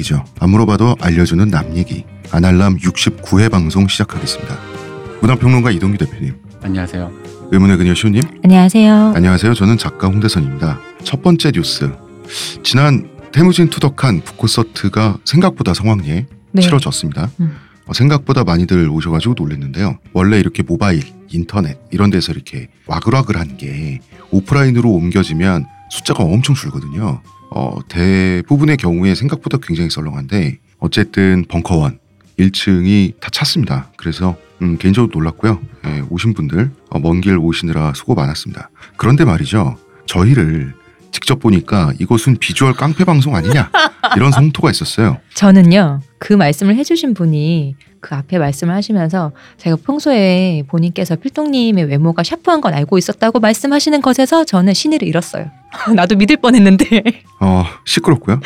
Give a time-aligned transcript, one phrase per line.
[0.00, 0.24] 얘기죠.
[0.40, 2.04] 안 물어봐도 알려주는 남 얘기.
[2.32, 4.56] 아날람 69회 방송 시작하겠습니다.
[5.20, 7.10] 문화평론가 이동규 대표님, 안녕하세요.
[7.52, 9.12] 의문의 그녀 시호님, 안녕하세요.
[9.14, 9.54] 안녕하세요.
[9.54, 10.80] 저는 작가 홍대선입니다.
[11.04, 11.90] 첫 번째 뉴스.
[12.62, 16.62] 지난 태무진 투덕한 북콘서트가 생각보다 성황리에 네.
[16.62, 17.30] 치러졌습니다.
[17.40, 17.56] 음.
[17.86, 19.98] 어, 생각보다 많이들 오셔가지고 놀랐는데요.
[20.12, 27.20] 원래 이렇게 모바일, 인터넷 이런 데서 이렇게 와글와글한 게 오프라인으로 옮겨지면 숫자가 엄청 줄거든요.
[27.50, 31.98] 어, 대부분의 경우에 생각보다 굉장히 썰렁한데 어쨌든 벙커원
[32.38, 33.90] 1층이 다 찼습니다.
[33.96, 35.60] 그래서 음, 개인적으로 놀랐고요.
[35.86, 38.70] 예, 오신 분들 어, 먼길 오시느라 수고 많았습니다.
[38.96, 39.76] 그런데 말이죠.
[40.06, 40.74] 저희를
[41.12, 43.70] 직접 보니까 이것은 비주얼 깡패 방송 아니냐
[44.16, 45.18] 이런 성토가 있었어요.
[45.34, 52.60] 저는요 그 말씀을 해주신 분이 그 앞에 말씀을 하시면서 제가 평소에 본인께서 필동님의 외모가 샤프한
[52.60, 55.50] 건 알고 있었다고 말씀하시는 것에서 저는 신의를 잃었어요.
[55.94, 57.02] 나도 믿을 뻔했는데
[57.40, 58.40] 어, 시끄럽고요.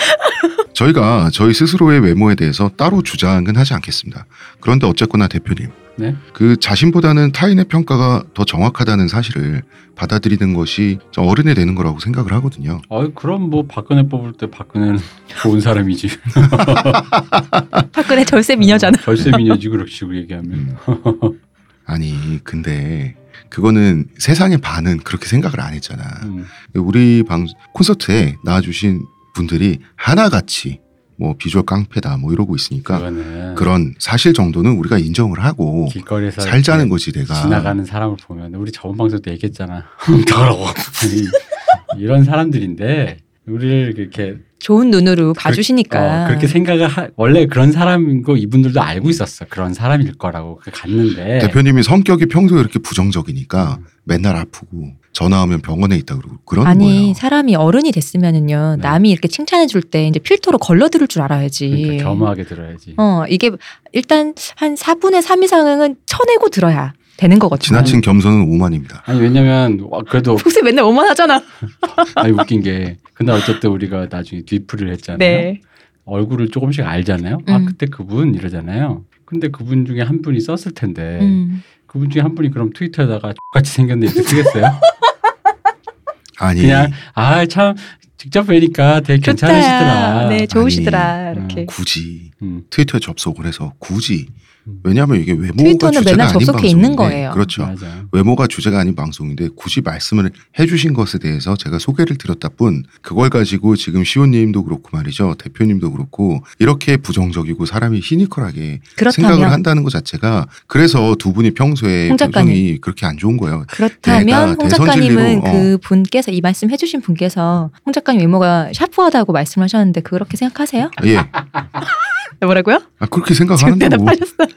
[0.74, 4.26] 저희가 저희 스스로의 외모에 대해서 따로 주장은 하지 않겠습니다.
[4.60, 6.16] 그런데 어쨌거나 대표님, 네.
[6.32, 9.62] 그 자신보다는 타인의 평가가 더 정확하다는 사실을
[9.94, 12.80] 받아들이는 것이 좀 어른이 되는 거라고 생각을 하거든요.
[12.88, 14.98] 어 그럼 뭐 박근혜 뽑을 때 박근혜는
[15.42, 16.08] 좋은 사람이지.
[17.92, 18.98] 박근혜 절세 미녀잖아.
[19.02, 20.52] 절세 미녀지 그렇게 식으로 얘기하면.
[20.52, 21.40] 음.
[21.86, 23.14] 아니, 근데
[23.50, 26.02] 그거는 세상의 반은 그렇게 생각을 안 했잖아.
[26.24, 26.44] 음.
[26.74, 30.80] 우리 방 콘서트에 나와주신 분들이 하나같이
[31.16, 33.10] 뭐 비주얼 깡패다 뭐 이러고 있으니까
[33.54, 37.34] 그런 사실 정도는 우리가 인정을 하고 길거리에서 살자는 거지 내가.
[37.34, 39.84] 지나가는 사람을 보면 우리 저번 방송 때 얘기했잖아.
[40.28, 40.68] 더러워.
[40.68, 48.22] 아니, 이런 사람들인데 우리를 이렇게 좋은 눈으로 봐주시니까 어, 그렇게 생각을 하, 원래 그런 사람인
[48.22, 49.44] 거 이분들도 알고 있었어.
[49.48, 53.84] 그런 사람일 거라고 그 갔는데 대표님이 성격이 평소에 이렇게 부정적이니까 음.
[54.04, 57.14] 맨날 아프고 전화하면 병원에 있다 그러고 그런 아니 거예요.
[57.14, 58.82] 사람이 어른이 됐으면은요 네.
[58.82, 61.68] 남이 이렇게 칭찬해 줄 때 이제 필터로 걸러 들을 줄 알아야지.
[61.68, 62.94] 그러니까 겸허하게 들어야지.
[62.98, 63.50] 어 이게
[63.92, 67.64] 일단 한 4분의 3 이상은 쳐내고 들어야 되는 거거든요.
[67.64, 69.02] 지나친 겸손은 오만입니다.
[69.06, 71.40] 아니 왜냐면 와, 그래도 평소에 맨날 오만하잖아.
[72.16, 75.18] 아니 웃긴 게 근데 어쨌든 우리가 나중에 뒤풀이를 했잖아요.
[75.18, 75.60] 네.
[76.06, 77.38] 얼굴을 조금씩 알잖아요.
[77.46, 77.66] 아 음.
[77.66, 79.04] 그때 그분 이러잖아요.
[79.24, 81.62] 근데 그분 중에 한 분이 썼을 텐데 음.
[81.94, 84.64] 그분 중에 한 분이 그럼 트위터에다가 같이 생겼네 이렇게 쓰겠어요?
[86.38, 87.76] 아니 그냥 아 참
[88.16, 89.46] 직접 뵈니까 되게 좋다.
[89.46, 90.28] 괜찮으시더라.
[90.30, 91.00] 네, 좋으시더라.
[91.28, 91.66] 아니, 이렇게.
[91.66, 92.64] 굳이 음.
[92.70, 94.34] 트위터에 접속을 해서 굳이 음.
[94.82, 97.30] 왜냐하면 이게 외모가 트위터는 주제가 맨날 아닌 접속해 있는 방송인데, 거예요.
[97.32, 97.66] 그렇죠.
[97.66, 98.04] 맞아.
[98.12, 103.76] 외모가 주제가 아닌 방송인데 굳이 말씀을 해주신 것에 대해서 제가 소개를 드렸다 뿐 그걸 가지고
[103.76, 110.46] 지금 시호님도 그렇고 말이죠 대표님도 그렇고 이렇게 부정적이고 사람이 시니컬하게 생각을 그렇다면 한다는 것 자체가
[110.66, 112.48] 그래서 두 분이 평소에 홍 작가님.
[112.52, 113.64] 표정이 그렇게 안 좋은 거예요.
[113.68, 115.52] 그렇다면 내가 홍 작가님은 어.
[115.52, 120.90] 그 분께서 이 말씀 해주신 분께서 홍 작가님 외모가 샤프하다고 말씀하셨는데 그렇게 생각하세요?
[121.04, 121.18] 예,
[122.40, 122.80] 뭐라고요?
[122.98, 124.04] 아, 그렇게 지금 생각하는다고.
[124.04, 124.48] 대답하셨어요.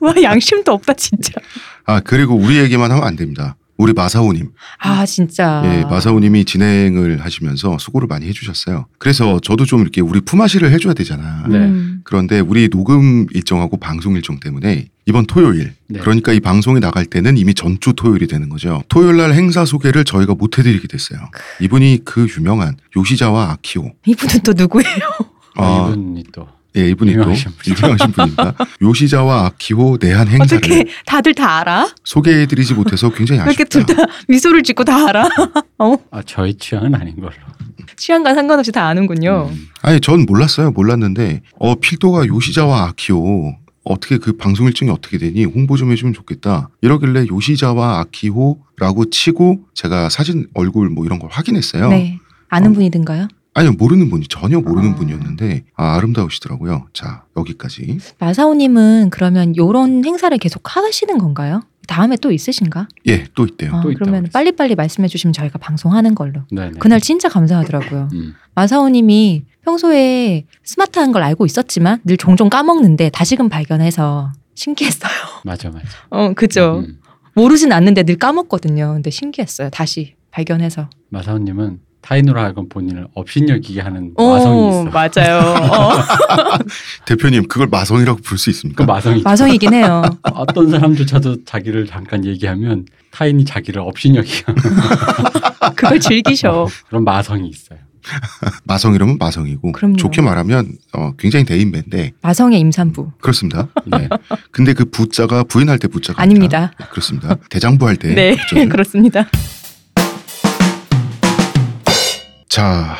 [0.00, 1.32] 와 양심도 없다 진짜.
[1.86, 3.56] 아 그리고 우리 얘기만 하면 안 됩니다.
[3.76, 4.50] 우리 마사오님,
[4.80, 5.62] 아 진짜.
[5.64, 8.86] 예, 마사오님이 진행을 하시면서 수고를 많이 해주셨어요.
[8.98, 11.44] 그래서 저도 좀 이렇게 우리 품앗이를 해줘야 되잖아.
[11.48, 11.58] 네.
[11.58, 12.00] 음.
[12.02, 16.00] 그런데 우리 녹음 일정하고 방송 일정 때문에 이번 토요일 네.
[16.00, 18.82] 그러니까 이 방송이 나갈 때는 이미 전주 토요일이 되는 거죠.
[18.88, 21.20] 토요일 날 행사 소개를 저희가 못 해드리게 됐어요.
[21.60, 23.92] 이분이 그 유명한 요시자와 아키오.
[24.06, 24.88] 이분은 또 누구예요?
[25.54, 28.54] 아, 어, 이분이 또 예, 이분이 유명하신 또 유명하신 분입니다.
[28.80, 31.88] 요시자와 아키오 내한 행사를 어떻게 다들 다 알아?
[32.04, 33.94] 소개해드리지 못해서 굉장히 왜 이렇게 아쉽다.
[33.96, 35.28] 둘다 미소를 짓고 다 알아?
[35.78, 35.96] 어?
[36.10, 37.32] 아, 저희 취향은 아닌 걸로.
[37.96, 39.48] 취향과 상관없이 다 아는군요.
[39.50, 39.68] 음.
[39.82, 40.70] 아니 전 몰랐어요.
[40.70, 46.68] 몰랐는데 어 필도가 요시자와 아키오 어떻게 그 방송 일정이 어떻게 되니 홍보 좀 해주면 좋겠다.
[46.82, 51.88] 이러길래 요시자와 아키호라고 치고 제가 사진 얼굴 뭐 이런 걸 확인했어요.
[51.88, 52.18] 네.
[52.50, 52.74] 아는 어.
[52.74, 53.28] 분이든가요?
[53.54, 54.94] 아니요 모르는 분이 전혀 모르는 아.
[54.94, 56.86] 분이었는데 아, 아름다우시더라고요.
[56.92, 57.98] 자 여기까지.
[58.18, 61.62] 마사오님은 그러면 요런 행사를 계속 하시는 건가요?
[61.88, 62.86] 다음에 또 있으신가?
[63.06, 63.74] 예 또 있대요.
[63.74, 64.28] 아, 또 그러면.
[64.32, 66.42] 빨리빨리 말씀해 주시면 저희가 방송하는 걸로.
[66.52, 66.78] 네, 네.
[66.78, 68.08] 그날 진짜 감사하더라고요.
[68.12, 68.34] 음.
[68.54, 75.10] 마사오님이 평소에 스마트한 걸 알고 있었지만 늘 종종 까먹는데 다시금 발견해서 신기했어요.
[75.44, 75.86] 맞아, 맞아.
[76.10, 76.84] 어, 그죠.
[76.86, 77.00] 음.
[77.34, 78.92] 모르진 않는데 늘 까먹거든요.
[78.94, 79.70] 근데 신기했어요.
[79.70, 80.90] 다시 발견해서.
[81.10, 84.84] 마사오님은 타인으로 하여금 본인을 업신여기게 하는 오, 마성이 있어.
[84.84, 85.40] 맞아요.
[85.68, 85.92] 어,
[87.04, 88.86] 대표님 그걸 마성이라고 부를 수그 있습니까?
[88.86, 90.02] 마성이 마성이긴 해요.
[90.32, 94.44] 어떤 사람조차도 자기를 잠깐 얘기하면 타인이 자기를 업신여기게
[95.76, 96.66] 그걸 즐기셔.
[96.88, 97.78] 그런 마성이 있어요.
[98.64, 99.96] 마성이라면 마성이고 그럼요.
[99.96, 103.12] 좋게 말하면 어, 굉장히 대인배인데 마성의 임산부.
[103.20, 103.68] 그렇습니다.
[103.84, 104.08] 네.
[104.50, 106.72] 근데 그 부자가 부인할 때 부자가 아닙니다.
[106.74, 107.36] 아니라 그렇습니다.
[107.50, 108.14] 대장부 할 때.
[108.14, 108.36] 네.
[108.66, 109.28] 그렇습니다.
[112.58, 112.96] 자,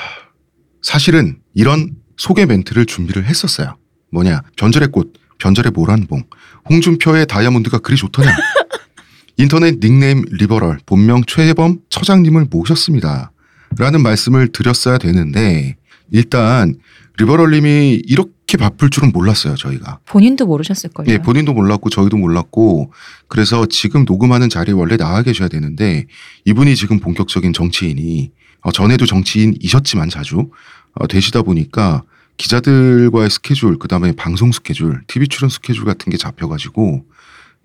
[0.82, 3.76] 사실은 이런 소개 멘트를 준비를 했었어요.
[4.12, 6.22] 뭐냐 변절의 꽃, 변절의 모란봉,
[6.70, 8.30] 홍준표의 다이아몬드가 그리 좋더냐.
[9.36, 13.32] 인터넷 닉네임 리버럴 본명 최혜범 처장님을 모셨습니다.
[13.76, 15.74] 라는 말씀을 드렸어야 되는데
[16.12, 16.76] 일단
[17.18, 19.98] 리버럴님이 이렇게 바쁠 줄은 몰랐어요 저희가.
[20.04, 21.12] 본인도 모르셨을걸요.
[21.12, 22.92] 예, 본인도 몰랐고 저희도 몰랐고
[23.26, 26.06] 그래서 지금 녹음하는 자리에 원래 나와 계셔야 되는데
[26.44, 28.30] 이분이 지금 본격적인 정치인이
[28.62, 30.50] 어, 전에도 정치인이셨지만 자주
[30.94, 32.02] 어, 되시다 보니까
[32.36, 37.04] 기자들과의 스케줄 그 다음에 방송 스케줄, TV 출연 스케줄 같은 게 잡혀가지고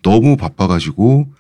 [0.02, 1.32] 너무 바빠가지고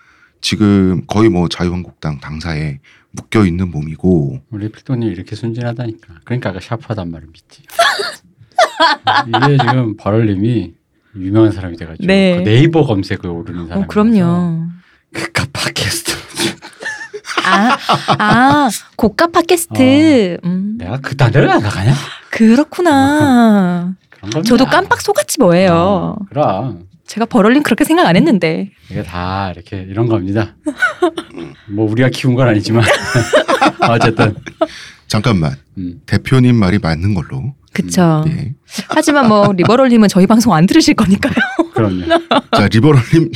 [0.41, 2.79] 지금 거의 뭐 자유한국당 당사에
[3.11, 6.21] 묶여 있는 몸이고 우리 필동님 이렇게 순진하다니까.
[6.25, 7.63] 그러니까 아까 샤프하단 말을 믿지.
[9.27, 10.73] 이게 지금 버럴님이
[11.15, 12.38] 유명한 사람이 돼가지고 네.
[12.38, 14.67] 그 네이버 검색어에 오르는 사람이 어, 그럼요.
[15.11, 16.11] 그까 팟캐스트
[17.45, 17.77] 아,
[18.19, 20.38] 아, 고가 팟캐스트.
[20.44, 21.94] 음, 내가 그 단어를 안 나가냐?
[22.30, 23.94] 그렇구나.
[24.09, 24.50] 그런 겁니다.
[24.50, 25.74] 저도 깜빡 속았지 뭐예요.
[25.74, 28.71] 어, 그럼 제가 버럴린 그렇게 생각 안 했는데.
[28.89, 30.56] 이게 다 이렇게 이런 겁니다.
[31.69, 32.83] 뭐 우리가 키운 건 아니지만
[33.89, 34.36] 어쨌든
[35.07, 36.01] 잠깐만 음.
[36.06, 37.53] 대표님 말이 맞는 걸로.
[37.74, 38.24] 그쵸.
[38.27, 38.53] 예.
[38.89, 41.33] 하지만 뭐 리버럴님은 저희 방송 안 들으실 거니까요.
[41.74, 42.06] 그럼요.
[42.56, 43.31] 자 리버럴님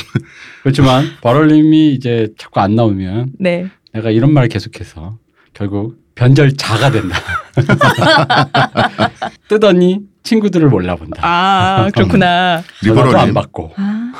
[0.62, 3.68] 그렇지만 버럴님이 이제 자꾸 안 나오면 네.
[3.98, 5.18] 내가 이런 말을 계속해서
[5.54, 7.18] 결국 변절자가 된다.
[9.48, 11.22] 뜨더니 친구들을 몰라본다.
[11.24, 12.62] 아, 그렇구나.
[12.84, 13.74] 전화도 안 받고.
[13.76, 14.14] 아,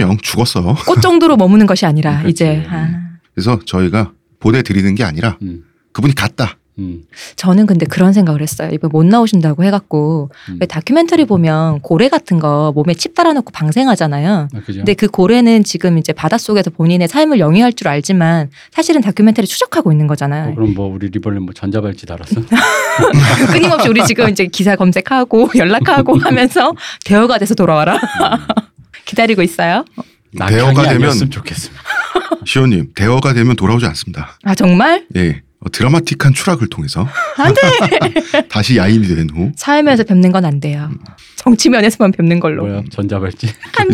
[0.00, 0.74] 형 죽었어.
[0.86, 2.30] 꽃 정도로 머무는 것이 아니라 그렇지.
[2.30, 2.88] 이제 아.
[3.34, 6.58] 그래서 저희가 보내드리는 게 아니라 음, 그분이 갔다.
[6.78, 7.02] 음,
[7.36, 8.68] 저는 근데 그런 생각을 했어요.
[8.72, 10.58] 이번 못 나오신다고 해갖고 음.
[10.60, 14.48] 왜 다큐멘터리 보면 고래 같은 거 몸에 칩 달아놓고 방생하잖아요.
[14.52, 14.60] 아?
[14.66, 20.04] 근데 그 고래는 지금 이제 바닷속에서 본인의 삶을 영위할 줄 알지만 사실은 다큐멘터리 추적하고 있는
[20.04, 20.54] 어, 거잖아요.
[20.54, 22.42] 그럼 뭐 우리 리벌님 뭐 전자발찌 달았어?
[23.52, 26.74] 끊임없이 우리 지금 이제 기사 검색하고 연락하고 하면서
[27.04, 27.98] 대화가 돼서 돌아와라.
[29.06, 29.84] 기다리고 있어요.
[30.32, 31.82] 나 대어가 강의 되면- 좋겠습니다.
[32.44, 34.38] 시호님 대어가 되면 돌아오지 않습니다.
[34.44, 35.06] 아 정말?
[35.16, 35.42] 예.
[35.66, 37.60] 어, 드라마틱한 추락을 통해서 안돼.
[38.48, 40.90] 다시 야인이 된 후 사회면에서 뵙는 건 안 돼요.
[41.36, 42.66] 정치면에서만 뵙는 걸로.
[42.66, 43.48] 뭐야 전자발찌?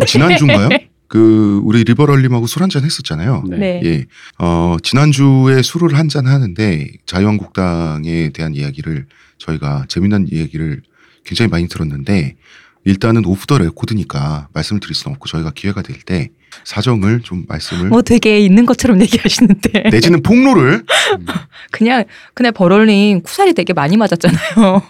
[0.06, 0.68] 지난 주인가요?
[1.08, 3.44] 그 우리 리버럴님하고 술 한 잔 했었잖아요.
[3.48, 3.56] 네.
[3.58, 3.80] 네.
[3.84, 4.04] 예.
[4.38, 9.06] 어, 지난주에 술을 한 잔 하는데 자유한국당에 대한 이야기를
[9.38, 10.82] 저희가 재미난 이야기를
[11.24, 12.36] 굉장히 많이 들었는데
[12.84, 16.30] 일단은 오프 더 레코드니까 말씀을 드릴 수는 없고 저희가 기회가 될 때
[16.64, 20.84] 사정을 좀 말씀을 뭐 되게 있는 것처럼 얘기하시는데 내지는 폭로를
[21.18, 21.26] 음.
[21.70, 22.04] 그냥
[22.34, 24.82] 그냥 버럴님 쿠살이 되게 많이 맞았잖아요.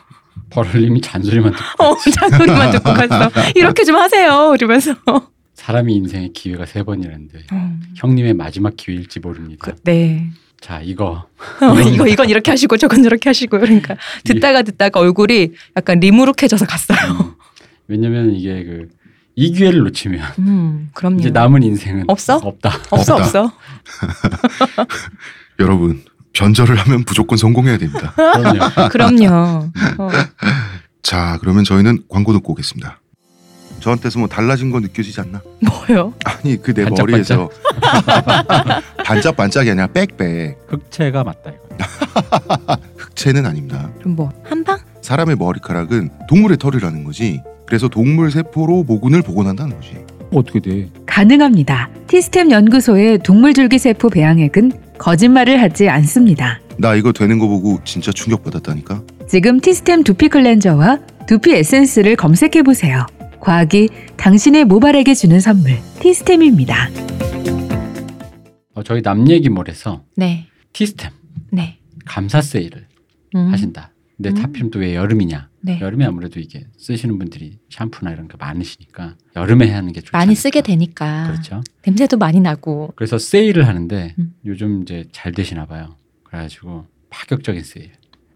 [0.50, 3.30] 버럴님이 잔소리만 듣고 어, 잔소리만 듣고 갔어.
[3.54, 4.54] 이렇게 좀 하세요.
[4.54, 4.94] 이러면서.
[5.54, 9.70] 사람이 인생에 기회가 세 번이라는데 어, 형님의 마지막 기회일지 모릅니다.
[9.70, 10.28] 그, 네.
[10.60, 11.26] 자 이거
[11.60, 17.36] 어, 이거 이건 이렇게 하시고 저건 저렇게 하시고 그러니까 듣다가 듣다가 얼굴이 약간 리무룩해져서 갔어요.
[17.88, 18.88] 왜냐면 이게 그
[19.34, 21.18] 이 기회를 놓치면 음, 그럼요.
[21.20, 22.36] 이제 남은 인생은 없어?
[22.36, 22.70] 없다.
[22.90, 23.24] 없어 없다.
[23.40, 23.52] 없어.
[25.60, 26.02] 여러분
[26.32, 28.12] 변절을 하면 무조건 성공해야 됩니다.
[28.14, 28.88] 그럼요.
[28.90, 29.70] 그럼요.
[29.98, 30.08] 어,
[31.02, 32.98] 자 그러면 저희는 광고 듣고 오겠습니다.
[33.80, 35.42] 저한테서 뭐 달라진 거 느껴지지 않나?
[35.60, 36.14] 뭐요?
[36.24, 37.38] 아니 그 내 반짝반짝.
[37.38, 37.50] 머리에서
[39.04, 42.76] 반짝반짝이 아니라 빽빽 흑채가 맞다 이거.
[42.96, 43.90] 흑채는 아닙니다.
[43.98, 44.78] 그럼 뭐 한방?
[45.02, 47.42] 사람의 머리카락은 동물의 털이라는 거지.
[47.66, 49.96] 그래서 동물 세포로 모근을 복원한다는 거지.
[50.32, 50.88] 어떻게 돼?
[51.04, 51.90] 가능합니다.
[52.06, 56.60] 티스템 연구소의 동물 줄기세포 배양액은 거짓말을 하지 않습니다.
[56.78, 59.02] 나 이거 되는 거 보고 진짜 충격받았다니까.
[59.28, 63.06] 지금 티스템 두피 클렌저와 두피 에센스를 검색해 보세요.
[63.40, 66.88] 과학이 당신의 모발에게 주는 선물 티스템입니다.
[68.74, 70.46] 어, 저희 남 얘기 몰에서 네.
[70.72, 71.10] 티스템
[71.50, 71.78] 네.
[72.06, 72.86] 감사 세일을
[73.34, 73.91] 음, 하신다.
[74.22, 74.44] 근데 음.
[74.44, 75.48] 하필 또왜 여름이냐?
[75.62, 75.80] 네.
[75.80, 80.40] 여름에 아무래도 이게 쓰시는 분들이 샴푸나 이런 게 많으시니까 여름에 하는 게 좋지 많이 않을까.
[80.40, 81.60] 쓰게 되니까 그렇죠.
[81.84, 82.92] 냄새도 많이 나고.
[82.96, 84.34] 그래서 세일을 하는데 음.
[84.46, 85.96] 요즘 이제 잘 되시나 봐요.
[86.24, 87.90] 그래가지고 파격적인 세일.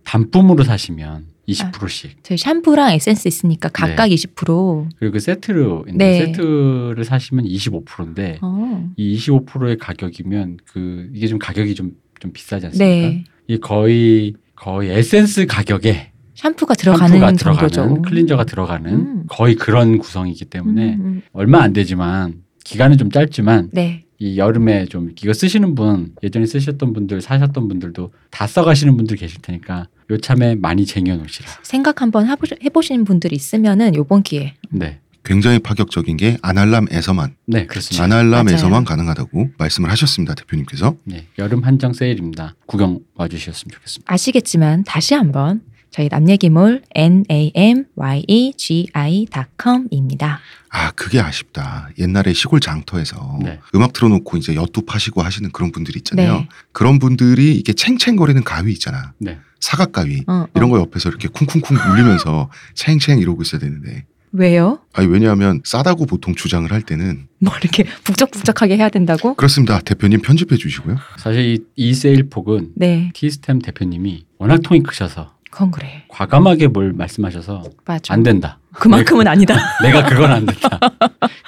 [0.05, 4.89] 단품으로 사시면 20%씩 저희 샴푸랑 에센스 있으니까 각각 20%.
[4.99, 6.27] 그리고 그 세트로 네.
[6.27, 8.89] 세트를 사시면 25%인데 어.
[8.97, 13.09] 이 25%의 가격이면 그 이게 좀 가격이 좀 좀 비싸지 않습니까?
[13.09, 13.25] 네.
[13.49, 17.69] 이 거의 거의 에센스 가격에 샴푸가 들어가는 샴푸가 정도죠.
[17.69, 19.25] 들어가는 cleanser가 들어가는 음.
[19.29, 21.23] 거의 그런 구성이기 때문에 음, 음.
[21.33, 24.05] 얼마 안 되지만 기간은 좀 짧지만 네.
[24.19, 29.41] 이 여름에 좀 이거 쓰시는 분 예전에 쓰셨던 분들 사셨던 분들도 다 써가시는 분들 계실
[29.43, 31.49] 테니까 요참에 많이 쟁여놓으시라.
[31.63, 34.55] 생각 한번 해보시, 해보시는 분들이 있으면은 요번 기회.
[34.71, 38.05] 네, 굉장히 파격적인 게 아날람에서만 네 그렇습니다.
[38.05, 38.85] 아날람에서만 맞아요.
[38.85, 40.97] 가능하다고 말씀을 하셨습니다 대표님께서.
[41.05, 42.55] 네, 여름 한정 세일입니다.
[42.67, 44.13] 구경 와 주셨으면 좋겠습니다.
[44.13, 50.39] 아시겠지만 다시 한번 저희 남얘기몰 n a m y e g i.com입니다.
[50.69, 51.89] 아 그게 아쉽다.
[51.99, 53.59] 옛날에 시골 장터에서 네.
[53.75, 56.35] 음악 틀어놓고 이제 엿도 파시고 하시는 그런 분들이 있잖아요.
[56.35, 56.49] 네.
[56.71, 59.13] 그런 분들이 이게 챙챙거리는 가위 있잖아.
[59.19, 59.39] 네.
[59.59, 60.73] 사각 가위 어, 이런 어.
[60.75, 64.05] 거 옆에서 이렇게 쿵쿵쿵 울리면서 챙챙 이러고 있어야 되는데.
[64.37, 64.81] 왜요?
[64.93, 69.35] 아니 왜냐하면 싸다고 보통 주장을 할 때는 뭐 이렇게 북적북적하게 해야 된다고?
[69.35, 69.81] 그렇습니다.
[69.81, 70.97] 대표님 편집해 주시고요.
[71.17, 76.05] 사실 이, 이 세일 폭은 네, 티스템 대표님이 워낙 통이 크셔서 그건 그래.
[76.09, 78.13] 과감하게 뭘 말씀하셔서 맞아.
[78.13, 78.59] 안 된다.
[78.75, 79.57] 그만큼은 아니다.
[79.83, 80.79] 내가 그건 안 된다.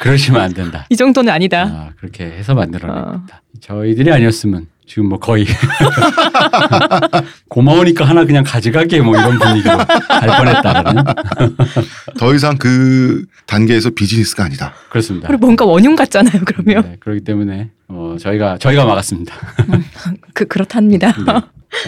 [0.00, 0.87] 그러시면 안 된다.
[0.88, 1.64] 이 정도는 아니다.
[1.64, 3.26] 아, 그렇게 해서 만들어낸 어.
[3.61, 5.45] 저희들이 아니었으면 지금 뭐 거의
[7.49, 11.04] 고마우니까 하나 그냥 가져가게 뭐 이런 분위기로 갈 뻔했다라는
[12.18, 14.73] 더 이상 그 단계에서 비즈니스가 아니다.
[14.88, 15.28] 그렇습니다.
[15.28, 16.40] 그리고 뭔가 원흉 같잖아요.
[16.47, 19.35] 그러면 네, 그렇기 때문에 어, 저희가 저희가 막았습니다.
[20.33, 21.12] 그 그렇답니다.
[21.12, 21.33] 네.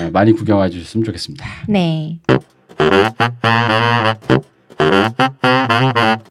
[0.04, 1.46] 어, 많이 구경해 주셨으면 좋겠습니다.
[1.68, 2.18] 네.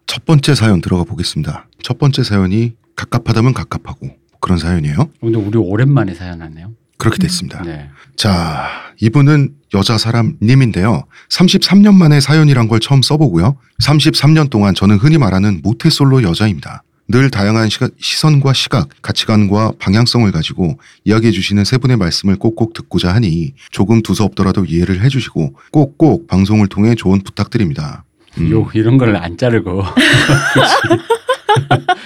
[0.06, 1.66] 첫 번째 사연 들어가 보겠습니다.
[1.82, 5.10] 첫 번째 사연이 갑갑하다면 갑갑하고 그런 사연이에요.
[5.22, 6.72] 오늘 우리 오랜만에 사연 하네요.
[6.98, 7.62] 그렇게 됐습니다.
[7.63, 7.89] 네.
[8.15, 8.67] 자,
[9.00, 11.03] 이분은 여자 사람 님인데요.
[11.29, 13.55] 33년 만에 사연이란 걸 처음 써보고요.
[13.81, 16.84] 33년 동안 저는 흔히 말하는 모태솔로 여자입니다.
[17.08, 23.13] 늘 다양한 시가, 시선과 시각, 가치관과 방향성을 가지고 이야기해 주시는 세 분의 말씀을 꼭꼭 듣고자
[23.15, 28.03] 하니 조금 두서없더라도 이해를 해 주시고 꼭꼭 방송을 통해 조언 부탁드립니다.
[28.38, 28.51] 음.
[28.51, 29.84] 요 이런 걸 안 자르고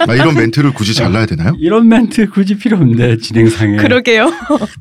[0.07, 1.53] 아, 이런 멘트를 굳이 잘라야 되나요?
[1.59, 4.31] 이런 멘트 굳이 필요 없는데 진행상에 그러게요.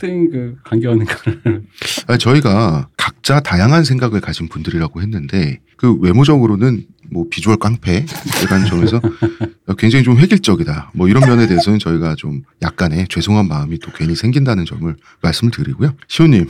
[0.01, 1.63] 그 관계하는 거를
[2.07, 9.01] 아니, 저희가 각자 다양한 생각을 가진 분들이라고 했는데 그 외모적으로는 뭐 비주얼 깡패라는 점에서
[9.77, 10.93] 굉장히 좀 획일적이다.
[10.95, 15.95] 뭐 이런 면에 대해서는 저희가 좀 약간의 죄송한 마음이 또 괜히 생긴다는 점을 말씀을 드리고요.
[16.09, 16.47] 시호님,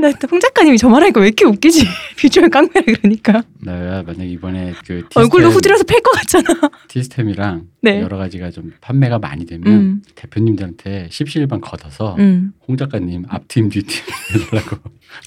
[0.00, 1.86] 근데 홍 작가님이 저 말하니까 왜 이렇게 웃기지?
[2.16, 6.46] 비주얼 깡패라 그러니까 내가 만약 이번에 그 얼굴로 티스템- 후드려서 팰 것 같잖아.
[6.88, 8.00] 티스템이랑 네.
[8.02, 12.52] 여러 가지가 좀 판매가 많이 되면 음, 대표님들한테 십시일반 걷어서 음.
[12.68, 14.04] 홍 작가님 앞팀 뒤팀
[14.52, 14.76] 해달라고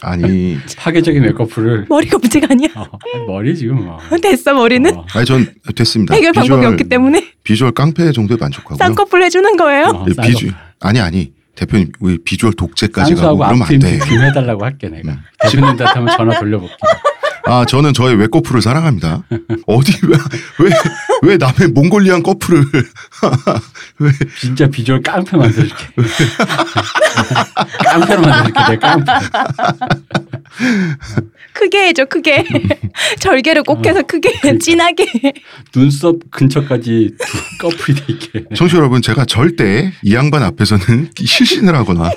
[0.02, 2.68] 아니, 파괴적인 메이크업을 머리가 문제가 아니야.
[2.76, 2.88] 어,
[3.28, 3.98] 머리 지금 뭐.
[4.22, 6.14] 됐어 머리는 어, 아니 전 됐습니다.
[6.16, 8.78] 해결 방법이 없기 때문에 비주얼 깡패 정도에 만족하고요.
[8.78, 9.86] 쌍꺼풀 해주는 거예요.
[9.86, 10.54] 어, 예, 싼 비주 거.
[10.82, 14.00] 아니 아니 대표님 우리 비주얼 독재까지 가고 그러면 안 돼.
[14.00, 15.20] 뒤팀 해달라고 할게 내가 음.
[15.42, 16.74] 대표님들한테 한번 전화 돌려볼게
[17.46, 19.24] 아 저는 저의 외꺼풀을 사랑합니다.
[19.68, 19.92] 어디
[21.22, 22.64] 왜왜 남의 몽골리안 꺼풀을
[24.40, 25.84] 진짜 비주얼 깡패 만들어줄게
[27.86, 29.12] 깡패로 만들어줄게 내 깡패
[31.60, 32.46] 크게 해줘 크게
[33.20, 34.64] 절개를 꼭 해서 크게 그러니까.
[34.64, 35.06] 진하게
[35.74, 37.12] 눈썹 근처까지
[37.60, 42.10] 꺼풀이 돼 있게 청취자 여러분 제가 절대 이 양반 앞에서는 실신을 하거나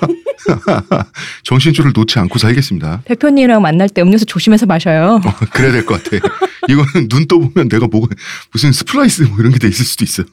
[1.44, 3.02] 정신줄을 놓지 않고 살겠습니다.
[3.04, 5.20] 대표님이랑 만날 때 음료수 조심해서 마셔요.
[5.52, 6.16] 그래야 될 것 같아.
[6.68, 8.08] 이거는 눈 떠보면 내가 뭐가
[8.52, 10.26] 무슨 splice 뭐 이런 게 돼 있을 수도 있어요.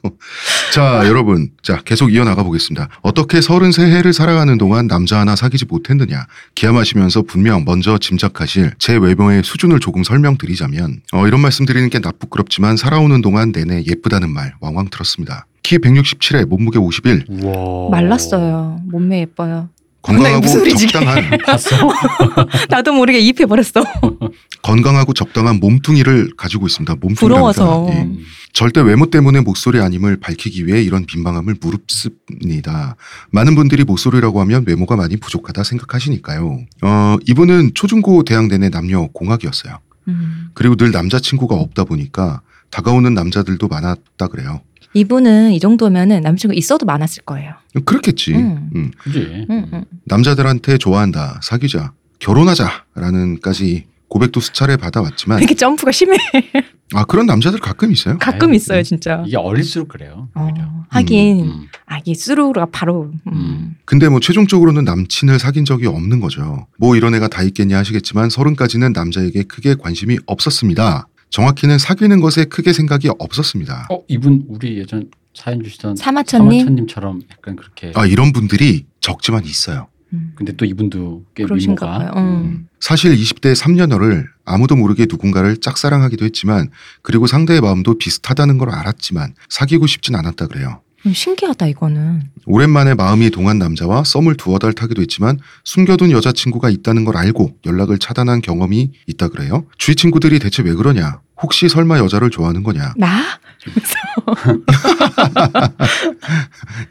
[0.72, 2.88] 자 여러분 자 계속 이어나가 보겠습니다.
[3.02, 9.80] 어떻게 33해를 살아가는 동안 남자 하나 사귀지 못했느냐 기함하시면서 분명 먼저 짐작하실 제 외모의 수준을
[9.80, 15.46] 조금 설명드리자면 어, 이런 말씀 드리는 게 부끄럽지만 살아오는 동안 내내 예쁘다는 말 왕왕 들었습니다.
[15.62, 18.80] 키 167에 몸무게 51 우와 말랐어요.
[18.84, 19.68] 몸매 예뻐요.
[20.02, 20.46] 건강하고?
[20.46, 21.38] 적당한?
[22.70, 23.84] 나도 모르게 이입해 버렸어.
[24.62, 26.94] 건강하고 적당한 몸뚱이를 가지고 있습니다.
[26.94, 27.88] 몸뚱이 부러워서.
[27.90, 28.02] 예.
[28.02, 28.24] 음.
[28.52, 32.96] 절대 외모 때문에 모쏠이 아님을 밝히기 위해 이런 민망함을 무릅습니다.
[33.30, 36.58] 많은 분들이 모쏠이라고 하면 외모가 많이 부족하다 생각하시니까요.
[36.82, 39.78] 어, 이분은 초중고 대학 내내 남녀 공학이었어요.
[40.08, 40.48] 음.
[40.54, 44.62] 그리고 늘 남자친구가 없다 보니까 다가오는 남자들도 많았다 그래요.
[44.94, 47.54] 이분은 이 정도면은 남친구 있어도 많았을 거예요.
[47.84, 48.34] 그렇겠지.
[48.34, 48.70] 음.
[48.74, 48.90] 음.
[48.98, 49.84] 그지 음, 음.
[50.04, 56.16] 남자들한테 좋아한다, 사귀자, 결혼하자라는까지 고백도 수차례 받아왔지만 되게 점프가 심해.
[56.92, 58.18] 아 그런 남자들 가끔 있어요.
[58.18, 59.22] 가끔 아유, 있어요, 진짜.
[59.24, 60.48] 이게 어릴수록 그래요 어.
[60.88, 61.66] 하긴 음.
[61.86, 63.32] 아 이게 수루가 바로 음.
[63.32, 63.76] 음.
[63.84, 66.66] 근데 뭐 최종적으로는 남친을 사귄 적이 없는 거죠.
[66.78, 71.06] 뭐 이런 애가 다 있겠냐 하시겠지만 서른까지는 남자에게 크게 관심이 없었습니다.
[71.30, 73.88] 정확히는 사귀는 것에 크게 생각이 없었습니다.
[73.90, 76.60] 어 이분 우리 예전 사연 주시던 사마천님?
[76.60, 79.88] 사마천님처럼 약간 그렇게 아 이런 분들이 적지만 있어요.
[80.12, 80.32] 음.
[80.34, 82.24] 근데 또 이분도 꽤 그러신가 미모가 봐요.
[82.24, 82.68] 음.
[82.80, 86.70] 사실 20대 3년여를 아무도 모르게 누군가를 짝사랑하기도 했지만
[87.02, 90.82] 그리고 상대의 마음도 비슷하다는 걸 알았지만 사귀고 싶진 않았다 그래요.
[91.06, 92.30] 음, 신기하다 이거는.
[92.46, 97.98] 오랜만에 마음이 동한 남자와 썸을 두어 달 타기도 했지만 숨겨둔 여자친구가 있다는 걸 알고 연락을
[97.98, 99.64] 차단한 경험이 있다 그래요.
[99.78, 101.20] 주위 친구들이 대체 왜 그러냐?
[101.42, 102.92] 혹시 설마 여자를 좋아하는 거냐?
[102.98, 103.22] 나?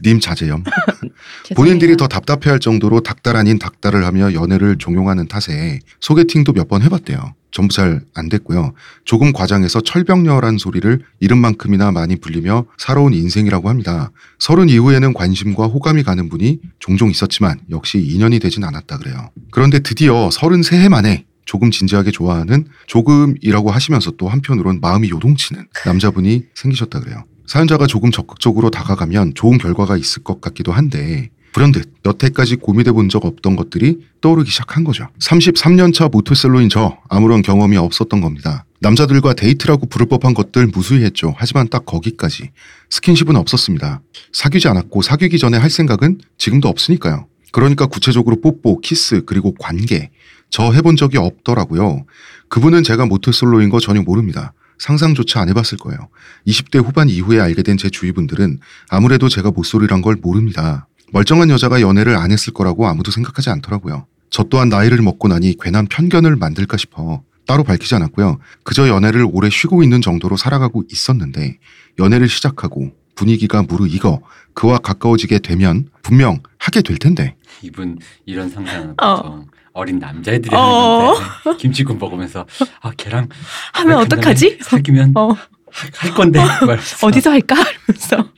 [0.03, 0.63] 님 자제염.
[1.55, 7.33] 본인들이 더 답답해할 정도로 닭달 아닌 닭달을 하며 연애를 종용하는 탓에 소개팅도 몇 번 해봤대요.
[7.51, 8.73] 전부 잘 안 됐고요.
[9.05, 14.11] 조금 과장해서 철벽녀란 소리를 이름만큼이나 많이 불리며 살아온 인생이라고 합니다.
[14.39, 19.29] 서른 이후에는 관심과 호감이 가는 분이 종종 있었지만 역시 인연이 되진 않았다 그래요.
[19.51, 25.67] 그런데 드디어 서른 세 해 만에 조금 진지하게 좋아하는 조금이라고 하시면서 또 한편으론 마음이 요동치는
[25.85, 27.23] 남자분이 생기셨다 그래요.
[27.47, 33.25] 사연자가 조금 적극적으로 다가가면 좋은 결과가 있을 것 같기도 한데 불현듯 여태까지 고민해 본 적
[33.25, 35.07] 없던 것들이 떠오르기 시작한 거죠.
[35.19, 38.65] 33년 차 모태솔로인 저 아무런 경험이 없었던 겁니다.
[38.81, 41.33] 남자들과 데이트라고 부를 법한 것들 무수히 했죠.
[41.37, 42.51] 하지만 딱 거기까지.
[42.91, 44.01] 스킨십은 없었습니다.
[44.31, 47.27] 사귀지 않았고 사귀기 전에 할 생각은 지금도 없으니까요.
[47.51, 50.11] 그러니까 구체적으로 뽀뽀, 키스, 그리고 관계.
[50.51, 52.05] 저 해본 적이 없더라고요.
[52.49, 54.53] 그분은 제가 모태솔로인 거 전혀 모릅니다.
[54.77, 56.09] 상상조차 안 해봤을 거예요.
[56.47, 60.87] 20대 후반 이후에 알게 된 제 주위 분들은 아무래도 제가 모쏠이란 걸 모릅니다.
[61.11, 64.05] 멀쩡한 여자가 연애를 안 했을 거라고 아무도 생각하지 않더라고요.
[64.29, 68.39] 저 또한 나이를 먹고 나니 괜한 편견을 만들까 싶어 따로 밝히지 않았고요.
[68.63, 71.57] 그저 연애를 오래 쉬고 있는 정도로 살아가고 있었는데
[71.97, 74.21] 연애를 시작하고 분위기가 무르익어
[74.53, 79.15] 그와 가까워지게 되면 분명 하게 될 텐데 이분 이런 상상은 어.
[79.15, 81.13] 보통 어린 남자애들이 어.
[81.13, 82.45] 하는 건데 김치국 먹으면서
[82.81, 83.29] 아 걔랑
[83.73, 84.59] 하면 왜 어떡하지?
[84.61, 87.07] 사귀면 어, 할- 할 건데 말면서.
[87.07, 87.55] 어디서 할까?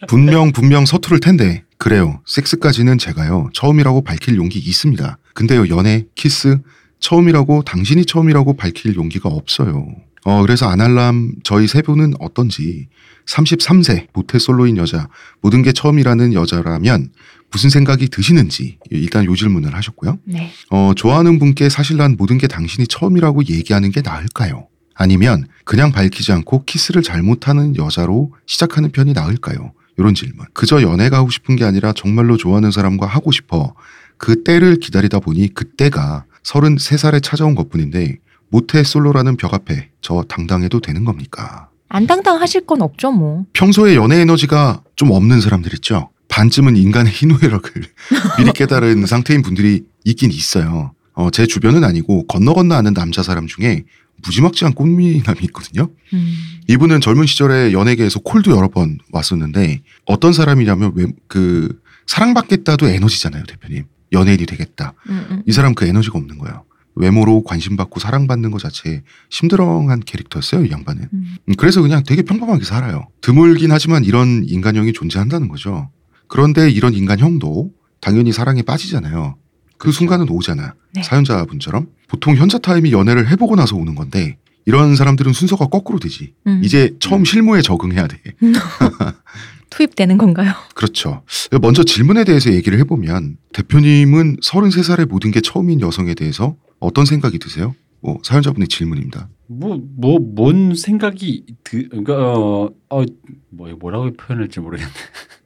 [0.07, 2.21] 분명 분명 서투를 텐데 그래요.
[2.27, 5.17] 섹스까지는 제가요 처음이라고 밝힐 용기 있습니다.
[5.33, 6.59] 근데요 연애 키스
[6.99, 9.87] 처음이라고 당신이 처음이라고 밝힐 용기가 없어요.
[10.23, 12.87] 어 그래서 아날람 저희 세 분은 어떤지
[13.25, 15.09] 33세 모태솔로인 여자
[15.41, 17.09] 모든 게 처음이라는 여자라면
[17.49, 20.19] 무슨 생각이 드시는지 일단 요 질문을 하셨고요.
[20.25, 20.51] 네.
[20.69, 24.67] 어, 좋아하는 분께 사실 난 모든 게 당신이 처음이라고 얘기하는 게 나을까요?
[24.93, 29.73] 아니면 그냥 밝히지 않고 키스를 잘못하는 여자로 시작하는 편이 나을까요?
[29.97, 30.45] 이런 질문.
[30.53, 33.73] 그저 연애가 하고 싶은 게 아니라 정말로 좋아하는 사람과 하고 싶어
[34.17, 38.17] 그 때를 기다리다 보니 그때가 33살에 찾아온 것 뿐인데
[38.49, 41.69] 모태 솔로라는 벽 앞에 저 당당해도 되는 겁니까?
[41.89, 43.45] 안 당당하실 건 없죠, 뭐.
[43.53, 46.09] 평소에 연애 에너지가 좀 없는 사람들 있죠.
[46.29, 47.71] 반쯤은 인간의 희노애락을
[48.39, 50.93] 미리 깨달은 상태인 분들이 있긴 있어요.
[51.13, 53.83] 어, 제 주변은 아니고 건너 건너 아는 남자 사람 중에
[54.25, 55.89] 무지막지한 꽃미남이 있거든요.
[56.13, 56.33] 음.
[56.67, 61.79] 이분은 젊은 시절에 연예계에서 콜도 여러 번 왔었는데 어떤 사람이냐면 왜 그
[62.11, 63.85] 사랑받겠다도 에너지잖아요, 대표님.
[64.11, 64.93] 연예인이 되겠다.
[65.09, 65.43] 음, 음.
[65.45, 66.65] 이 사람 그 에너지가 없는 거예요.
[66.95, 71.07] 외모로 관심받고 사랑받는 것 자체에 심드렁한 캐릭터였어요, 이 양반은.
[71.13, 71.37] 음.
[71.47, 73.07] 음, 그래서 그냥 되게 평범하게 살아요.
[73.21, 75.89] 드물긴 하지만 이런 인간형이 존재한다는 거죠.
[76.27, 79.37] 그런데 이런 인간형도 당연히 사랑에 빠지잖아요.
[79.81, 80.75] 그 순간은 오잖아.
[80.93, 81.01] 네.
[81.01, 81.87] 사연자분처럼.
[82.07, 86.33] 보통 현자 타임이 연애를 해보고 나서 오는 건데 이런 사람들은 순서가 거꾸로 되지.
[86.45, 86.61] 음.
[86.63, 88.19] 이제 처음 실무에 적응해야 돼.
[89.71, 90.53] 투입되는 건가요?
[90.75, 91.23] 그렇죠.
[91.61, 97.73] 먼저 질문에 대해서 얘기를 해보면 대표님은 33살의 모든 게 처음인 여성에 대해서 어떤 생각이 드세요?
[98.01, 99.29] 뭐 사연자분의 질문입니다.
[99.47, 103.03] 뭐 뭐 뭔 생각이 드 그러니까 어, 어,
[103.49, 104.91] 뭐 뭐라고 표현할지 모르겠네.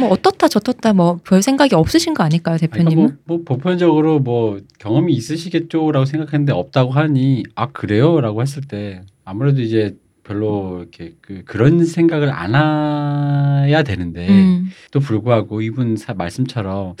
[0.00, 3.18] 뭐 어떻다 저떻다 뭐 별 생각이 없으신 거 아닐까요, 아니, 그러니까 대표님은?
[3.24, 9.96] 뭐, 뭐 보편적으로 뭐 경험이 있으시겠죠라고 생각했는데 없다고 하니 아 그래요라고 했을 때 아무래도 이제
[10.24, 12.54] 별로 이렇게 그 그런 생각을 안
[13.66, 14.68] 해야 되는데 음.
[14.90, 16.94] 또 불구하고 이분 사, 말씀처럼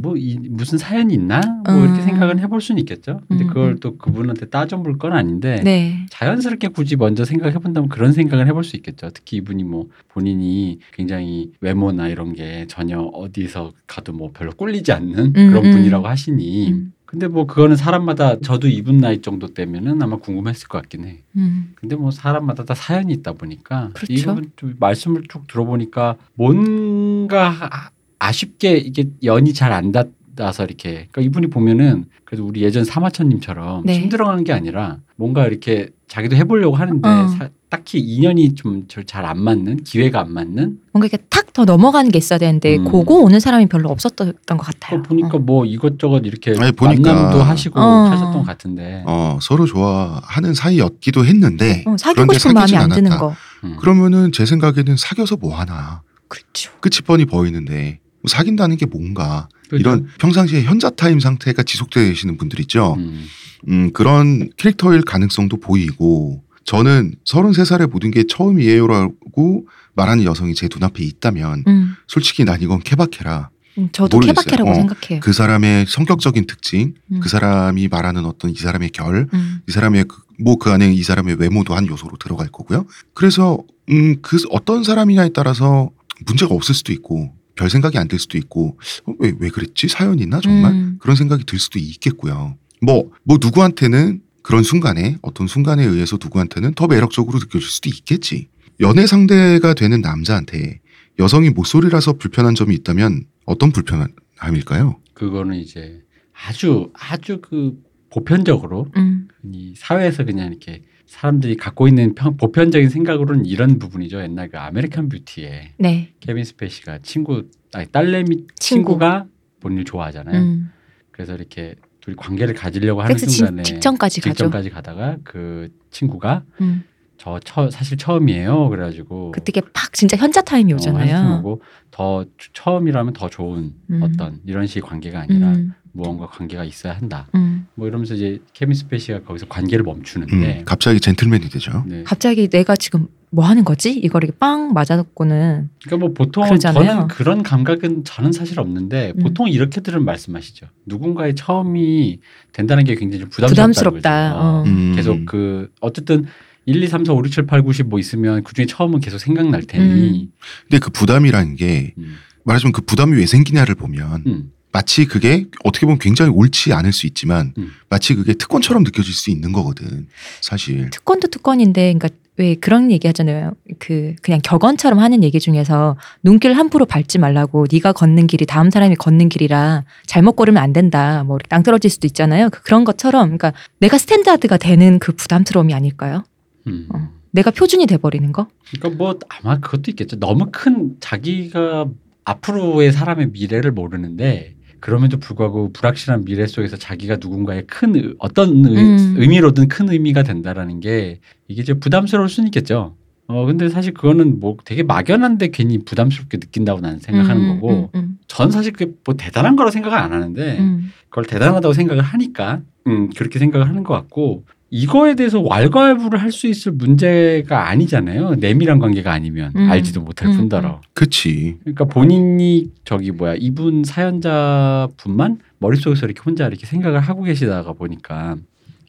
[0.00, 2.04] 뭐 이, 무슨 사연이 있나 뭐 이렇게 음.
[2.04, 3.20] 생각은 해볼 수는 있겠죠.
[3.28, 3.78] 근데 음, 그걸 음.
[3.80, 6.06] 또 그분한테 따져볼 건 아닌데 네.
[6.10, 9.10] 자연스럽게 굳이 먼저 생각해 본다면 그런 생각을 해볼 수 있겠죠.
[9.14, 15.18] 특히 이분이 뭐 본인이 굉장히 외모나 이런 게 전혀 어디서 가도 뭐 별로 꿀리지 않는
[15.18, 15.70] 음, 그런 음.
[15.72, 16.72] 분이라고 하시니.
[16.72, 16.92] 음.
[17.06, 21.22] 근데 뭐 그거는 사람마다 저도 이분 나이 정도 때면은 아마 궁금했을 것 같긴 해.
[21.36, 21.72] 음.
[21.76, 24.12] 근데 뭐 사람마다 다 사연이 있다 보니까 그렇죠.
[24.12, 31.08] 이 부분 좀 말씀을 쭉 들어보니까 뭔가 아- 아쉽게 이게 연이 잘 안 닿아서 이렇게
[31.10, 34.00] 그러니까 이분이 보면은 그래도 우리 예전 사마천님처럼 네.
[34.00, 37.28] 힘들어하는 게 아니라 뭔가 이렇게 자기도 해보려고 하는데 어.
[37.28, 42.10] 사- 딱히 인연이 좀 잘 안 맞는 기회가 안 맞는 뭔가 이렇게 탁 더 넘어가는
[42.10, 42.84] 게 있어야 되는데 음.
[42.84, 45.02] 그거 오는 사람이 별로 없었던 것 같아요.
[45.02, 48.10] 보니까 뭐 이것저것 이렇게 아니, 보니까- 만남도 하시고 어.
[48.10, 53.10] 하셨던 것 같은데 어, 서로 좋아하는 사이였기도 했는데 어, 사귀고 그런데 싶은 마음이 안 드는.
[53.16, 53.34] 거.
[53.64, 53.76] 음.
[53.78, 56.72] 그러면은 제 생각에는 사귀어서 뭐 하나 그렇죠.
[56.80, 59.76] 끝이 뻔히 보이는데 뭐 사귄다는 게 뭔가 그죠?
[59.76, 62.94] 이런 평상시에 현자 타임 상태가 지속되시는 분들 있죠.
[62.98, 63.24] 음.
[63.68, 71.64] 음, 그런 캐릭터일 가능성도 보이고 저는 33살의 모든 게 처음이에요라고 말하는 여성이 제 눈앞에 있다면
[71.66, 71.94] 음.
[72.06, 74.44] 솔직히 난 이건 케바케라 음, 저도 모르겠어요.
[74.44, 75.20] 케바케라고 어, 생각해요.
[75.20, 77.20] 그 사람의 성격적인 특징, 음.
[77.20, 79.60] 그 사람이 말하는 어떤 이 사람의 결, 음.
[79.68, 80.06] 이 사람의
[80.38, 82.86] 그뭐그 안에 이 사람의 외모도 한 요소로 들어갈 거고요.
[83.14, 83.58] 그래서
[83.90, 85.90] 음 그 어떤 사람이냐에 따라서
[86.26, 90.18] 문제가 없을 수도 있고 별 생각이 안 들 수도 있고 어, 왜, 왜 그랬지 사연
[90.20, 90.98] 있나 정말 음.
[91.00, 92.56] 그런 생각이 들 수도 있겠고요.
[92.82, 98.48] 뭐뭐 누구한테는 그런 순간에 어떤 순간에 의해서 누구한테는 더 매력적으로 느껴질 수도 있겠지.
[98.80, 100.80] 연애 상대가 되는 남자한테
[101.18, 105.00] 여성이 모쏠이라서 불편한 점이 있다면 어떤 불편함일까요?
[105.14, 106.02] 그거는 이제
[106.46, 107.72] 아주 아주 그
[108.10, 109.28] 보편적으로 음.
[109.52, 114.20] 이 사회에서 그냥 이렇게 사람들이 갖고 있는 평, 보편적인 생각으로는 이런 부분이죠.
[114.20, 116.12] 옛날 그 American Beauty에 네.
[116.20, 118.54] 케빈 스페이시가 친구 아니 딸내미 친구.
[118.58, 119.26] 친구 가
[119.60, 120.40] 본인을 좋아하잖아요.
[120.40, 120.70] 음.
[121.12, 124.32] 그래서 이렇게 둘이 관계를 가지려고 하는 순간에 직- 직전까지 가죠.
[124.34, 126.84] 직전까지 가다가 그 친구가 음.
[127.18, 128.68] 저 처, 사실 처음이에요.
[128.68, 131.42] 그래가지고 그때 팍 진짜 현자 타임이 오잖아요.
[131.42, 134.00] 고더 주- 처음이라면 더 좋은 음.
[134.02, 135.72] 어떤 이런 식의 관계가 아니라 음.
[135.96, 137.26] 무언가 관계가 있어야 한다.
[137.34, 137.66] 음.
[137.74, 141.84] 뭐 이러면서 이제 케빈 스페이시가 거기서 관계를 멈추는데 음, 갑자기 젠틀맨이 되죠.
[141.86, 142.04] 네.
[142.04, 143.92] 갑자기 내가 지금 뭐 하는 거지?
[143.92, 146.84] 이걸 이렇게 빵 맞아놓고는 그러니까 뭐 보통 그러잖아요.
[146.84, 149.22] 저는 그런 감각은 저는 사실 없는데 음.
[149.22, 150.66] 보통 이렇게들은 말씀하시죠.
[150.84, 152.20] 누군가의 처음이
[152.52, 153.62] 된다는 게 굉장히 좀 부담스럽다.
[153.62, 154.36] 부담스럽다.
[154.36, 154.62] 어.
[154.66, 154.92] 음.
[154.94, 156.26] 계속 그 어쨌든
[156.66, 159.00] 1, 2, 3, 4, 5, 6, 7, 8, 9, 10 뭐 있으면 그 중에 처음은
[159.00, 160.30] 계속 생각날 테니.
[160.62, 162.16] 근데 그 부담이라는 게 음.
[162.44, 164.50] 말하자면 그 부담이 왜 생기냐를 보면 음.
[164.76, 167.70] 마치 그게 어떻게 보면 굉장히 옳지 않을 수 있지만 음.
[167.88, 170.06] 마치 그게 특권처럼 느껴질 수 있는 거거든.
[170.42, 170.90] 사실.
[170.90, 173.54] 특권도 특권인데, 그러니까 왜 그런 얘기 하잖아요.
[173.78, 178.96] 그 그냥 격언처럼 하는 얘기 중에서 눈길 함부로 밟지 말라고 네가 걷는 길이 다음 사람이
[178.96, 181.24] 걷는 길이라 잘못 걸으면 안 된다.
[181.24, 182.50] 뭐 땅 떨어질 수도 있잖아요.
[182.50, 186.22] 그- 그런 것처럼, 그러니까 내가 standard가 되는 그 부담스러움이 아닐까요?
[186.66, 186.86] 음.
[186.94, 187.08] 어.
[187.30, 188.48] 내가 표준이 돼버리는 거?
[188.72, 190.18] 그러니까 뭐 아마 그것도 있겠죠.
[190.18, 191.86] 너무 큰 자기가
[192.24, 198.76] 앞으로의 사람의 미래를 모르는데 그럼에도 불구하고 불확실한 미래 속에서 자기가 누군가의 큰 의- 어떤 의,
[198.76, 199.14] 음.
[199.18, 202.96] 의 미로든 큰 의미가 된다라는 게 이게 이제 부담스러울 수는 있겠죠.
[203.28, 208.18] 어 근데 사실 그거는 뭐 되게 막연한데 괜히 부담스럽게 느낀다고 나는 생각하는 음, 거고 음,
[208.28, 210.92] 전 사실 그게 뭐 대단한 거라 생각을 안 하는데 음.
[211.08, 216.46] 그걸 대단하다고 생각을 하니까 음, 그렇게 생각을 하는 것 같고 이거에 대해서 왈가왈부를 할 수
[216.48, 218.34] 있을 문제가 아니잖아요.
[218.36, 219.70] 내밀한 관계가 아니면 음.
[219.70, 220.80] 알지도 못할 음, 뿐더러.
[220.92, 221.56] 그치.
[221.60, 228.36] 그러니까 본인이 저기 뭐야 이분 사연자 분만 머릿속에서 이렇게 혼자 이렇게 생각을 하고 계시다가 보니까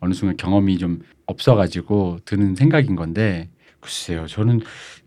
[0.02, 4.62] 어느 순간 경험이 좀 없어가지고 드는 생각인 건데 글쎄요 저는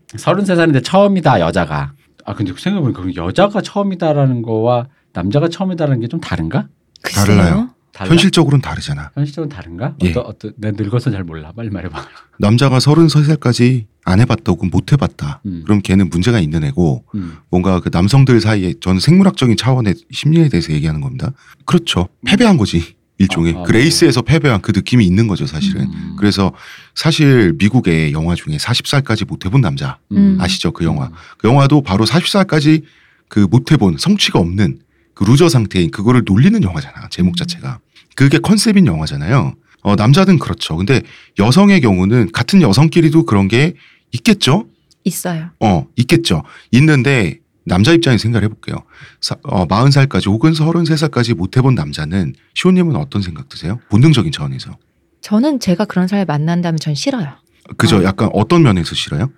[0.07, 1.93] 33살인데 처음이다 여자가
[2.25, 6.67] 아 근데 생각해보니까 그 여자가 처음이다라는 거와 남자가 처음이다라는 게 좀 다른가?
[7.03, 7.25] 글쎄요.
[7.37, 7.69] 달라요.
[7.93, 8.09] 달라?
[8.09, 9.11] 현실적으로는 다르잖아.
[9.15, 9.95] 현실적으로 다른가?
[10.03, 10.09] 예.
[10.09, 11.51] 어떤 어떤 내가 늙어서 잘 몰라.
[11.55, 12.05] 빨리 말해봐.
[12.39, 15.41] 남자가 33살까지 안 해봤다 혹은 못 해봤다.
[15.45, 15.61] 음.
[15.65, 17.37] 그럼 걔는 문제가 있는 애고 음.
[17.49, 21.31] 뭔가 그 남성들 사이에 저는 생물학적인 차원의 심리에 대해서 얘기하는 겁니다.
[21.65, 22.07] 그렇죠.
[22.25, 22.95] 패배한 거지.
[23.17, 25.83] 일종의 아, 아, 그 레이스에서 패배한 그 느낌이 있는 거죠 사실은.
[25.83, 26.15] 음.
[26.17, 26.51] 그래서
[26.95, 30.37] 사실 미국의 영화 중에 40살까지 못 해본 남자 음.
[30.39, 31.11] 아시죠 그 영화.
[31.37, 32.83] 그 영화도 바로 40살까지
[33.27, 34.79] 그 못 해본 성취가 없는
[35.13, 37.79] 그 loser 상태인 그거를 놀리는 영화잖아 제목 자체가.
[38.15, 39.53] 그게 컨셉인 영화잖아요.
[39.83, 40.77] 어, 남자는 그렇죠.
[40.77, 41.01] 근데
[41.39, 43.75] 여성의 경우는 같은 여성끼리도 그런 게
[44.11, 44.67] 있겠죠.
[45.03, 45.49] 있어요.
[45.59, 46.43] 어, 있겠죠.
[46.71, 48.75] 있는데 남자 입장에서 생각을 해볼게요.
[49.19, 53.79] 사, 어, 40살까지 혹은 33살까지 못 해본 남자는 시호님은 어떤 생각 드세요?
[53.89, 54.77] 본능적인 차원에서.
[55.21, 57.37] 저는 제가 그런 사람을 만난다면 전 싫어요.
[57.77, 57.97] 그죠?
[57.97, 58.03] 어.
[58.03, 59.31] 약간 어떤 면에서 싫어요?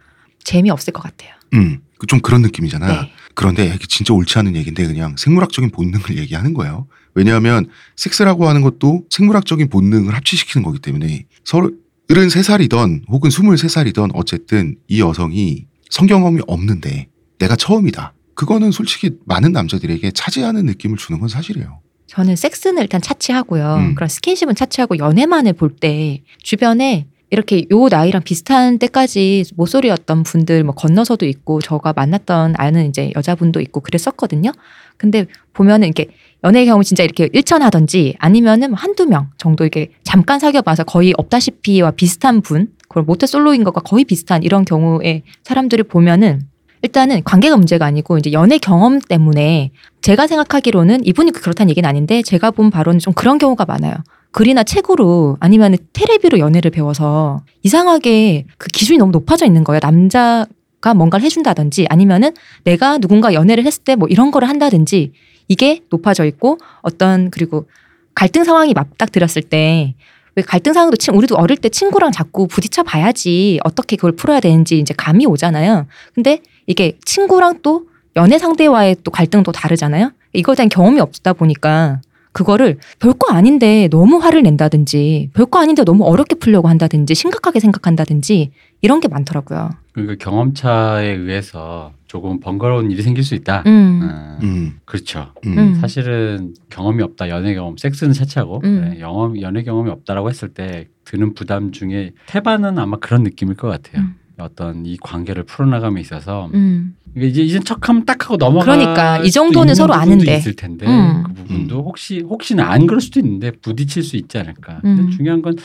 [0.44, 1.34] 재미없을 것 같아요.
[1.54, 2.88] 음, 그좀 그런 느낌이잖아.
[2.88, 3.14] 네.
[3.36, 6.88] 그런데 이게 진짜 옳지 않은 얘기인데 그냥 생물학적인 본능을 얘기하는 거예요.
[7.16, 11.72] 왜냐하면 섹스라고 하는 것도 생물학적인 본능을 합치시키는 거기 때문에 서로
[12.10, 17.08] 73살이던 혹은 23살이던 어쨌든 이 여성이 성경험이 없는데
[17.40, 18.14] 내가 처음이다.
[18.36, 21.80] 그거는 솔직히 많은 남자들에게 차지하는 느낌을 주는 건 사실이에요.
[22.08, 23.76] 저는 섹스는 일단 차치하고요.
[23.76, 23.96] 음.
[23.96, 30.76] 그런 스킨십은 차치하고 연애만을 볼 때 주변에 이렇게 요 나이랑 비슷한 때까지 모쏠이었던 분들 뭐
[30.76, 34.52] 건너서도 있고 저가 만났던 아는 이제 여자분도 있고 그랬었거든요.
[34.98, 36.10] 근데 보면은 이렇게
[36.44, 41.16] 연애 경우 진짜 이렇게 일천하든지 아니면은 뭐 한두 명 정도 이렇게 잠깐 사귀어 봐서 거의
[41.18, 46.42] 없다시피와 비슷한 분, 그걸 모태 솔로인 것과 거의 비슷한 이런 경우에 사람들을 보면은
[46.84, 52.52] 일단은 관계가 문제가 아니고 이제 연애 경험 때문에 제가 생각하기로는 이분이 그렇다는 얘기는 아닌데 제가
[52.52, 53.94] 본 바로는 좀 그런 경우가 많아요.
[54.32, 59.80] 글이나 책으로 아니면 테레비로 연애를 배워서 이상하게 그 기준이 너무 높아져 있는 거예요.
[59.82, 62.34] 남자가 뭔가를 해준다든지 아니면은
[62.66, 65.14] 내가 누군가 연애를 했을 때 뭐 이런 거를 한다든지
[65.48, 67.66] 이게 높아져 있고 어떤 그리고
[68.14, 69.96] 갈등 상황이 맞닥뜨렸을 때
[70.36, 74.80] 왜 갈등 상황도 친 우리도 어릴 때 친구랑 자꾸 부딪혀 봐야지 어떻게 그걸 풀어야 되는지
[74.80, 75.86] 이제 감이 오잖아요.
[76.16, 80.12] 근데 이게 친구랑 또 연애 상대와의 또 갈등도 다르잖아요.
[80.34, 86.36] 이거에 대한 경험이 없다 보니까 그거를 별거 아닌데 너무 화를 낸다든지 별거 아닌데 너무 어렵게
[86.36, 89.70] 풀려고 한다든지 심각하게 생각한다든지 이런 게 많더라고요.
[89.94, 93.64] 그 경험차에 의해서 조금 번거로운 일이 생길 수 있다.
[93.68, 94.02] 음.
[94.04, 95.32] 어, 음, 그렇죠.
[95.46, 95.76] 음, 음.
[95.76, 98.90] 사실은 경험이 없다 연애 경험 섹스는 차치하고 음.
[98.90, 103.68] 네, 영험 연애 경험이 없다라고 했을 때 드는 부담 중에 태반은 아마 그런 느낌일 것
[103.68, 104.02] 같아요.
[104.02, 104.16] 음.
[104.40, 106.96] 어떤 이 관계를 풀어나감에 있어서 음.
[107.16, 108.76] 이게 이제 이제 척하면 딱 하고 넘어가.
[108.76, 110.38] 그러니까 이 정도는 서로 아는데.
[110.38, 111.24] 있을 텐데 음.
[111.24, 114.82] 그 부분도 혹시 혹시나 안 그럴 수도 있는데 부딪힐 수 있지 않을까.
[114.86, 114.96] 음.
[114.98, 115.56] 근데 중요한 건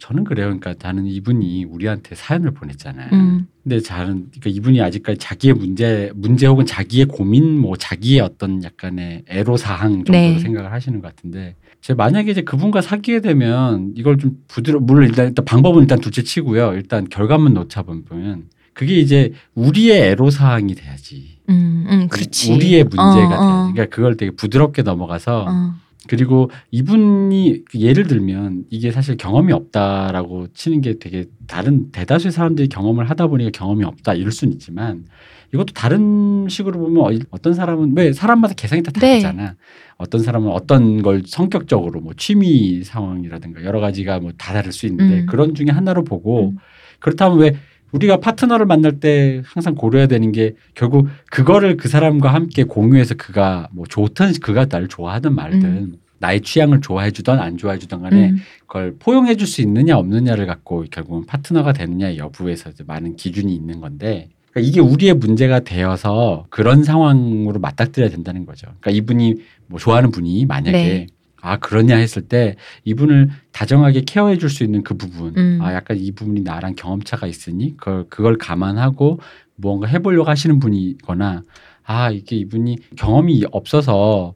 [0.00, 0.46] 저는 그래요.
[0.46, 3.10] 그러니까 나는 이분이 우리한테 사연을 보냈잖아요.
[3.12, 3.46] 음.
[3.62, 9.24] 근데 저는 그러니까 이분이 아직까지 자기의 문제 문제 혹은 자기의 고민 뭐 자기의 어떤 약간의
[9.28, 10.38] 애로 사항 정도로 네.
[10.38, 15.28] 생각을 하시는 것 같은데 제 만약에 이제 그분과 사귀게 되면 이걸 좀 부드러 물론 일단,
[15.28, 16.72] 일단 방법은 일단 둘째 치고요.
[16.72, 21.40] 일단 결과만 놓자 보면 그게 이제 우리의 애로 사항이 돼야지.
[21.50, 22.52] 음, 음, 그렇지.
[22.54, 23.34] 우리의 문제가 어, 돼야지.
[23.36, 23.72] 어.
[23.72, 25.74] 그러니까 그걸 되게 부드럽게 넘어가서 어.
[26.08, 32.68] 그리고 이분이 그 예를 들면 이게 사실 경험이 없다라고 치는 게 되게 다른 대다수의 사람들이
[32.68, 35.04] 경험을 하다 보니까 경험이 없다 이럴 수는 있지만
[35.52, 39.20] 이것도 다른 식으로 보면 어- 어떤 사람은 왜 사람마다 개성이 다 네.
[39.20, 39.56] 다르잖아.
[39.98, 45.20] 어떤 사람은 어떤 걸 성격적으로 뭐 취미 상황이라든가 여러 가지가 뭐 다 다를 수 있는데
[45.20, 45.26] 음.
[45.26, 46.56] 그런 중에 하나로 보고 음.
[47.00, 47.56] 그렇다면 왜
[47.92, 53.68] 우리가 파트너를 만날 때 항상 고려해야 되는 게 결국 그거를 그 사람과 함께 공유해서 그가
[53.72, 58.36] 뭐 좋든 그가 나를 좋아하든 말든 나의 취향을 좋아해 주던 안 좋아해 주던 간에 음.
[58.66, 64.28] 그걸 포용해 줄 수 있느냐 없느냐를 갖고 결국은 파트너가 되느냐 여부에서 많은 기준이 있는 건데
[64.52, 68.66] 그러니까 이게 우리의 문제가 되어서 그런 상황으로 맞닥뜨려야 된다는 거죠.
[68.80, 69.34] 그러니까 이분이
[69.66, 71.06] 뭐 좋아하는 분이 만약에 네.
[71.42, 75.58] 아 그러냐 했을 때 이분을 다정하게 케어해 줄 수 있는 그 부분 음.
[75.62, 79.20] 아 약간 이 부분이 나랑 경험차가 있으니 그걸 그걸 감안하고
[79.56, 81.42] 무언가 해보려고 하시는 분이거나
[81.84, 84.34] 아 이게 이분이 경험이 없어서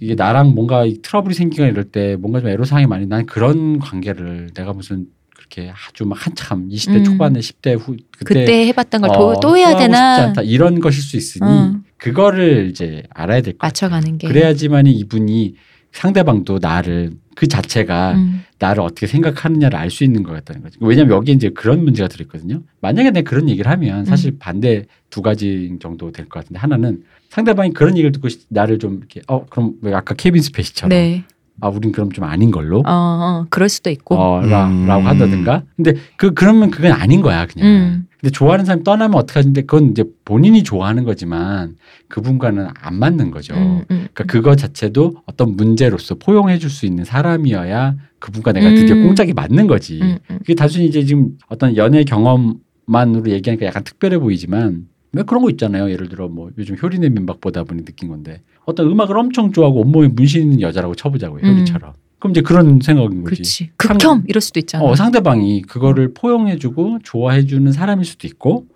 [0.00, 4.50] 이게 나랑 뭔가 이 트러블이 생기거나 이럴 때 뭔가 좀 애로사항이 많이 난 그런 관계를
[4.54, 5.06] 내가 무슨
[5.36, 7.04] 그렇게 아주 막 한참 20대 음.
[7.04, 11.02] 초반에 10대 후 그때, 그때 해봤던 걸 어, 또, 또 해야 되나 않다 이런 것일
[11.02, 11.84] 수 있으니 음.
[11.96, 13.90] 그거를 이제 알아야 될 것 같아요.
[13.90, 14.28] 맞춰가는 게.
[14.28, 15.54] 그래야지만이 이분이
[16.02, 18.42] 상대방도 나를 그 자체가 음.
[18.60, 20.78] 나를 어떻게 생각하느냐를 알 수 있는 것 같다는 거죠.
[20.80, 22.62] 왜냐하면 여기 이제 그런 문제가 들어있거든요.
[22.80, 24.36] 만약에 내가 그런 얘기를 하면 사실 음.
[24.38, 28.98] 반대 두 가지 정도 될 것 같은데 하나는 상대방이 그런 얘기를 듣고 시- 나를 좀
[28.98, 31.24] 이렇게 어 그럼 왜 아까 케빈 스페이시처럼 네.
[31.60, 34.14] 아 우린 그럼 좀 아닌 걸로 어, 어, 그럴 수도 있고.
[34.14, 34.86] 어, 라, 음.
[34.86, 35.64] 라고 한다든가.
[35.74, 38.06] 근데 그 그러면 그건 아닌 거야 그냥.
[38.18, 38.20] 음.
[38.20, 41.76] 근데 좋아하는 사람이 떠나면 어떡하는데 그건 이제 본인이 좋아하는 거지만
[42.08, 43.54] 그분과는 안 맞는 거죠.
[43.54, 44.08] 음, 음.
[44.12, 49.04] 그러니까 그거 자체도 어떤 문제로서 포용해 줄 수 있는 사람이어야 그분과 내가 드디어 음.
[49.06, 50.00] 꽁짝이 맞는 거지.
[50.02, 50.38] 음, 음.
[50.38, 55.90] 그게 단순히 이제 지금 어떤 연애 경험만으로 얘기하니까 약간 특별해 보이지만 왜 그런 거 있잖아요.
[55.90, 60.08] 예를 들어 뭐 요즘 효리네 민박 보다 보니 느낀 건데 어떤 음악을 엄청 좋아하고 온몸에
[60.08, 61.42] 문신 있는 여자라고 쳐보자고요.
[61.44, 61.54] 음.
[61.56, 61.92] 효리처럼.
[62.18, 63.36] 그럼 이제 그런 생각인 거지.
[63.36, 63.70] 그렇지.
[63.76, 64.84] 극혐 이럴 수도 있잖아.
[64.84, 68.66] 어, 상대방이 그거를 포용해주고 좋아해주는 사람일 수도 있고,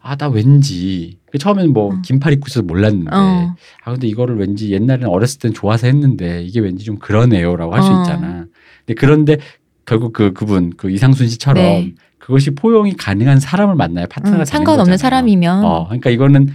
[0.00, 1.18] 아, 나 왠지.
[1.38, 2.02] 처음에는 뭐 음.
[2.02, 3.54] 긴팔 입고 있어서 몰랐는데, 어.
[3.84, 7.90] 아, 근데 이거를 왠지 옛날에는 어렸을 땐 좋아서 했는데, 이게 왠지 좀 그러네요 라고 할수
[7.92, 8.02] 어.
[8.02, 8.46] 있잖아.
[8.86, 9.36] 근데 그런데
[9.84, 11.94] 결국 그, 그분, 그 이상순 씨처럼 네.
[12.18, 14.96] 그것이 포용이 가능한 사람을 만나야 파트너가 음, 상관없는.
[14.98, 16.48] 사람이면 어, 그러니까 이거는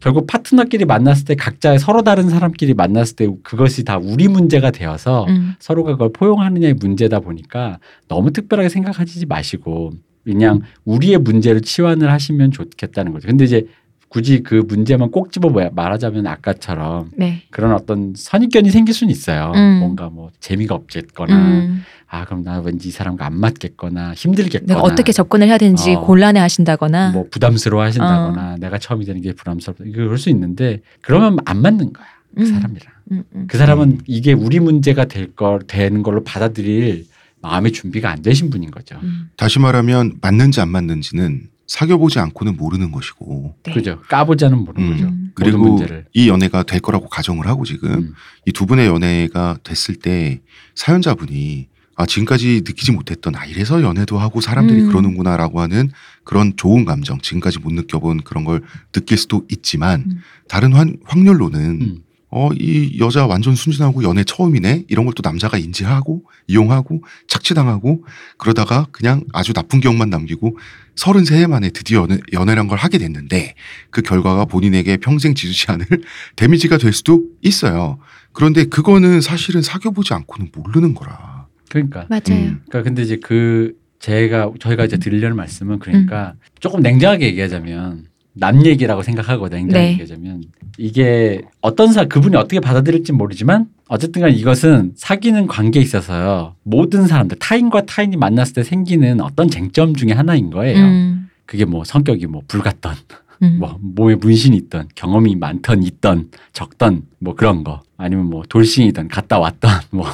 [0.00, 5.26] 결국 파트너끼리 만났을 때 각자 서로 다른 사람끼리 만났을 때 그것이 다 우리 문제가 되어서
[5.28, 9.92] 음, 서로가 그걸 포용하느냐의 문제다 보니까 너무 특별하게 생각하지 마시고
[10.24, 13.28] 그냥 우리의 문제를 치환을 하시면 좋겠다는 거죠.
[13.28, 13.66] 근데 이제
[14.08, 17.42] 굳이 그 문제만 꼭 집어 말하자면 아까처럼 네.
[17.50, 19.52] 그런 어떤 선입견이 생길 수는 있어요.
[19.54, 19.78] 음.
[19.78, 21.82] 뭔가 뭐 재미가 없겠거나 음,
[22.12, 26.00] 아 그럼 나 왠지 이 사람과 안 맞겠거나 힘들겠거나 내가 어떻게 접근을 해야 되는지 어.
[26.00, 27.12] 곤란해 하신다거나.
[27.12, 29.84] 뭐 부담스러워 하신다거나 내가 처음이 되는 게 부담스럽다.
[29.86, 32.06] 이거 그럴 수 있는데 그러면 안 맞는 거야.
[32.36, 32.46] 그 음.
[32.46, 32.92] 사람이랑.
[33.12, 33.44] 음, 음.
[33.48, 37.06] 그 사람은 이게 우리 문제가 될 걸 되는 걸로 받아들일
[37.42, 38.98] 마음의 준비가 안 되신 분인 거죠.
[39.02, 39.30] 음.
[39.36, 43.72] 다시 말하면 맞는지 안 맞는지는 사귀어보지 않고는 모르는 것이고 네.
[43.72, 44.00] 그죠?
[44.08, 44.92] 까보자는 모르는 음.
[44.92, 45.06] 거죠.
[45.06, 45.30] 음.
[45.36, 46.06] 그리고 문제를.
[46.12, 48.14] 이 연애가 될 거라고 가정을 하고 지금 음.
[48.46, 50.40] 이두 분의 연애가 됐을 때
[50.74, 51.68] 사연자분이
[52.00, 54.88] 아 지금까지 느끼지 못했던 아 이래서 연애도 하고 사람들이 음.
[54.88, 55.90] 그러는구나라고 하는
[56.24, 60.20] 그런 좋은 감정 지금까지 못 느껴본 그런 걸 느낄 수도 있지만 음.
[60.48, 62.02] 다른 환, 확률로는 음.
[62.30, 68.04] 어이 여자 완전 순진하고 연애 처음이네 이런 걸 또 남자가 인지하고 이용하고 착취당하고
[68.38, 70.56] 그러다가 그냥 아주 나쁜 기억만 남기고
[70.94, 73.56] 33해 만에 드디어 연애, 연애란 걸 하게 됐는데
[73.90, 75.86] 그 결과가 본인에게 평생 지수지 않을
[76.36, 77.98] 데미지가 될 수도 있어요.
[78.32, 81.39] 그런데 그거는 사실은 사귀어보지 않고는 모르는 거라.
[81.70, 82.06] 그러니까.
[82.10, 82.20] 맞아요.
[82.30, 82.60] 음.
[82.68, 88.04] 그러니까 근데 이제 그 제가 저희가 이제 드리려는 말씀은 그러니까 조금 냉정하게 얘기하자면
[88.34, 89.92] 남 얘기라고 생각하고 냉정하게 네.
[89.92, 90.42] 얘기하자면
[90.78, 96.54] 이게 어떤 사 그분이 어떻게 받아들일지 모르지만 어쨌든 간 이것은 사귀는 관계에 있어서요.
[96.62, 100.78] 모든 사람들 타인과 타인이 만났을 때 생기는 어떤 쟁점 중에 하나인 거예요.
[100.78, 102.94] 음, 그게 뭐 성격이 뭐 불같던
[103.42, 103.56] 음.
[103.58, 109.38] 뭐 몸에 문신이 있던 경험이 많던 있던 적던 뭐 그런 거 아니면 뭐 돌싱이든 갔다
[109.38, 110.06] 왔던 뭐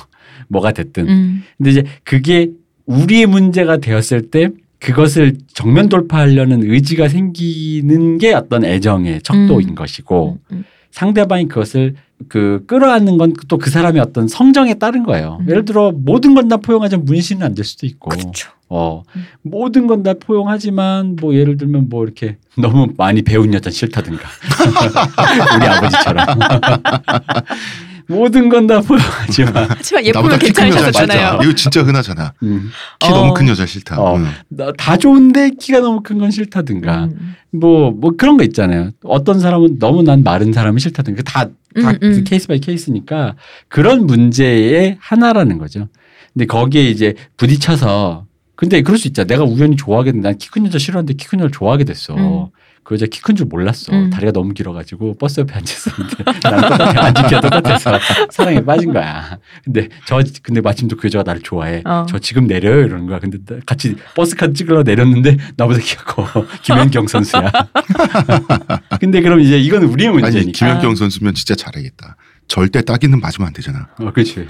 [0.49, 2.51] 뭐가 됐든 음, 근데 이제 그게
[2.87, 9.75] 우리의 문제가 되었을 때 그것을 정면 돌파하려는 의지가 생기는 게 어떤 애정의 척도인 음.
[9.75, 11.95] 것이고 음, 상대방이 그것을
[12.29, 15.39] 그 끌어안는 건 또 그 사람의 어떤 성정에 따른 거예요.
[15.43, 15.49] 음.
[15.51, 18.51] 예를 들어 모든 건 다 포용하자면 문신은 안 될 수도 있고 그렇죠.
[18.69, 19.25] 어 음.
[19.43, 24.23] 모든 건 다 포용하지만 뭐 예를 들면 뭐 이렇게 너무 많이 배운 여자 싫다든가
[25.57, 26.27] 우리 아버지처럼
[28.09, 31.29] 모든 건 다 포용하지만 하지만 나보다 예쁘면 키큰 여자 괜찮으셨잖아요.
[31.31, 31.45] 싫다.
[31.45, 32.33] 이거 진짜 흔하잖아.
[32.43, 33.11] 음, 키 어.
[33.11, 34.01] 너무 큰 여자 싫다.
[34.01, 34.17] 어.
[34.17, 34.27] 응.
[34.49, 38.91] 나- 다 좋은데 키가 너무 큰 건 싫다든가 음, 뭐 뭐 그런 거 있잖아요.
[39.05, 42.25] 어떤 사람은 너무 난 마른 사람이 싫다든가 다, 다 음, 음.
[42.25, 43.35] case by case니까
[43.69, 45.89] 그런 문제의 하나라는 거죠.
[46.33, 49.27] 근데 거기에 이제 부딪혀서 근데 그럴 수 있잖아.
[49.27, 52.15] 내가 우연히 좋아하게 된, 난 키 큰 여자 싫어하는데 키 큰 여자 좋아하게 됐어.
[52.15, 52.47] 음.
[52.87, 53.93] 그 여자 키 큰 줄 몰랐어.
[53.93, 54.11] 음.
[54.11, 57.07] 다리가 너무 길어가지고 버스 옆에 앉았었는데 난 똑같아.
[57.07, 57.99] 앉은키가 똑같아서
[58.31, 59.39] 사랑에 빠진 거야.
[59.65, 61.83] 근데 저 근데 마침 또 그 여자가 나를 좋아해.
[61.85, 62.07] 어.
[62.09, 63.19] 저 지금 내려요 이러는 거야.
[63.19, 66.47] 근데 나- 같이 버스 카드 찍으러 내렸는데 나보다 키가 커.
[66.63, 67.51] 김연경 선수야.
[69.01, 70.53] 근데 그럼 이제 이건 우리의 아니 문제니까.
[70.57, 72.17] 김연경 선수면 진짜 잘하겠다.
[72.49, 73.89] 절대 따귀는 맞으면 안 되잖아.
[73.99, 74.47] 어, 그렇지.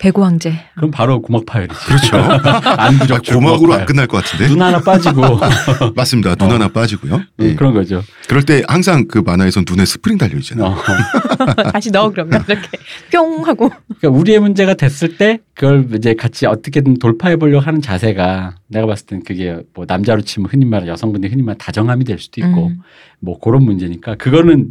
[0.00, 0.54] 배구 황제.
[0.76, 1.78] 그럼 바로 고막 파열이지.
[1.86, 2.16] 그렇죠.
[2.78, 4.48] 안 부적 아, 고막으로 안 끝날 것 같은데.
[4.48, 5.38] 눈 하나 빠지고
[5.94, 6.34] 맞습니다.
[6.36, 6.54] 눈 어.
[6.54, 7.16] 하나 빠지고요.
[7.16, 7.54] 음, 예.
[7.54, 8.02] 그런 거죠.
[8.26, 10.68] 그럴 때 항상 그 만화에선 눈에 스프링 달려 있잖아.
[10.68, 10.76] 어.
[11.70, 12.66] 다시 넣어 그러면 이렇게
[13.12, 13.70] 뿅 하고.
[13.98, 19.04] 그러니까 우리의 문제가 됐을 때 그걸 이제 같이 어떻게든 돌파해 보려고 하는 자세가 내가 봤을
[19.04, 22.78] 땐 그게 뭐 남자로 치면 흔히 말하는 여성분들이 흔히 말하는 다정함이 될 수도 있고 음.
[23.20, 24.68] 뭐 그런 문제니까 그거는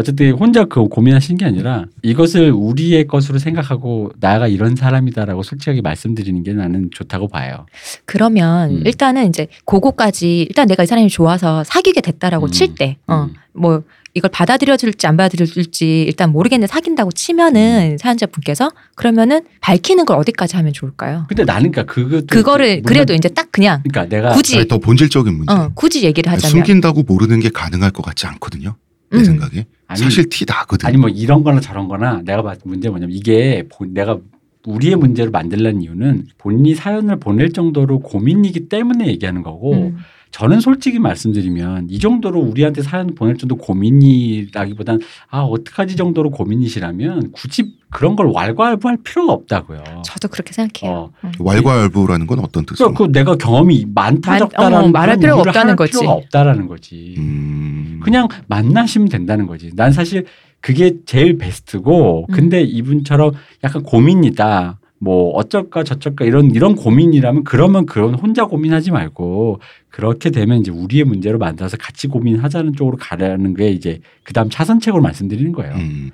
[0.00, 6.42] 어쨌든 혼자 그 고민하시는 게 아니라 이것을 우리의 것으로 생각하고 나가 이런 사람이다라고 솔직하게 말씀드리는
[6.42, 7.66] 게 나는 좋다고 봐요.
[8.06, 8.82] 그러면 음.
[8.86, 12.50] 일단은 이제 그거까지 일단 내가 이 사람이 좋아서 사귀게 됐다라고 음.
[12.50, 13.34] 칠 때, 어, 음.
[13.52, 13.82] 뭐
[14.14, 17.14] 이걸 받아들여줄지 안 받아들여줄지 일단 모르겠는데 사귄다고 음.
[17.14, 21.26] 치면은 사연자분께서 그러면은 밝히는 걸 어디까지 하면 좋을까요?
[21.28, 25.52] 근데 나는 그러니까 그거 그거를 그래도 이제 딱 그냥 그러니까 내가 굳이 더 본질적인 문제.
[25.52, 28.76] 어, 굳이 얘기를 하자면 숨긴다고 모르는 게 가능할 것 같지 않거든요.
[29.10, 29.24] 내 음.
[29.24, 29.66] 생각에.
[29.90, 30.86] 아니, 사실 티 나거든.
[30.88, 34.18] 아니 뭐 이런 거나 저런 거나 내가 봤을 때 문제 뭐냐면 이게 본- 내가
[34.66, 39.96] 우리의 문제로 만들려는 이유는 본인이 사연을 보낼 정도로 고민이기 때문에 얘기하는 거고 음.
[40.30, 47.74] 저는 솔직히 말씀드리면 이 정도로 우리한테 사연 보낼 정도 고민이라기보단 아 어떡하지 정도로 고민이시라면 굳이
[47.90, 49.82] 그런 걸 왈가왈부할 필요가 없다고요.
[50.04, 51.10] 저도 그렇게 생각해요.
[51.22, 51.32] 어.
[51.38, 52.64] 왈가왈부라는 건 어떤?
[52.64, 55.92] 그러니까 그 내가 경험이 많다 많- 적다라는 어머, 말할 필요가 없다는 할 거지.
[55.92, 57.14] 필요가 없다라는 거지.
[57.18, 58.00] 음.
[58.02, 59.70] 그냥 만나시면 된다는 거지.
[59.74, 60.24] 난 사실
[60.60, 62.32] 그게 제일 베스트고, 음.
[62.34, 63.32] 근데 이분처럼
[63.64, 64.78] 약간 고민이다.
[65.02, 71.04] 뭐 어쩔까 저쩔까 이런 이런 고민이라면 그러면 그런 혼자 고민하지 말고 그렇게 되면 이제 우리의
[71.04, 75.74] 문제로 만들어서 같이 고민하자는 쪽으로 가라는 게 이제 그다음 차선책으로 말씀드리는 거예요.
[75.74, 76.10] 음.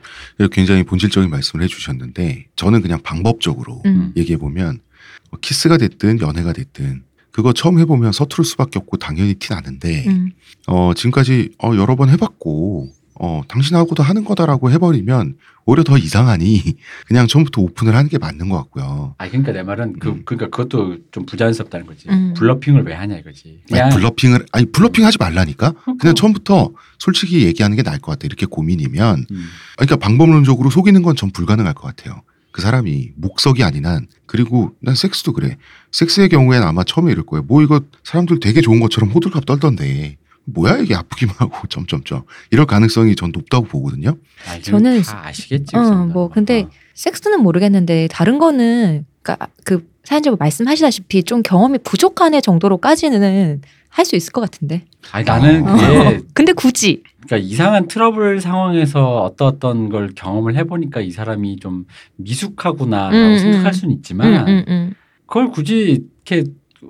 [0.52, 4.12] 굉장히 본질적인 말씀을 해주셨는데 저는 그냥 방법적으로 음.
[4.16, 4.78] 얘기해 보면
[5.30, 10.30] 뭐 키스가 됐든 연애가 됐든 그거 처음 해보면 서투를 수밖에 없고 당연히 티 나는데 음.
[10.68, 12.88] 어, 지금까지 어, 여러 번 해봤고
[13.18, 16.62] 어, 당신하고도 하는 거다라고 해버리면 오히려 더 이상하니
[17.08, 19.14] 그냥 처음부터 오픈을 하는 게 맞는 것 같고요.
[19.18, 20.22] 아 그러니까 내 말은 그 음.
[20.24, 22.08] 그러니까 그것도 좀 부자연스럽다는 거지.
[22.08, 22.34] 음.
[22.36, 23.60] bluffing을 왜 하냐 이거지.
[23.72, 25.72] 아니, bluffing을 아니 bluffing 하지 말라니까.
[25.72, 25.94] 그러니까.
[26.00, 28.26] 그냥 처음부터 솔직히 얘기하는 게 나을 것 같아.
[28.26, 29.44] 이렇게 고민이면 음.
[29.76, 32.22] 그러니까 방법론적으로 속이는 건 전 불가능할 것 같아요.
[32.52, 35.56] 그 사람이 목석이 아닌 한 그리고 난 섹스도 그래.
[35.92, 37.42] 섹스의 경우에는 아마 처음에 이럴 거예요.
[37.42, 43.14] 뭐 이거 사람들 되게 좋은 것처럼 호들갑 떨던데 뭐야 이게 아프기만 하고 점점점 이럴 가능성이
[43.16, 44.16] 전 높다고 보거든요.
[44.48, 45.72] 아, 저는 다 아시겠지.
[45.74, 46.06] 그 어.
[46.06, 46.70] 뭐 근데 어.
[46.94, 54.14] 섹스는 모르겠는데 다른 거는 그러니까 그 사연자분 말씀하시다시피 좀 경험이 부족한 애 정도로까지는 할 수
[54.14, 54.84] 있을 것 같은데.
[55.10, 55.72] 아니 나는 어.
[55.74, 61.86] 그게 근데 굳이 그러니까 이상한 트러블 상황에서 어떤 어떤 걸 경험을 해보니까 이 사람이 좀
[62.16, 63.38] 미숙하구나라고 음, 음.
[63.38, 64.94] 생각할 수는 있지만 음, 음, 음.
[65.26, 66.44] 그걸 굳이 이렇게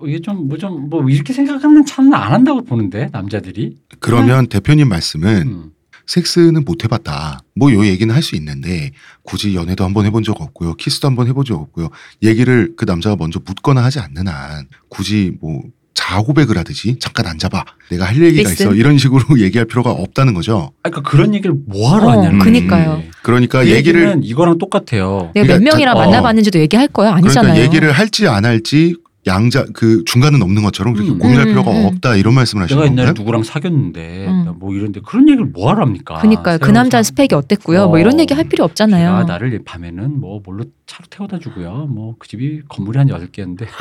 [0.06, 5.70] 이게 좀 뭐좀뭐 이렇게 생각하는 차는 안 한다고 보는데 남자들이 그러면 대표님 말씀은 음.
[6.06, 7.40] 섹스는 못 해봤다.
[7.56, 8.92] 뭐 요 얘기는 할 수 있는데
[9.24, 10.74] 굳이 연애도 한번 해본 적 없고요.
[10.74, 11.88] 키스도 한번 해본 적 없고요.
[12.22, 15.62] 얘기를 그 남자가 먼저 묻거나 하지 않는 한 굳이 뭐
[15.94, 17.64] 자고백을 하듯이 잠깐 앉아봐.
[17.90, 18.50] 내가 할 얘기가.
[18.50, 18.74] 있어.
[18.74, 20.72] 이런 식으로 얘기할 필요가 없다는 거죠.
[20.84, 22.96] 아, 그러니까 그런 얘기를 뭐하러 어, 하냐는 그니까요.
[22.96, 23.10] 거지.
[23.22, 25.30] 그러니까 그 얘기를 이거랑 똑같아요.
[25.34, 26.04] 내가 몇 그러니까 명이랑 자- 어.
[26.04, 27.12] 만나봤는지도 얘기할 거예요?
[27.14, 27.54] 아니잖아요.
[27.54, 28.94] 그러니까 얘기를 할지 안 할지
[29.26, 31.18] 양자 그 중간은 없는 것처럼 그렇게 음.
[31.18, 31.86] 고민할 음, 필요가 음.
[31.86, 33.20] 없다 이런 말씀을 하시는 내가 옛날에 건가요?
[33.22, 34.44] 누구랑 사귀었는데 음.
[34.44, 36.18] 나뭐 이런데 그런 얘기를 뭐 하랍니까?
[36.20, 36.58] 그니까요.
[36.58, 37.02] 그 새로운 남자 사람.
[37.04, 37.88] 스펙이 어땠고요.
[37.88, 37.98] 뭐 어.
[37.98, 39.08] 이런 얘기 할 필요 없잖아요.
[39.10, 41.86] 걔가 나를 밤에는 뭐 뭘로 차로 태워다 주고요.
[41.90, 43.66] 뭐 그 집이 건물이 한 여덟 개인데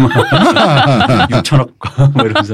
[1.30, 1.70] 6천억
[2.14, 2.54] 뭐 이러면서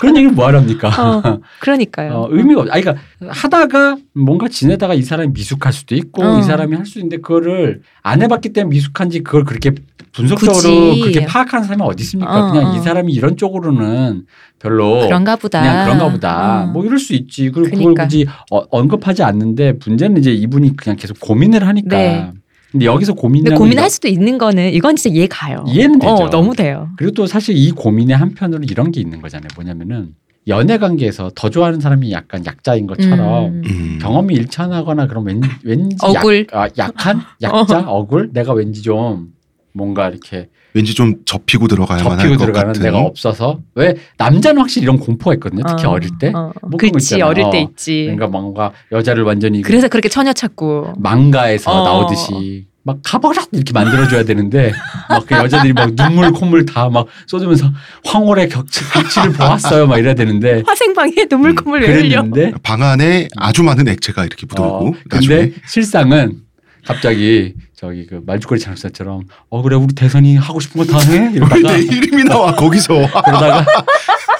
[0.00, 0.88] 그런 얘기를 뭐 하랍니까?
[0.88, 2.12] 어, 그러니까요.
[2.12, 2.68] 어, 의미가 없.
[2.70, 6.38] 아니 그러니까 하다가 뭔가 지내다가 이 사람이 미숙할 수도 있고 어.
[6.38, 9.72] 이 사람이 할 수 있는데 그거를 안 해봤기 때문에 미숙한지 그걸 그렇게
[10.12, 10.54] 분석적으로
[10.90, 11.00] 굳이.
[11.00, 12.21] 그렇게 파악하는 사람이 어디 있습니까?
[12.26, 12.76] 어, 그냥 어.
[12.76, 14.26] 이 사람이 이런 쪽으로는
[14.58, 15.60] 별로 그런가 보다.
[15.60, 16.62] 그냥 그런가 보다.
[16.62, 16.66] 어.
[16.66, 17.50] 뭐 이럴 수 있지.
[17.50, 18.04] 그리고 그걸 그러니까.
[18.04, 21.96] 굳이 어, 언급하지 않는데 문제는 이제 이분이 그냥 계속 고민을 하니까.
[21.96, 22.30] 네.
[22.70, 25.62] 근데 여기서 고민을 근데 고민할 수도 있는 거는 이건 진짜 이해 가요.
[25.68, 26.14] 이해는 되죠.
[26.14, 26.88] 어, 너무 돼요.
[26.96, 29.48] 그리고 또 사실 이 고민의 한편으로 이런 게 있는 거잖아요.
[29.54, 30.14] 뭐냐면은
[30.48, 33.62] 연애 관계에서 더 좋아하는 사람이 약간 약자인 것처럼 음.
[33.64, 33.98] 음.
[34.00, 36.46] 경험이 일천하거나 그런 왠, 왠지 억울.
[36.52, 39.28] 약, 아, 약한 약자 억울 내가 왠지 좀
[39.72, 41.66] 뭔가 이렇게 왠지 좀 접히고
[42.04, 45.62] 만할 접히고 것 들어가는 같은 내가 없어서 왜 남자는 확실히 이런 공포가 있거든요.
[45.68, 46.52] 특히 어, 어릴 때 어.
[46.62, 47.20] 뭐 그렇지.
[47.22, 47.60] 어릴 때 어.
[47.60, 48.02] 있지.
[48.04, 50.94] 그러니까 뭔가 여자를 완전히 그래서 그렇게 처녀 찾고.
[50.98, 51.84] 망가에서 어.
[51.84, 54.72] 나오듯이 막 가버라 이렇게 만들어줘야 되는데
[55.08, 57.70] 막 그 여자들이 막 눈물 콧물 다 막 쏟으면서
[58.04, 62.22] 황홀의 격치, 격치를 보았어요 막 이래야 되는데 화생방에 눈물 콧물 왜 흘려?
[62.22, 66.40] 그랬는데 방 안에 아주 많은 액체가 이렇게 묻어있고 어, 근데 실상은
[66.86, 71.80] 갑자기 저기 그 말죽거리 장사처럼 어 그래 우리 대선이 하고 싶은 거 다해왜 이러다가 내
[71.82, 73.64] 이름이 나와 거기서 그러다가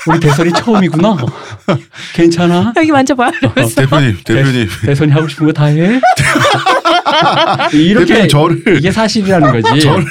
[0.09, 1.16] 우리 대선이 처음이구나
[2.14, 3.30] 괜찮아 여기 만져봐.
[3.40, 3.80] 이러면서.
[3.82, 6.01] 대표님 대표님 대 선이 하고 싶은 거 다 해
[7.72, 10.05] 이렇게 대표님 저를 이게 사실이라는 거지 저를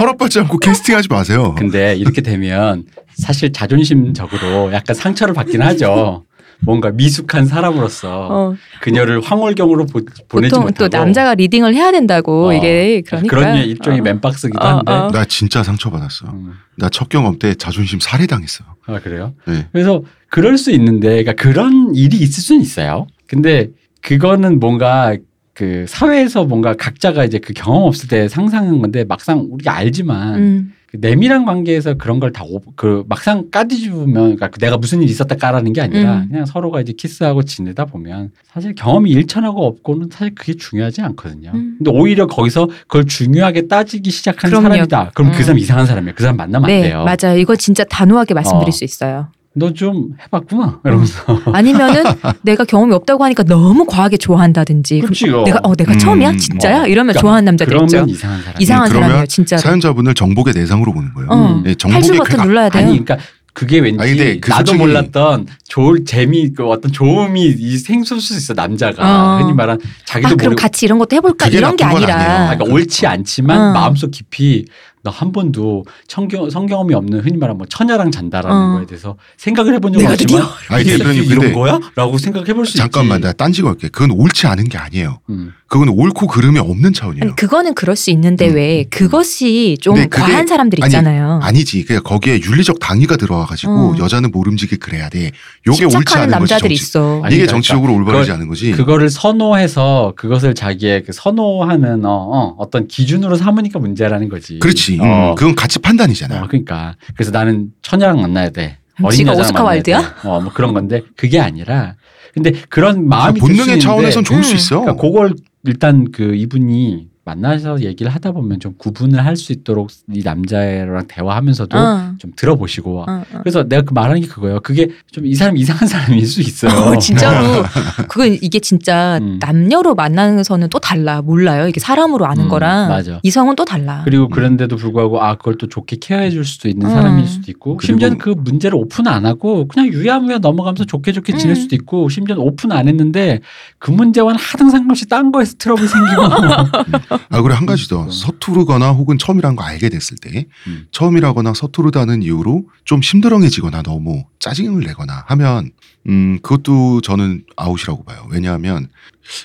[0.00, 1.54] 허락받지 않고 캐스팅하지 마세요.
[1.56, 2.84] 근데 이렇게 되면
[3.16, 6.24] 사실 자존심적으로 약간 상처를 받긴 하죠.
[6.60, 12.48] 뭔가 미숙한 사람으로서 어, 그녀를 황홀경으로 보, 보내지 보통 못하고 또 남자가 리딩을 해야 된다고
[12.48, 14.02] 어, 이게 그러니까 그런 일종의 어.
[14.02, 15.10] 맨박스기도 어, 한데 어.
[15.10, 16.26] 나 진짜 상처받았어.
[16.28, 16.54] 음.
[16.76, 18.64] 나첫 경험 때 자존심 살해당했어.
[18.86, 19.34] 아 그래요?
[19.46, 19.66] 네.
[19.72, 23.06] 그래서 그럴 수 있는데, 그러니까 그런 일이 있을 수는 있어요.
[23.26, 23.70] 근데
[24.02, 25.16] 그거는 뭔가
[25.54, 30.72] 그 사회에서 뭔가 각자가 이제 그 경험 없을 때 상상한 건데 막상 우리가 알지만 음.
[30.90, 32.44] 그 내밀한 관계에서 그런 걸 다
[32.76, 36.28] 그 막상 까디주면 그러니까 내가 무슨 일이 있었다 까라는 게 아니라 음.
[36.30, 41.50] 그냥 서로가 이제 키스하고 지내다 보면 사실 경험이 일천하고 없고는 사실 그게 중요하지 않거든요.
[41.54, 41.74] 음.
[41.78, 44.68] 근데 오히려 거기서 그걸 중요하게 따지기 시작한 그럼요.
[44.70, 45.10] 사람이다.
[45.14, 45.42] 그럼 그 음.
[45.42, 46.14] 사람 이상한 사람이야.
[46.14, 47.04] 그 사람 만나면 안 네, 돼요.
[47.04, 47.38] 맞아요.
[47.38, 48.72] 이거 진짜 단호하게 말씀드릴 어.
[48.72, 49.28] 수 있어요.
[49.58, 52.04] 너 좀 해봤구나 이러면서 아니면은
[52.42, 55.00] 내가 경험이 없다고 하니까 너무 과하게 좋아한다든지.
[55.00, 55.44] 그렇지, 어, 어.
[55.44, 56.86] 내가 어 내가 음, 처음이야 진짜야 어.
[56.86, 58.04] 이러면 그러니까 좋아하는 남자들 있죠.
[58.08, 58.60] 이상한 사람.
[58.60, 59.58] 이상한 음, 그러면 사람이에요 진짜.
[59.58, 61.28] 사연자분을 정복의 대상으로 보는 거예요.
[61.30, 61.60] 어.
[61.64, 62.44] 네, 정복의 버튼.
[62.44, 62.82] 눌러야 돼요.
[62.86, 63.18] 아니 그러니까
[63.52, 68.54] 그게 왠지 아니, 그 나도 몰랐던 좋을 재미 그 어떤 좋음이 이 생길 수 있어
[68.54, 69.38] 남자가 어.
[69.42, 72.50] 흔히 말한 자기도 아 그럼 모르고 같이 이런 것도 해볼까 이런 게 아니라.
[72.54, 73.72] 그러니까 옳지 않지만 어.
[73.72, 74.66] 마음속 깊이
[75.02, 78.76] 나 한 번도 성경, 성경험이 없는 흔히 말하는 뭐 처녀랑 잔다라는 어.
[78.78, 81.80] 거에 대해서 생각을 해본 적은 없지만 아니 대표님 이런 근데 거야?
[81.96, 82.78] 라고 생각해 볼수 있지.
[82.78, 83.88] 잠깐만 나 딴지 걸게.
[83.88, 85.20] 그건 옳지 않은 게 아니에요.
[85.30, 85.52] 음.
[85.66, 87.22] 그건 옳고 그름이 없는 차원이에요.
[87.24, 88.54] 아니, 그거는 그럴 수 있는데 음.
[88.54, 91.40] 왜 그것이 좀 과한 사람들 아니, 있잖아요.
[91.42, 91.84] 아니 지.
[91.84, 93.96] 그냥 거기에 윤리적 당위가 들어와가지고 어.
[93.98, 95.30] 여자는 모름지게 그래야 돼.
[95.66, 96.30] 요게 옳지 않은 거지.
[96.30, 96.82] 남자들이 정치.
[96.82, 97.00] 있어.
[97.22, 98.72] 아니, 이게 그러니까 정치적으로 올바르지 그걸- 않은 거지.
[98.72, 104.58] 그거를 선호해서 그것을 자기의 그 선호하는 어, 어, 떤 기준으로 삼으니까 문제라는 거지.
[104.60, 104.87] 그렇지.
[105.00, 105.30] 어.
[105.30, 106.42] 음, 그건 가치 판단이잖아.
[106.42, 108.78] 어, 그러니까 그래서 나는 처녀랑 만나야 돼.
[109.02, 110.00] 어린 지가 여자랑 오스카 만나야 와일드야?
[110.00, 110.28] 돼.
[110.28, 111.94] 어, 뭐 그런 건데 그게 아니라
[112.34, 114.56] 근데 그런 마음이 들 본능의 수 있는데 차원에선 좋을 수 음.
[114.56, 114.80] 있어.
[114.80, 115.34] 그러니까 그걸
[115.64, 121.78] 일단 그 이분이 만나서 얘기를 하다 보면 좀 구분을 할 수 있도록 이 남자랑 대화하면서도
[121.78, 122.14] 어.
[122.18, 123.24] 좀 들어보시고 어, 어.
[123.42, 124.58] 그래서 내가 그 말하는 게 그거예요.
[124.60, 126.72] 그게 좀 이 사람 이상한 사람일 수 있어요.
[126.72, 127.62] 어, 진짜로
[128.08, 129.38] 그건 이게 진짜 음.
[129.40, 133.20] 남녀로 만나서는 또 달라 몰라요 이게 사람으로 아는 음, 거랑 맞아.
[133.22, 136.90] 이성은 또 달라 그리고 그런데도 불구하고 아 그걸 또 좋게 케어해 줄 수도 있는 음.
[136.92, 141.54] 사람일 수도 있고 심지어는 그 문제를 오픈 안 하고 그냥 유야무야 넘어가면서 좋게 좋게 지낼
[141.56, 141.60] 음.
[141.60, 143.40] 수도 있고 심지어는 오픈 안 했는데
[143.78, 146.22] 그 문제와는 하등 상관없이 딴 거에서 트러블 생기고
[147.28, 148.10] 아 그래 한 가지 더 음.
[148.10, 150.86] 서투르거나 혹은 처음이란 거 알게 됐을 때 음.
[150.90, 155.70] 처음이라거나 서투르다는 이유로 좀 심드렁해지거나 너무 짜증을 내거나 하면
[156.08, 158.26] 음 그것도 저는 아웃이라고 봐요.
[158.30, 158.88] 왜냐하면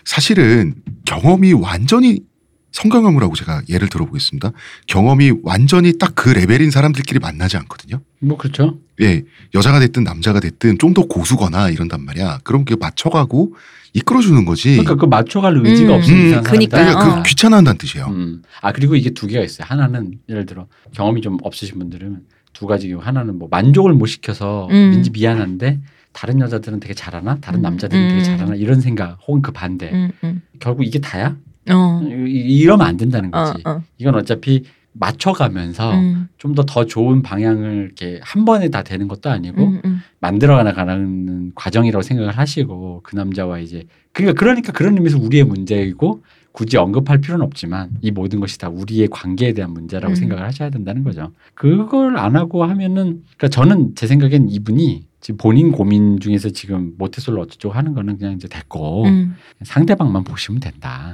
[0.06, 2.22] 사실은 경험이 완전히
[2.72, 4.52] 성경험이라고 제가 예를 들어보겠습니다.
[4.88, 8.02] 경험이 완전히 딱 그 레벨인 사람들끼리 만나지 않거든요.
[8.20, 8.80] 뭐 그렇죠.
[9.04, 9.24] 예,
[9.54, 12.40] 여자가 됐든 남자가 됐든 좀 더 고수거나 이런단 말이야.
[12.44, 13.56] 그럼 그 맞춰가고
[13.94, 14.72] 이끌어주는 거지.
[14.78, 15.98] 그러니까 그 맞춰갈 의지가 음.
[15.98, 16.78] 없으면 음, 그러니까.
[16.78, 17.16] 그러니까 어.
[17.24, 18.08] 그 귀찮아한다는 뜻이에요.
[18.08, 18.42] 음.
[18.62, 19.66] 아 그리고 이게 두 개가 있어요.
[19.70, 22.20] 하나는 예를 들어 경험이 좀 없으신 분들은
[22.54, 24.92] 두 가지 하나는 뭐 만족을 못 시켜서 음.
[24.94, 25.80] 왠지 미안한데
[26.12, 27.64] 다른 여자들은 되게 잘하나 다른 음.
[27.64, 28.24] 남자들은 되게 음.
[28.24, 30.42] 잘하나 이런 생각 혹은 그 반대 음, 음.
[30.60, 31.36] 결국 이게 다야
[31.72, 32.02] 어.
[32.28, 33.82] 이- 이러면 안 된다는 어, 거지 어.
[33.98, 34.64] 이건 어차피
[34.94, 40.00] 맞춰가면서 음, 좀더 더 좋은 방향을 이렇게 한 번에 다 되는 것도 아니고 음, 음.
[40.20, 46.78] 만들어 나가는 과정이라고 생각을 하시고 그 남자와 이제 그러니까 그러니까 그런 의미에서 우리의 문제이고 굳이
[46.78, 50.16] 언급할 필요는 없지만 이 모든 것이 다 우리의 관계에 대한 문제라고 음.
[50.16, 51.32] 생각을 하셔야 된다는 거죠.
[51.56, 57.42] 그걸 안 하고 하면은 그러니까 저는 제 생각엔 이분이 지금 본인 고민 중에서 지금 모태솔로
[57.42, 61.14] 어쩌고 하는 거는 그냥 이제 됐고 음, 상대방만 보시면 된다.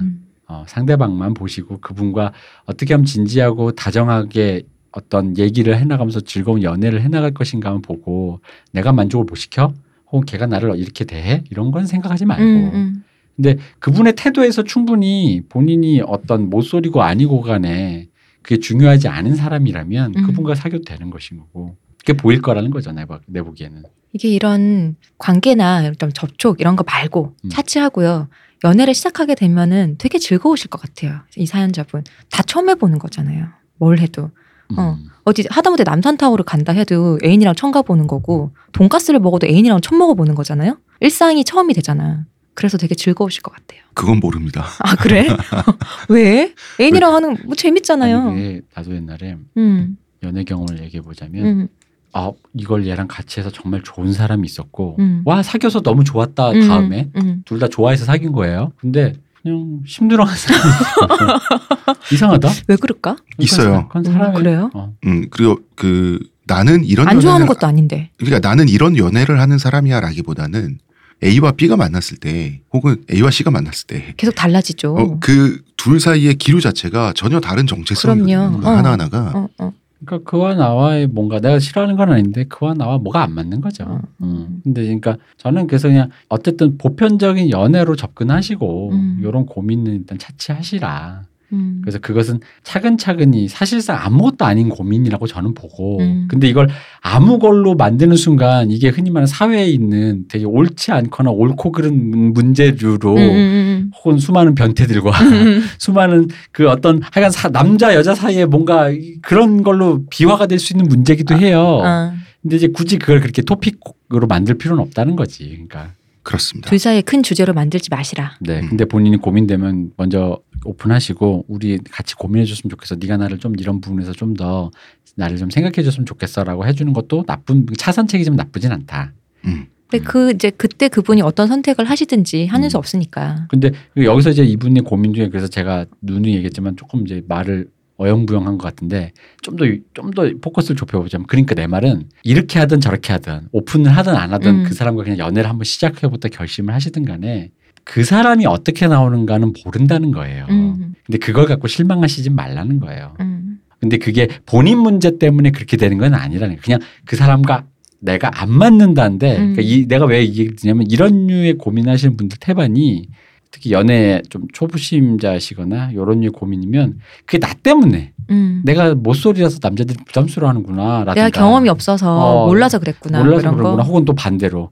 [0.49, 0.53] 음.
[0.53, 2.33] 어, 상대방만 보시고 그분과
[2.65, 8.39] 어떻게 하면 진지하고 다정하게 어떤 얘기를 해나가면서 즐거운 연애를 해나갈 것인가만 보고
[8.71, 9.73] 내가 만족을 못 시켜
[10.11, 13.03] 혹은 걔가 나를 이렇게 대해 이런 건 생각하지 말고 음, 음.
[13.35, 18.07] 근데 그분의 태도에서 충분히 본인이 어떤 못소리고 아니고 간에
[18.41, 20.23] 그게 중요하지 않은 사람이라면 음.
[20.25, 23.83] 그분과 사귀어도 되는 것인 거고 그게 보일 거라는 거죠 내, 보- 내 보기에는
[24.13, 27.49] 이게 이런 관계나 좀 접촉 이런 거 말고 음.
[27.49, 28.27] 차치하고요.
[28.63, 31.21] 연애를 시작하게 되면은 되게 즐거우실 것 같아요.
[31.37, 33.47] 이 사연자분 다 처음 해보는 거잖아요.
[33.77, 34.31] 뭘 해도
[34.77, 34.97] 어.
[34.99, 35.09] 음.
[35.23, 40.77] 어디 하다못해 남산타워를 간다 해도 애인이랑 처음 가보는 거고 돈가스를 먹어도 애인이랑 처음 먹어보는 거잖아요.
[40.99, 42.25] 일상이 처음이 되잖아.
[42.55, 43.81] 그래서 되게 즐거우실 것 같아요.
[43.93, 44.65] 그건 모릅니다.
[44.83, 45.27] 아 그래?
[46.09, 46.53] 왜?
[46.79, 48.29] 애인이랑 하는 뭐 재밌잖아요.
[48.29, 51.67] 아니, 나도 옛날에 음, 연애 경험을 얘기해 보자면 음,
[52.13, 55.21] 아 이걸 얘랑 같이 해서 정말 좋은 사람이 있었고 음.
[55.25, 57.43] 와 사귀어서 너무 좋았다 음, 다음에 음.
[57.45, 58.71] 둘다 좋아해서 사귄 거예요.
[58.77, 60.53] 근데 그냥 사람이 있어.
[62.13, 62.49] 이상하다.
[62.67, 63.15] 왜 그럴까?
[63.37, 63.87] 있어요.
[63.87, 64.69] 그건 음, 사람이 그래요?
[64.73, 64.93] 어.
[65.05, 68.09] 음 그리고 그 나는 이런 안 좋아하는 연애를 것도 아닌데.
[68.17, 70.79] 그러니까 나는 이런 연애를 하는 사람이야라기보다는
[71.23, 74.95] A와 B가 만났을 때 혹은 A와 C가 만났을 때 계속 달라지죠.
[74.95, 78.65] 어, 그둘 사이의 기류 자체가 전혀 다른 정체성이 그럼요.
[78.67, 78.71] 어.
[78.71, 79.73] 하나하나가 어, 어.
[80.05, 83.85] 그러니까 그와 나와의 뭔가 내가 싫어하는 건 아닌데 그와 나와 뭐가 안 맞는 거죠.
[83.85, 84.01] 음.
[84.23, 84.61] 음.
[84.63, 89.17] 근데 그러니까 저는 그래서 그냥 어쨌든 보편적인 연애로 접근하시고 음.
[89.21, 91.23] 이런 고민은 일단 차치하시라.
[91.51, 91.79] 음.
[91.81, 96.27] 그래서 그것은 차근차근히 사실상 아무것도 아닌 고민이라고 저는 보고 음.
[96.29, 96.69] 근데 이걸
[97.01, 103.15] 아무 걸로 만드는 순간 이게 흔히 말하는 사회에 있는 되게 옳지 않거나 옳고 그른 문제류로
[103.15, 105.61] 음, 음, 혹은 수많은 변태들과 음, 음.
[105.79, 110.73] 수많은 그 어떤 하여간 사- 남자 여자 사이에 뭔가 이- 그런 걸로 비화가 될 수
[110.73, 111.81] 있는 문제기도 해요.
[111.83, 115.47] 아, 근데 이제 굳이 그걸 그렇게 토픽으로 만들 필요는 없다는 거지.
[115.49, 115.91] 그러니까
[116.29, 116.69] 그렇습니다.
[116.69, 118.35] 둘 사이에 큰 주제로 만들지 마시라.
[118.39, 118.59] 네.
[118.59, 118.69] 음.
[118.69, 122.95] 근데 본인이 고민되면 먼저 오픈하시고 우리 같이 고민해 줬으면 좋겠어.
[122.99, 124.69] 네가 나를 좀 이런 부분에서 좀 더
[125.15, 129.11] 나를 좀 생각해 줬으면 좋겠어라고 해 주는 것도 나쁜 차선책이지만 나쁘진 않다.
[129.45, 129.65] 음.
[129.89, 132.69] 근데 그 이제 그때 그분이 어떤 선택을 하시든지 하는 음.
[132.69, 133.47] 수 없으니까.
[133.49, 137.69] 근데 여기서 이제 이분의 고민 중에 그래서 제가 누누이 얘기했지만 조금 이제 말을
[137.99, 143.13] 어영부영한 것 같은데 좀 더 좀 더 포커스를 좁혀보자면 그러니까 내 말은 이렇게 하든 저렇게
[143.13, 144.63] 하든 오픈을 하든 안 하든 음.
[144.63, 147.51] 그 사람과 그냥 연애를 한번 시작해보다 결심을 하시든 간에
[147.83, 150.45] 그 사람이 어떻게 나오는가는 모른다는 거예요.
[150.49, 153.15] 음, 근데 그걸 갖고 실망하시지 말라는 거예요.
[153.19, 156.61] 음, 근데 그게 본인 문제 때문에 그렇게 되는 건 아니라는 거예요.
[156.63, 157.65] 그냥 그 사람과
[157.99, 159.53] 내가 안 맞는다는데 음.
[159.55, 163.07] 그러니까 이, 내가 왜 이 얘기를 드냐면 이런 류의 고민하시는 분들 태반이
[163.51, 168.61] 특히 연애 좀 초보심자시거나 이런 류의 고민이면 그게 나 때문에 음.
[168.63, 173.23] 내가 못소리라서 남자들이 부담스러워하는구나 라든가 내가 경험이 없어서 어, 몰라서 그랬구나.
[173.23, 173.83] 몰라서 그런구나 거.
[173.83, 174.71] 혹은 또 반대로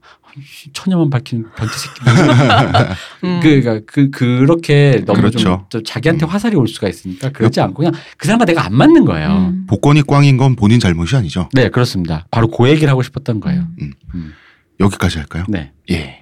[0.72, 2.00] 처녀만 밝히는 변태 새끼
[3.26, 3.40] 음.
[3.42, 5.66] 그, 그러니까 그 그렇게 너무 좀, 그렇죠.
[5.70, 6.28] 좀 자기한테 음.
[6.28, 9.28] 화살이 올 수가 있으니까 그러지 않고 그냥 그 사람과 내가 안 맞는 거예요.
[9.28, 9.66] 음.
[9.66, 11.48] 복권이 꽝인 건 본인 잘못이 아니죠.
[11.52, 12.26] 네, 그렇습니다.
[12.30, 13.64] 바로 그 얘기를 하고 싶었던 거예요.
[13.80, 13.92] 음.
[14.14, 14.32] 음.
[14.78, 15.44] 여기까지 할까요?
[15.48, 15.72] 네.
[15.90, 16.20] 예.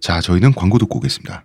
[0.00, 1.44] 자, 저희는 광고 듣고 오겠습니다.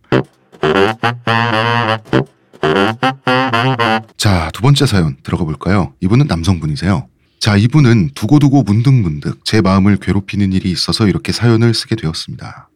[4.16, 5.92] 자, 두 번째 사연 들어가 볼까요?
[6.00, 7.08] 이분은 남성분이세요.
[7.38, 12.68] 자, 이분은 두고두고 문득문득 제 마음을 괴롭히는 일이 있어서 이렇게 사연을 쓰게 되었습니다.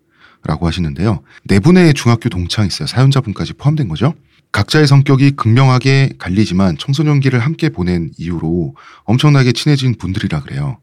[0.44, 1.22] 라고 하시는데요.
[1.44, 2.86] 네 분의 중학교 동창 있어요.
[2.86, 4.14] 사연자분까지 포함된 거죠.
[4.52, 10.78] 각자의 성격이 극명하게 갈리지만 청소년기를 함께 보낸 이후로 엄청나게 친해진 분들이라 그래요.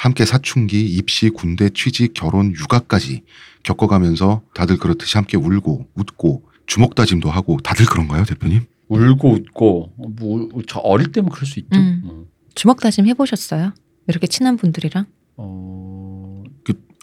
[0.00, 3.22] 함께 사춘기, 입시, 군대, 취직, 결혼, 육아까지
[3.64, 8.62] 겪어가면서 다들 그렇듯이 함께 울고 웃고 주먹 다짐도 하고 다들 그런가요, 대표님?
[8.88, 11.78] 울고 웃고 뭐, 저 어릴 때면 그럴 수 있죠.
[11.78, 12.00] 음.
[12.06, 12.24] 어.
[12.54, 13.74] 주먹 다짐 해보셨어요?
[14.08, 15.04] 이렇게 친한 분들이랑?
[15.36, 16.44] 어,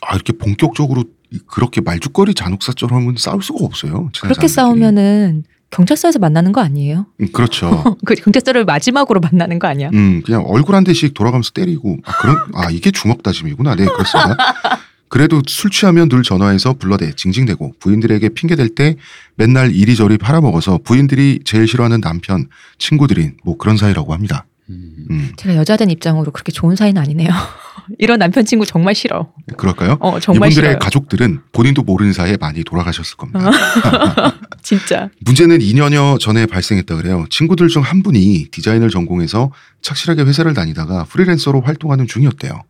[0.01, 4.09] 아, 이렇게 본격적으로 이- 그렇게 말죽거리 잔혹사처럼은 싸울 수가 없어요.
[4.21, 4.47] 그렇게 사람들끼리.
[4.47, 7.07] 싸우면은 경찰서에서 만나는 거 아니에요?
[7.19, 7.97] 음, 그렇죠.
[8.05, 9.89] 그 경찰서를 마지막으로 만나는 거 아니야?
[9.93, 13.75] 음, 그냥 얼굴 한 대씩 돌아가면서 때리고 아, 그런 아 이게 주먹 다짐이구나.
[13.75, 14.37] 네, 그렇습니다.
[15.09, 18.97] 그래도 술 취하면 늘 전화해서 불러대 징징대고 부인들에게 핑계 댈 때
[19.35, 24.45] 맨날 이리저리 팔아먹어서 부인들이 제일 싫어하는 남편, 친구들인 뭐 그런 사이라고 합니다.
[24.69, 25.05] 음.
[25.09, 27.29] 음, 제가 여자된 입장으로 그렇게 좋은 사이는 아니네요.
[27.99, 29.31] 이런 남편 친구 정말 싫어.
[29.57, 29.97] 그럴까요?
[29.99, 30.79] 어 정말 이분들의 싫어요.
[30.79, 33.49] 가족들은 본인도 모르는 사이에 많이 돌아가셨을 겁니다.
[34.63, 35.09] 진짜.
[35.21, 37.25] 문제는 2년여 전에 발생했다 그래요.
[37.29, 42.63] 친구들 중 한 분이 디자인을 전공해서 착실하게 회사를 다니다가 프리랜서로 활동하는 중이었대요.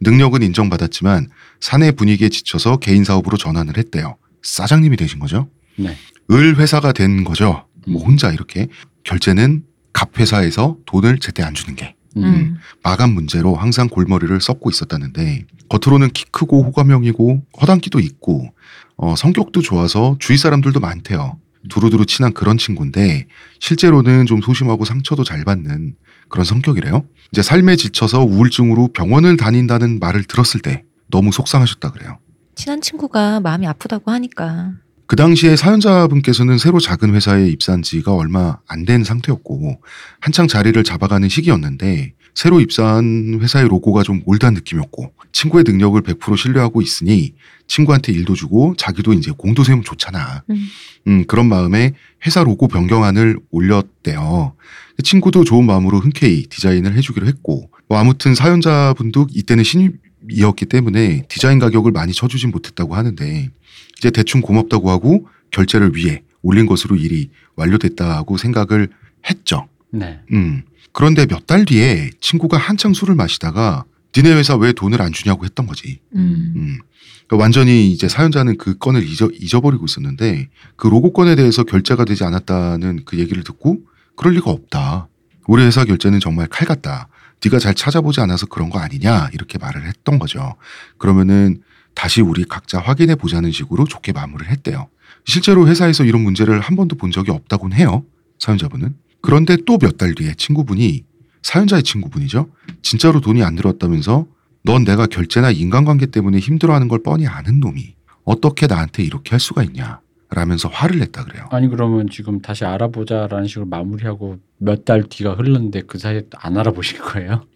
[0.00, 1.28] 능력은 인정받았지만
[1.60, 4.16] 사내 분위기에 지쳐서 개인 사업으로 전환을 했대요.
[4.42, 5.48] 사장님이 되신 거죠?
[5.76, 5.96] 네.
[6.32, 7.66] 을 회사가 된 거죠.
[7.86, 8.06] 뭐 음.
[8.08, 8.68] 혼자 이렇게
[9.04, 9.62] 결제는
[9.92, 12.24] 갑 회사에서 돈을 제때 안 주는 게 음.
[12.24, 12.56] 음.
[12.82, 18.52] 마감 문제로 항상 골머리를 썩고 있었다는데 겉으로는 키 크고 호감형이고 허당기도 있고
[18.96, 21.38] 어, 성격도 좋아서 주위 사람들도 많대요.
[21.68, 23.26] 두루두루 친한 그런 친구인데
[23.60, 25.96] 실제로는 좀 소심하고 상처도 잘 받는
[26.28, 27.04] 그런 성격이래요.
[27.32, 32.18] 이제 삶에 지쳐서 우울증으로 병원을 다닌다는 말을 들었을 때 너무 속상하셨다 그래요.
[32.54, 34.72] 친한 친구가 마음이 아프다고 하니까.
[35.06, 39.80] 그 당시에 사연자분께서는 새로 작은 회사에 입사한 지가 얼마 안 된 상태였고
[40.20, 46.82] 한창 자리를 잡아가는 시기였는데 새로 입사한 회사의 로고가 좀 올드한 느낌이었고 친구의 능력을 100% 신뢰하고
[46.82, 47.34] 있으니
[47.66, 50.42] 친구한테 일도 주고 자기도 이제 공도 세우면 좋잖아.
[50.50, 50.68] 음.
[51.08, 51.94] 음, 그런 마음에
[52.26, 54.54] 회사 로고 변경안을 올렸대요.
[55.02, 61.90] 친구도 좋은 마음으로 흔쾌히 디자인을 해주기로 했고 뭐 아무튼 사연자분도 이때는 신입이었기 때문에 디자인 가격을
[61.92, 63.50] 많이 쳐주진 못했다고 하는데
[63.98, 68.88] 이제 대충 고맙다고 하고 결제를 위해 올린 것으로 일이 완료됐다고 생각을
[69.28, 69.68] 했죠.
[69.90, 70.20] 네.
[70.32, 70.62] 음.
[70.92, 73.84] 그런데 몇 달 뒤에 친구가 한창 술을 마시다가
[74.16, 76.00] 니네 회사 왜 돈을 안 주냐고 했던 거지.
[76.14, 76.52] 음.
[76.56, 76.78] 음.
[77.26, 82.04] 그러니까 완전히 이제 사연자는 그 건을 잊어, 잊어 버리고 있었는데 그 로고 건에 대해서 결제가
[82.04, 83.80] 되지 않았다는 그 얘기를 듣고
[84.16, 85.08] 그럴 리가 없다.
[85.46, 87.08] 우리 회사 결제는 정말 칼 같다.
[87.44, 90.54] 네가 잘 찾아보지 않아서 그런 거 아니냐 이렇게 말을 했던 거죠.
[90.98, 91.62] 그러면은
[91.96, 94.88] 다시 우리 각자 확인해 보자는 식으로 좋게 마무리를 했대요.
[95.24, 98.04] 실제로 회사에서 이런 문제를 한 번도 본 적이 없다고는 해요.
[98.38, 98.94] 사연자분은.
[99.22, 101.04] 그런데 또 몇 달 뒤에 친구분이
[101.42, 102.48] 사연자의 친구분이죠.
[102.82, 104.26] 진짜로 돈이 안 들어왔다면서
[104.62, 107.94] 넌 내가 결제나 인간관계 때문에 힘들어하는 걸 뻔히 아는 놈이
[108.24, 111.48] 어떻게 나한테 이렇게 할 수가 있냐 라면서 화를 냈다 그래요.
[111.50, 116.98] 아니 그러면 지금 다시 알아보자라는 식으로 마무리하고 몇 달 뒤가 흘렀는데 그 사이에 또안 알아보실
[116.98, 117.46] 거예요?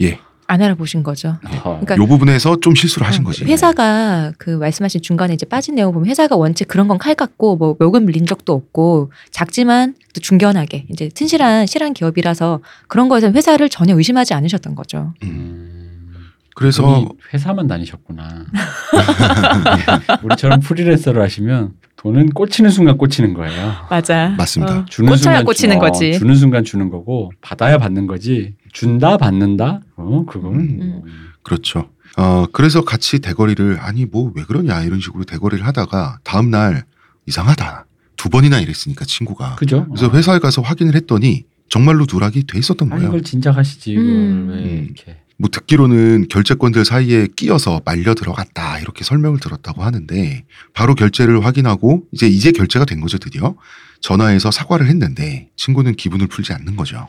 [0.51, 1.37] 안 알아보신 거죠.
[1.63, 1.79] 어.
[1.81, 3.45] 그러니까 요 부분에서 좀 실수를 하신 어, 거지.
[3.45, 7.77] 회사가 그 말씀하신 중간에 이제 빠진 내용 보면 회사가 원체 그런 건 칼 같고 뭐
[7.81, 13.95] 요금 밀린 적도 없고 작지만 또 중견하게 이제 튼실한 실한 기업이라서 그런 거에서 회사를 전혀
[13.97, 15.15] 의심하지 않으셨던 거죠.
[15.23, 15.29] 음.
[15.29, 16.27] 음.
[16.57, 18.45] 그래서 회사만 다니셨구나.
[20.23, 23.73] 우리처럼 프리랜서를 하시면 돈은 꽂히는 순간 꽂히는 거예요.
[23.89, 24.35] 맞아.
[24.37, 24.85] 맞습니다.
[24.89, 26.19] 주는 꽂혀야 순간 꽂히는 주- 어, 거지.
[26.19, 28.55] 주는 순간 주는 거고 받아야 받는 거지.
[28.73, 29.81] 준다 받는다.
[29.97, 31.03] 어 그거는 음.
[31.43, 31.91] 그렇죠.
[32.17, 36.85] 어 그래서 같이 대거리를 아니 뭐 왜 그러냐 이런 식으로 대거리를 하다가 다음 날
[37.27, 39.87] 이상하다 두 번이나 이랬으니까 친구가 그죠?
[39.87, 40.11] 그래서 어.
[40.11, 43.09] 회사에 가서 확인을 했더니 정말로 누락이 돼 있었던 거예요.
[43.09, 44.49] 이걸 진작하시지 이걸 음.
[44.51, 44.85] 왜 음.
[44.87, 50.45] 이렇게 뭐 듣기로는 결제권들 사이에 끼어서 말려 들어갔다 이렇게 설명을 들었다고 하는데
[50.75, 53.55] 바로 결제를 확인하고 이제 이제 결제가 된 거죠 드디어
[54.01, 57.09] 전화해서 사과를 했는데 친구는 기분을 풀지 않는 거죠.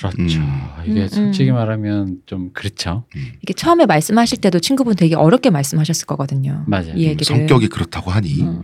[0.00, 0.40] 그렇죠.
[0.40, 0.68] 음.
[0.86, 1.54] 이게 음, 솔직히 음.
[1.54, 3.04] 말하면 좀 그렇죠.
[3.42, 6.64] 이게 처음에 말씀하실 때도 친구분 되게 어렵게 말씀하셨을 거거든요.
[6.66, 6.90] 맞아요.
[6.90, 7.24] 이 음, 얘기를.
[7.24, 8.62] 성격이 그렇다고 하니 음.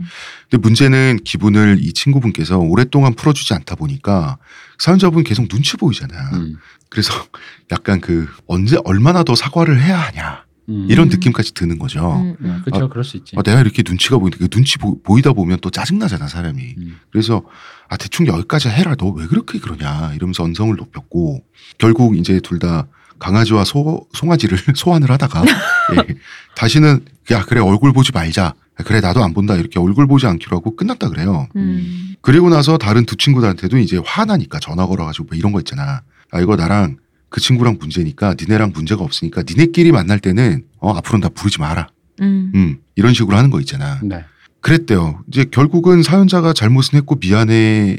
[0.49, 4.39] 근데 문제는 기분을 이 친구분께서 오랫동안 풀어주지 않다 보니까
[4.78, 6.14] 사연자분 계속 눈치 보이잖아.
[6.35, 6.57] 음.
[6.89, 7.12] 그래서
[7.72, 10.86] 약간 그 언제 얼마나 더 사과를 해야 하냐 음.
[10.88, 11.10] 이런 음.
[11.10, 12.12] 느낌까지 드는 거죠.
[12.20, 12.62] 음, 음.
[12.64, 12.84] 그렇죠.
[12.84, 13.36] 아, 그럴 수 있지.
[13.36, 16.74] 어, 내가 이렇게 눈치가 보이는데 그 눈치 보, 이다 보면 또 짜증 나잖아 사람이.
[16.78, 16.96] 음.
[17.10, 17.42] 그래서
[17.88, 21.44] 아 대충 여기까지 해라 너 왜 그렇게 그러냐 이러면서 언성을 높였고
[21.78, 22.86] 결국 이제 둘 다
[23.18, 26.14] 강아지와 소, 송아지를 소환을 하다가 예,
[26.56, 28.54] 다시는 야 그래 얼굴 보지 말자
[28.84, 31.46] 그래 나도 안 본다 이렇게 얼굴 보지 않기로 하고 끝났다 그래요.
[31.56, 32.14] 음.
[32.22, 36.02] 그리고 나서 다른 두 친구들한테도 이제 화나니까 전화 걸어가지고 뭐 이런 거 있잖아.
[36.32, 36.96] 아 이거 나랑
[37.35, 41.89] 그 친구랑 문제니까 니네랑 문제가 없으니까 니네끼리 만날 때는 어 앞으로는 나 부르지 마라.
[42.20, 42.53] 음.
[42.55, 43.99] 음 이런 식으로 하는 거 있잖아.
[44.05, 44.24] 네.
[44.61, 45.24] 그랬대요.
[45.26, 47.97] 이제 결국은 사연자가 잘못은 했고 미안해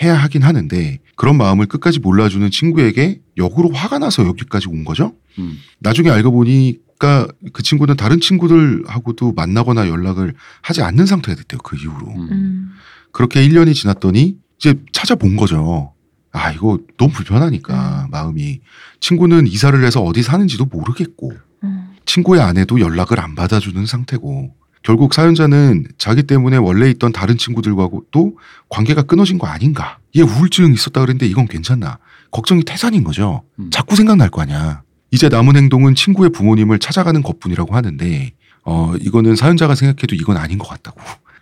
[0.00, 5.16] 해야 하긴 하는데 그런 마음을 끝까지 몰라주는 친구에게 역으로 화가 나서 여기까지 온 거죠.
[5.40, 5.58] 음.
[5.80, 11.58] 나중에 알고 보니까 그 친구는 다른 친구들하고도 만나거나 연락을 하지 않는 상태가 됐대요.
[11.58, 12.06] 그 이후로.
[12.06, 12.28] 음.
[12.30, 12.70] 음.
[13.10, 15.92] 그렇게 1년이 지났더니 이제 찾아본 거죠.
[16.36, 18.60] 아, 이거 너무 불편하니까 마음이.
[19.00, 21.32] 친구는 이사를 해서 어디 사는지도 모르겠고
[21.64, 21.96] 음.
[22.04, 29.02] 친구의 아내도 연락을 안 받아주는 상태고 결국 사연자는 자기 때문에 원래 있던 다른 친구들과도 관계가
[29.02, 29.98] 끊어진 거 아닌가.
[30.16, 31.98] 얘 우울증 있었다 그랬는데 이건 괜찮나.
[32.30, 33.42] 걱정이 태산인 거죠.
[33.58, 33.70] 음.
[33.70, 34.82] 자꾸 생각날 거 아니야.
[35.10, 38.32] 이제 남은 행동은 친구의 부모님을 찾아가는 것뿐이라고 하는데
[38.64, 41.00] 어 이거는 사연자가 생각해도 이건 아닌 것 같다고.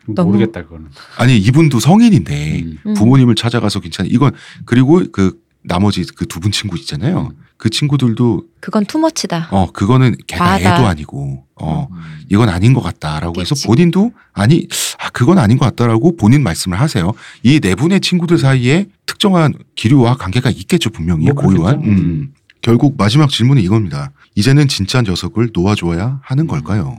[0.09, 0.87] 너무- 모르겠다 그거는.
[1.19, 2.79] 아니 이분도 성인인데 음.
[2.87, 2.95] 음.
[2.95, 4.09] 부모님을 찾아가서 괜찮아.
[4.11, 4.33] 이건
[4.65, 7.31] 그리고 그 나머지 그 두 분 친구 있잖아요.
[7.33, 7.37] 음.
[7.57, 9.49] 그 친구들도 그건 투머치다.
[9.51, 10.75] 어 그거는 걔가 과하다.
[10.77, 11.97] 애도 아니고 어 음.
[12.29, 13.67] 이건 아닌 것 같다라고 해서 그치.
[13.67, 14.67] 본인도 아니
[14.99, 17.13] 아 그건 아닌 것 같다라고 본인 말씀을 하세요.
[17.43, 21.83] 이 네 분의 친구들 사이에 특정한 기류와 관계가 있겠죠 분명히 뭐 고유한.
[21.85, 22.35] 음.
[22.61, 24.11] 결국 마지막 질문은 이겁니다.
[24.35, 26.99] 이제는 진짜 녀석을 놓아줘야 하는 걸까요?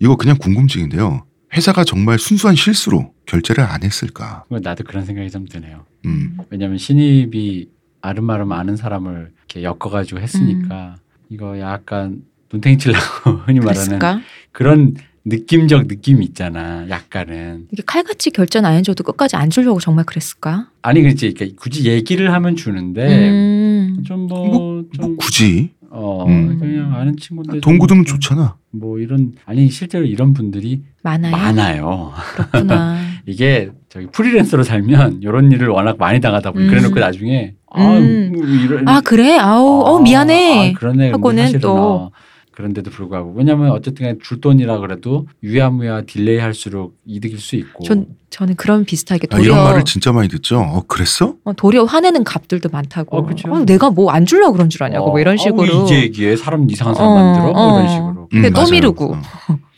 [0.00, 1.24] 이거 그냥 궁금증인데요.
[1.54, 4.44] 회사가 정말 순수한 실수로 결제를 안 했을까?
[4.44, 5.84] 그거 나도 그런 생각이 좀 드네요.
[6.06, 6.38] 음.
[6.50, 7.68] 왜냐면 신입이
[8.00, 10.96] 아름아름 아는 사람을 이렇게 엮어가지고 했으니까
[11.28, 12.22] 이거 약간
[12.52, 14.20] 눈탱이 칠라고 흔히 말하는 그랬을까?
[14.50, 14.94] 그런
[15.24, 16.88] 느낌적 느낌이 있잖아.
[16.88, 20.68] 약간은 이게 칼같이 결제는 안 해줘도 끝까지 안 주려고 정말 그랬을까?
[20.82, 21.32] 아니 그렇지.
[21.34, 24.02] 그러니까 굳이 얘기를 하면 주는데 음.
[24.04, 26.58] 좀 뭐, 뭐좀뭐 굳이 어 음.
[26.58, 27.14] 그냥 아는
[27.60, 28.56] 돈 굳으면 좀 좋잖아.
[28.70, 31.32] 뭐 이런 아니 실제로 이런 분들이 많아요.
[31.32, 32.12] 많아요.
[32.34, 32.96] 그렇구나.
[33.26, 36.70] 이게 저기 프리랜서로 살면 이런 일을 워낙 많이 당하다 보니 음.
[36.70, 38.32] 그래놓고 나중에 아 음.
[38.34, 39.36] 뭐 이런 아 그래?
[39.36, 40.70] 아우 어 아, 미안해.
[40.70, 41.10] 아, 그러네.
[41.10, 42.10] 하고는 또- 어,
[42.52, 47.84] 그런데도 불구하고 왜냐하면 어쨌든 간에 줄 돈이라 그래도 유야무야 delay 할수록 이득일 수 있고.
[47.84, 50.58] 전 저는 그런 비슷하게 아, 도리어 이런 말을 진짜 많이 듣죠.
[50.60, 51.36] 어 그랬어?
[51.44, 53.16] 어, 도리어 화내는 갑들도 많다고.
[53.18, 53.54] 어, 그쵸.
[53.54, 55.84] 아, 내가 뭐 안 줄라 그런 줄 아냐고 뭐 이런 어, 식으로.
[55.84, 57.80] 이제 얘기해 사람 이상한 사람 어, 만들어 뭐 어.
[57.80, 58.28] 이런 식으로.
[58.30, 58.70] 근데 음, 또 맞아요.
[58.72, 59.14] 미루고.
[59.14, 59.22] 어.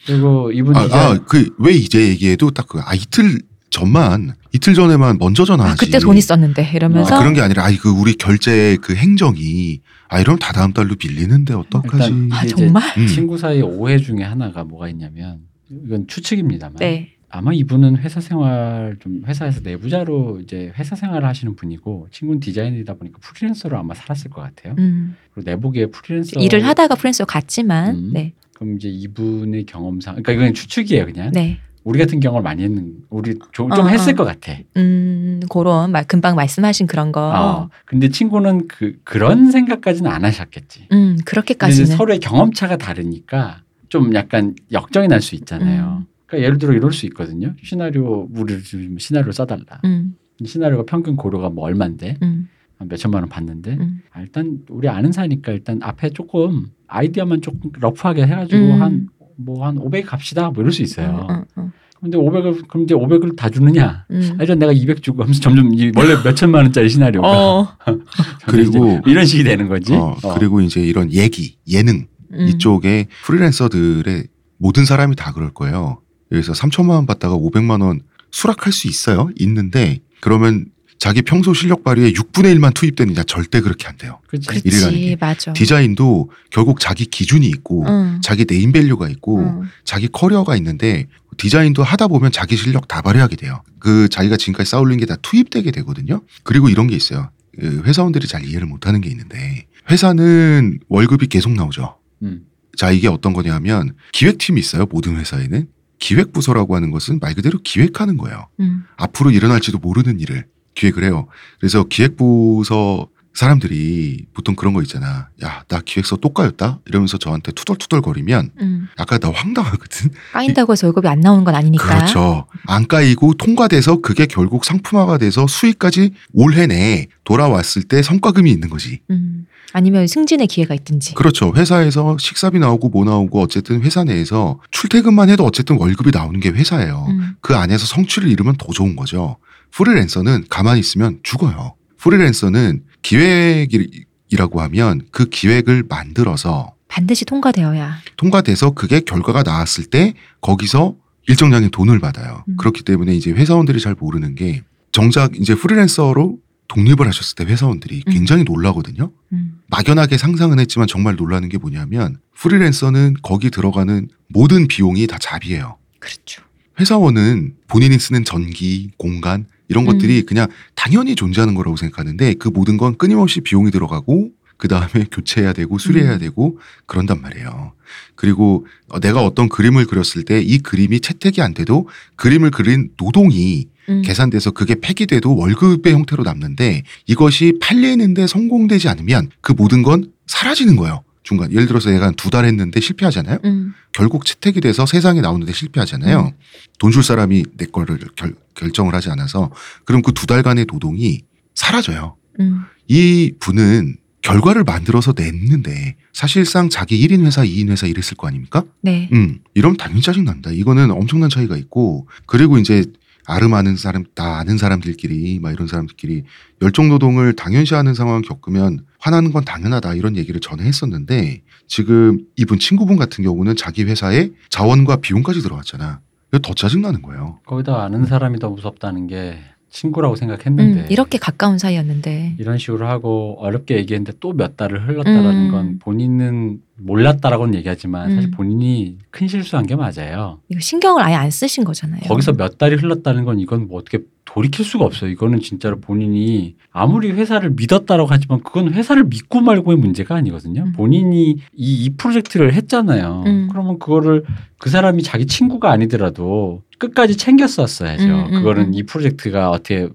[0.07, 3.41] 그리고 이분 이제 아, 그왜 이제 얘기해도 딱 그 아 이틀
[3.75, 5.72] 전만 이틀 전에만 먼저 전화하지.
[5.72, 9.81] 아 그때 돈 있었는데 이러면서 아, 그런 게 아니라 아이 그 우리 결제 그 행정이
[10.09, 12.29] 아 이러면 다 다음 달로 빌리는데 어떡하지?
[12.31, 13.07] 아 정말 음.
[13.09, 17.14] 친구 사이 오해 중에 하나가 뭐가 있냐면 이건 추측입니다만 네.
[17.31, 23.18] 아마 이분은 회사 생활 좀 회사에서 내부자로 이제 회사 생활을 하시는 분이고 친구는 디자이너이다 보니까
[23.20, 24.77] 프리랜서로 아마 살았을 것 같아요.
[24.79, 25.16] 음.
[25.33, 28.11] 그리고 내보기에 프리랜서 일을 하다가 프랜스로 갔지만 음.
[28.12, 28.35] 네.
[28.55, 31.59] 그럼 이제 이분의 경험상 그러니까 이건 추측이에요 그냥 네.
[31.85, 34.16] 우리 같은 경험을 많이 했는 우리 좀, 어, 좀 했을 어.
[34.16, 34.55] 것 같아.
[34.78, 37.20] 음, 그런 말 금방 말씀하신 그런 거.
[37.35, 37.68] 어.
[37.85, 40.89] 근데 친구는 그 그런 생각까지는 안 하셨겠지.
[40.93, 41.87] 음, 그렇게까지는.
[41.97, 45.99] 서로의 경험차가 다르니까 좀 약간 역정이 날 수 있잖아요.
[46.01, 46.07] 음.
[46.26, 47.53] 그러니까 예를 들어 이럴 수 있거든요.
[47.62, 49.80] 시나리오 우리 좀 시나리오 써달라.
[49.85, 54.01] 음, 시나리오가 평균 고료가 뭐 얼마인데 음, 한 몇천만 원 받는데 음.
[54.11, 58.82] 아, 일단 우리 아는 사이니까 일단 앞에 조금 아이디어만 조금 러프하게 해가지고 음.
[58.82, 61.26] 한 뭐 한 500 갑시다 뭐 이럴 수 있어요.
[61.30, 64.05] 음, 음, 근데 500을 그럼 이제 500을 다 주느냐?
[64.11, 64.37] 음.
[64.39, 67.68] 아, 이런 내가 200 주고 하면서 점점 이 원래 몇 천만 원짜리 시나리오가 어,
[68.47, 69.95] 그리고- 이런 식이 되는 거지.
[69.95, 70.35] 어, 어.
[70.35, 72.47] 그리고 이제 이런 얘기, 예능 음.
[72.49, 74.26] 이쪽에 프리랜서들의
[74.59, 75.99] 모든 사람이 다 그럴 거예요.
[76.28, 79.30] 그래서 3천만 원 받다가 500만 원 수락할 수 있어요.
[79.39, 80.66] 있는데 그러면
[80.99, 84.20] 자기 평소 실력 발휘에 6분의 1만 투입되느냐 절대 그렇게 안 돼요.
[84.26, 84.49] 그렇지.
[84.64, 85.16] 일이라는 그렇지, 게.
[85.20, 85.53] 맞아.
[85.53, 89.62] 디자인도 결국 자기 기준이 있고 응, 자기 네임밸류가 있고 응.
[89.84, 93.62] 자기 커리어가 있는데 디자인도 하다 보면 자기 실력 다 발휘하게 돼요.
[93.78, 96.22] 그 자기가 지금까지 쌓아올린 게 다 투입되게 되거든요.
[96.42, 97.30] 그리고 이런 게 있어요.
[97.59, 101.97] 그 회사원들이 잘 이해를 못하는 게 있는데 회사는 월급이 계속 나오죠.
[102.22, 102.47] 음.
[102.76, 104.86] 자 이게 어떤 거냐면 기획팀이 있어요.
[104.90, 105.66] 모든 회사에는
[105.99, 108.49] 기획부서라고 하는 것은 말 그대로 기획하는 거예요.
[108.61, 108.84] 음.
[108.97, 111.27] 앞으로 일어날지도 모르는 일을 기획을 해요.
[111.59, 115.29] 그래서 기획부서 사람들이 보통 그런 거 있잖아.
[115.43, 116.79] 야, 나 기획서 또 까였다?
[116.87, 118.89] 이러면서 저한테 투덜투덜거리면 음.
[118.99, 120.12] 약간 나 황당하거든.
[120.33, 121.85] 까인다고 해서 월급이 안 나오는 건 아니니까.
[121.85, 122.47] 그렇죠.
[122.66, 129.01] 안 까이고 통과돼서 그게 결국 상품화가 돼서 수익까지 올해 내에 돌아왔을 때 성과금이 있는 거지.
[129.11, 129.47] 음.
[129.72, 131.14] 아니면 승진의 기회가 있든지.
[131.14, 131.53] 그렇죠.
[131.57, 137.07] 회사에서 식사비 나오고 뭐 나오고 어쨌든 회사 내에서 출퇴근만 해도 어쨌든 월급이 나오는 게 회사예요.
[137.09, 137.35] 음.
[137.41, 139.39] 그 안에서 성취를 이루면 더 좋은 거죠.
[139.75, 141.75] 프리랜서는 가만히 있으면 죽어요.
[141.99, 147.99] 프리랜서는 기획이라고 하면 그 기획을 만들어서 반드시 통과되어야.
[148.16, 150.95] 통과돼서 그게 결과가 나왔을 때 거기서
[151.27, 152.45] 일정량의 돈을 받아요.
[152.49, 152.57] 음.
[152.57, 154.62] 그렇기 때문에 이제 회사원들이 잘 모르는 게
[154.93, 158.12] 정작 이제 프리랜서로 독립을 하셨을 때 회사원들이 음.
[158.12, 159.11] 굉장히 놀라거든요.
[159.33, 159.61] 음.
[159.68, 165.79] 막연하게 상상은 했지만 정말 놀라는 게 뭐냐면 프리랜서는 거기 들어가는 모든 비용이 다 자비예요.
[165.99, 166.43] 그렇죠.
[166.79, 170.27] 회사원은 본인이 쓰는 전기, 공간 이런 것들이 음.
[170.27, 175.79] 그냥 당연히 존재하는 거라고 생각하는데 그 모든 건 끊임없이 비용이 들어가고 그 다음에 교체해야 되고
[175.79, 176.18] 수리해야 음.
[176.18, 177.72] 되고 그런단 말이에요.
[178.14, 183.68] 그리고 어, 내가 어떤 그림을 그렸을 때 이 그림이 채택이 안 돼도 그림을 그린 노동이
[183.89, 184.03] 음.
[184.03, 191.03] 계산돼서 그게 폐기돼도 월급의 형태로 남는데 이것이 팔리는데 성공되지 않으면 그 모든 건 사라지는 거예요.
[191.25, 193.39] 중간 예를 들어서 얘가 두 달 했는데 실패하잖아요.
[193.45, 193.75] 음.
[193.93, 196.20] 결국 채택이 돼서 세상에 나오는데 실패하잖아요.
[196.20, 196.31] 음.
[196.79, 199.51] 돈줄 사람이 내 거를 결, 결정을 하지 않아서
[199.85, 201.22] 그럼 그 두 달간의 노동이
[201.55, 202.16] 사라져요.
[202.41, 202.61] 음.
[202.89, 208.64] 이 분은 결과를 만들어서 냈는데 사실상 자기 1인 회사, 2인 회사 일했을 거 아닙니까?
[208.81, 209.09] 네.
[209.12, 210.51] 음, 이러면 당연히 짜증난다.
[210.51, 212.85] 이거는 엄청난 차이가 있고 그리고 이제
[213.27, 216.25] 아름아는 사람 다 아는 사람들끼리 막 이런 사람들끼리
[216.62, 222.97] 열정 노동을 당연시하는 상황을 겪으면 화나는 건 당연하다 이런 얘기를 전에 했었는데 지금 이분 친구분
[222.97, 226.01] 같은 경우는 자기 회사에 자원과 비용까지 들어갔잖아.
[226.33, 227.39] 이거 더 짜증나는 거예요.
[227.45, 229.37] 거기다 아는 사람이 더 무섭다는 게
[229.69, 232.37] 친구라고 생각했는데 음, 이렇게 가까운 사이였는데.
[232.39, 235.51] 이런 식으로 하고 어렵게 얘기했는데 또 몇 달을 흘렀다라는 음.
[235.51, 238.31] 건 본인은 몰랐다라고는 얘기하지만 사실 음.
[238.31, 240.41] 본인이 큰 실수한 게 맞아요.
[240.49, 242.01] 이거 신경을 아예 안 쓰신 거잖아요.
[242.09, 243.99] 거기서 몇 달이 흘렀다는 건 이건 뭐 어떻게
[244.35, 245.11] 돌이킬 수가 없어요.
[245.11, 250.64] 이거는 진짜로 본인이 아무리 회사를 믿었다라고 하지만 그건 회사를 믿고 말고의 문제가 아니거든요.
[250.64, 250.72] 음.
[250.72, 253.22] 본인이 이, 이 프로젝트를 했잖아요.
[253.26, 253.49] 음.
[253.49, 254.24] 그러면 그거를
[254.59, 258.05] 그 사람이 자기 친구가 아니더라도 끝까지 챙겼었어야죠.
[258.05, 258.74] 음, 음, 그거는 음.
[258.74, 259.89] 이 프로젝트가 어떻게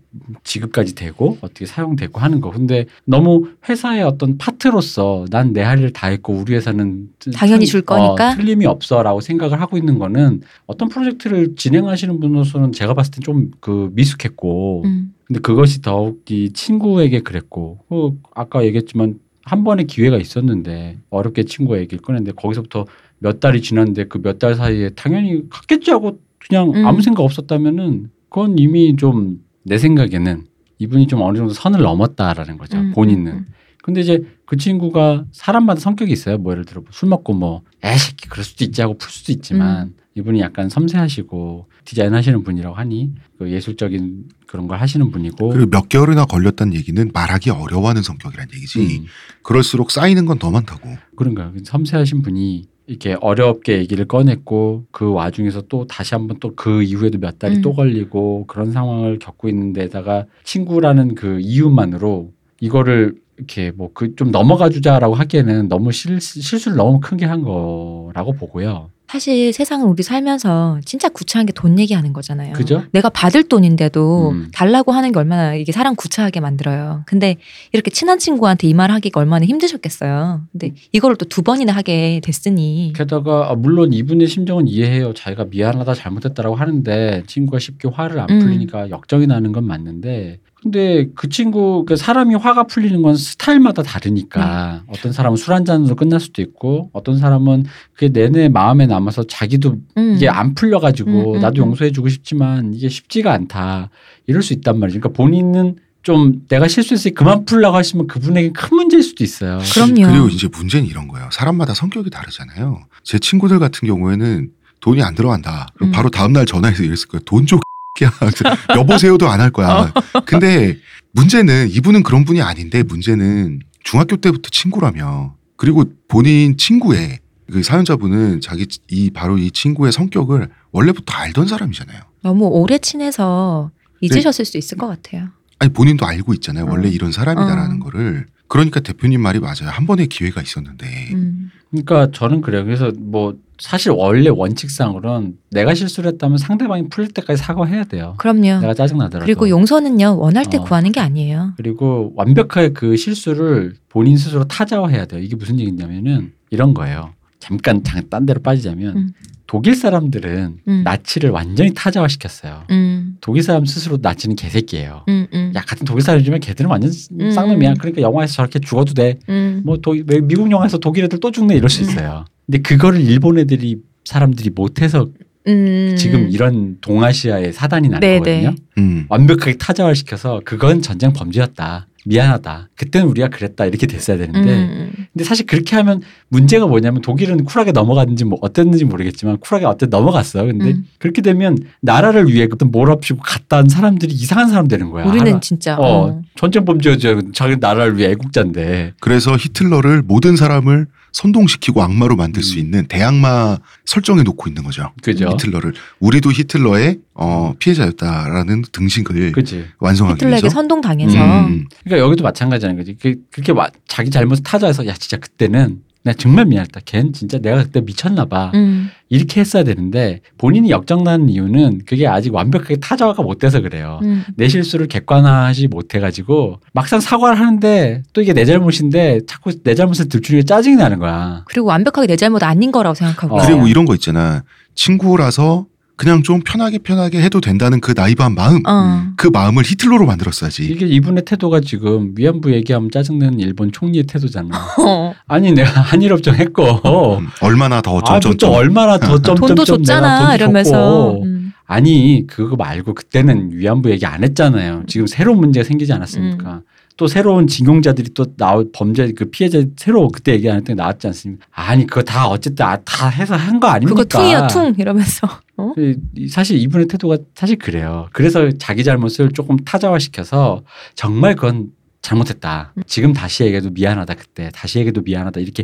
[0.44, 2.52] 지급까지 되고 어떻게 사용되고 하는 거.
[2.52, 7.72] 근데 너무 회사의 어떤 파트로서 난 내 할 일 다 했고 우리 회사는 당연히 틀-
[7.72, 8.32] 줄 거니까?
[8.32, 13.52] 어, 틀림이 없어라고 생각을 하고 있는 거는 어떤 프로젝트를 진행하시는 분으로서는 제가 봤을 땐 좀
[13.60, 15.14] 그 미숙했고 음.
[15.26, 21.80] 근데 그것이 더욱 이 친구에게 그랬고 그 아까 얘기했지만 한 번의 기회가 있었는데 어렵게 친구가
[21.80, 22.86] 얘기를 꺼냈는데 거기서부터
[23.20, 26.86] 몇 달이 지났는데 그 몇 달 사이에 당연히 갔겠지 하고 그냥 음.
[26.88, 30.46] 아무 생각 없었다면은 그건 이미 좀 내 생각에는
[30.80, 33.46] 이분이 좀 어느 정도 선을 넘었다라는 거죠 음, 본인은 음,
[33.84, 36.38] 근데 이제 그 친구가 사람마다 성격이 있어요.
[36.38, 39.94] 뭐 예를 들어 술 먹고 뭐 에새끼 그럴 수도 있지 하고 풀 수도 있지만 음.
[40.16, 45.88] 이분이 약간 섬세하시고 디자인 하시는 분이라고 하니 그 예술적인 그런 걸 하시는 분이고 그리고 몇
[45.88, 48.80] 개월이나 걸렸다는 얘기는 말하기 어려워하는 성격이란 얘기지.
[49.00, 49.06] 음,
[49.44, 50.90] 그럴수록 쌓이는 건 더 많다고.
[51.16, 51.54] 그런가요?
[51.64, 57.38] 섬세하신 분이 이렇게 어렵게 얘기를 꺼냈고 그 와중에서 또 다시 한번 또 그 이후에도 몇
[57.40, 57.62] 달이 음.
[57.62, 64.32] 또 걸리고 그런 상황을 겪고 있는 데다가 친구라는 그 이유만으로 이거를 이렇게 뭐 그 좀
[64.32, 68.90] 넘어가 주자라고 하기에는 너무 실, 실수를 너무 크게 한 거라고 보고요.
[69.10, 72.54] 사실 세상은 우리 살면서 진짜 구차한 게 돈 얘기하는 거잖아요.
[72.54, 72.84] 그죠?
[72.92, 74.48] 내가 받을 돈인데도 음.
[74.54, 77.04] 달라고 하는 게 얼마나 이게 사람 구차하게 만들어요.
[77.08, 77.36] 근데
[77.74, 80.44] 이렇게 친한 친구한테 이 말 하기가 얼마나 힘드셨겠어요.
[80.54, 85.14] 근데 이거를 또두 번이나 하게 됐으니 게다가 아, 물론 이분의 심정은 이해해요.
[85.14, 88.40] 자기가 미안하다 잘못했다라고 하는데 친구가 쉽게 화를 안 음.
[88.40, 94.82] 풀리니까 역정이 나는 건 맞는데 근데 그 친구 그 사람이 화가 풀리는 건 스타일마다 다르니까
[94.86, 94.94] 네.
[94.94, 99.78] 어떤 사람은 술 한 잔으로 끝날 수도 있고 어떤 사람은 그게 내내 마음에 남아서 자기도
[99.98, 100.14] 음.
[100.16, 101.68] 이게 안 풀려가지고 음, 음, 나도 음.
[101.70, 103.90] 용서해주고 싶지만 이게 쉽지가 않다
[104.28, 105.00] 이럴 수 있단 말이죠.
[105.00, 109.60] 그러니까 본인은 좀 내가 실수했으니 그만 풀라고 하시면 그분에게 큰 문제일 수도 있어요.
[109.74, 110.12] 그럼요.
[110.12, 111.30] 그리고 이제 문제는 이런 거예요.
[111.32, 112.82] 사람마다 성격이 다르잖아요.
[113.04, 114.50] 제 친구들 같은 경우에는
[114.82, 115.68] 돈이 안 들어간다.
[115.76, 115.92] 그럼 음.
[115.92, 117.22] 바로 다음날 전화해서 이랬을 거예요.
[117.26, 117.60] 돈 줘.
[118.04, 118.12] 야,
[118.76, 119.92] 여보세요도 안 할 거야.
[120.26, 120.78] 근데
[121.12, 127.20] 문제는 이분은 그런 분이 아닌데 문제는 중학교 때부터 친구라며 그리고 본인 친구의
[127.52, 132.00] 그 사연자분은 자기 이 바로 이 친구의 성격을 원래부터 알던 사람이잖아요.
[132.22, 133.72] 너무 오래 친해서
[134.02, 135.30] 잊으셨을 수 있을 것 같아요.
[135.58, 136.66] 아니 본인도 알고 있잖아요.
[136.70, 136.92] 원래 어.
[136.92, 137.86] 이런 사람이다라는 어.
[137.86, 138.28] 거를.
[138.48, 139.70] 그러니까 대표님 말이 맞아요.
[139.70, 141.49] 한 번의 기회가 있었는데 음.
[141.72, 142.66] 그러니까 저는 그래요.
[142.66, 148.16] 그래서 뭐 사실 원래 원칙상으로는 내가 실수를 했다면 상대방이 풀릴 때까지 사과해야 돼요.
[148.18, 148.62] 그럼요.
[148.62, 149.26] 내가 짜증 나더라도.
[149.26, 150.64] 그리고 용서는요 원할 때 어.
[150.64, 151.54] 구하는 게 아니에요.
[151.58, 155.22] 그리고 완벽하게 그 실수를 본인 스스로 타자화해야 돼요.
[155.22, 157.14] 이게 무슨 얘기냐면은 이런 거예요.
[157.40, 159.14] 잠깐 잠깐 딴 데로 빠지자면 음.
[159.50, 160.82] 독일 사람들은 음.
[160.84, 162.66] 나치를 완전히 타자화시켰어요.
[162.70, 165.06] 음, 독일 사람 스스로 나치는 개새끼예요.
[165.10, 167.32] 음, 음, 야 같은 독일 사람이지만 걔들은 완전 음.
[167.32, 167.74] 쌍놈이야.
[167.80, 169.18] 그러니까 영화에서 저렇게 죽어도 돼.
[169.28, 169.64] 음.
[169.66, 171.90] 뭐 도, 왜 미국 영화에서 독일 애들 또 죽네 이럴 수 음.
[171.90, 172.26] 있어요.
[172.46, 175.10] 근데 그거를 일본 애들이 사람들이 못해서
[175.48, 175.96] 음.
[175.98, 178.20] 지금 이런 동아시아의 사단이 나는 네네.
[178.20, 178.56] 거거든요.
[178.78, 179.06] 음.
[179.10, 181.88] 완벽하게 타자화를 시켜서 그건 전쟁 범죄였다.
[182.06, 182.70] 미안하다.
[182.76, 183.66] 그때는 우리가 그랬다.
[183.66, 184.40] 이렇게 됐어야 되는데.
[184.40, 189.90] 음, 근데 사실 그렇게 하면 문제가 뭐냐면 독일은 쿨하게 넘어갔는지 뭐 어땠는지 모르겠지만 쿨하게 어쨌든
[189.90, 190.46] 넘어갔어요.
[190.46, 190.86] 근데 음.
[190.98, 195.06] 그렇게 되면 나라를 위해 그때 몰아치고 갔다 온 사람들이 이상한 사람 되는 거야.
[195.06, 196.22] 우리는 하나- 진짜 어, 어.
[196.36, 197.32] 전쟁 범죄죠.
[197.34, 198.94] 자기 나라를 위해 애국자인데.
[199.02, 202.60] 그래서 히틀러를 모든 사람을 선동시키고 악마로 만들 수 음.
[202.60, 204.92] 있는 대악마 설정해 놓고 있는 거죠.
[205.02, 205.30] 그죠?
[205.32, 209.66] 히틀러를 우리도 히틀러의 어, 피해자였다라는 등신을 그지.
[209.80, 210.50] 완성하기 히틀러에게 위해서.
[210.54, 211.66] 선동당해서 음.
[211.84, 212.96] 그러니까 여기도 마찬가지라는 거지.
[213.02, 216.82] 그, 그렇게 와- 자기 잘못 타자해서 야 진짜 그때는 내가 정말 미안했다.
[216.86, 218.52] 걘 진짜 내가 그때 미쳤나 봐.
[218.56, 218.90] 음.
[219.10, 224.00] 이렇게 했어야 되는데 본인이 역정나는 이유는 그게 아직 완벽하게 타자화가 못 돼서 그래요.
[224.04, 224.24] 음.
[224.36, 230.46] 내 실수를 객관화하지 못해가지고 막상 사과를 하는데 또 이게 내 잘못인데 자꾸 내 잘못을 들추니까
[230.46, 231.44] 짜증이 나는 거야.
[231.46, 233.38] 그리고 완벽하게 내 잘못 아닌 거라고 생각하고.
[233.38, 233.46] 어.
[233.46, 234.44] 그리고 이런 거 있잖아.
[234.76, 235.66] 친구라서
[236.00, 238.62] 그냥 좀 편하게 편하게 해도 된다는 그 나이브한 마음.
[238.66, 239.04] 어.
[239.18, 240.64] 그 마음을 히틀러로 만들었어야지.
[240.64, 244.48] 이게 이분의 태도가 지금 위안부 얘기하면 짜증내는 일본 총리의 태도잖아.
[244.80, 245.14] 어.
[245.28, 248.50] 아니 내가 한일협정 했고 음, 얼마나 더 아, 점점점.
[248.50, 250.72] 또 얼마나 더 점점점 돈도 내가 줬잖아 돈도 이러면서.
[250.72, 251.24] 줬고.
[251.26, 251.54] 음.
[251.68, 254.84] 아니 그거 말고 그때는 위안부 얘기 안 했잖아요.
[254.88, 256.54] 지금 새로운 문제가 생기지 않았습니까?
[256.54, 256.62] 음.
[257.00, 261.46] 또 새로운 징용자들이 또 나올 범죄 그 피해자 새로 그때 얘기 안 했더니 나왔지 않습니까?
[261.50, 264.04] 아니 그거 다 어쨌든 아, 다 해서 한 거 아닙니까?
[264.04, 265.26] 그거 퉁이야 퉁 이러면서.
[265.56, 265.72] 어?
[265.78, 268.10] 이- 이- 사실 이분의 태도가 사실 그래요.
[268.12, 270.62] 그래서 자기 잘못을 조금 타자화시켜서
[270.94, 271.70] 정말 그건
[272.02, 272.74] 잘못했다.
[272.86, 275.64] 지금 다시 얘기해도 미안하다 그때 다시 얘기해도 미안하다 이렇게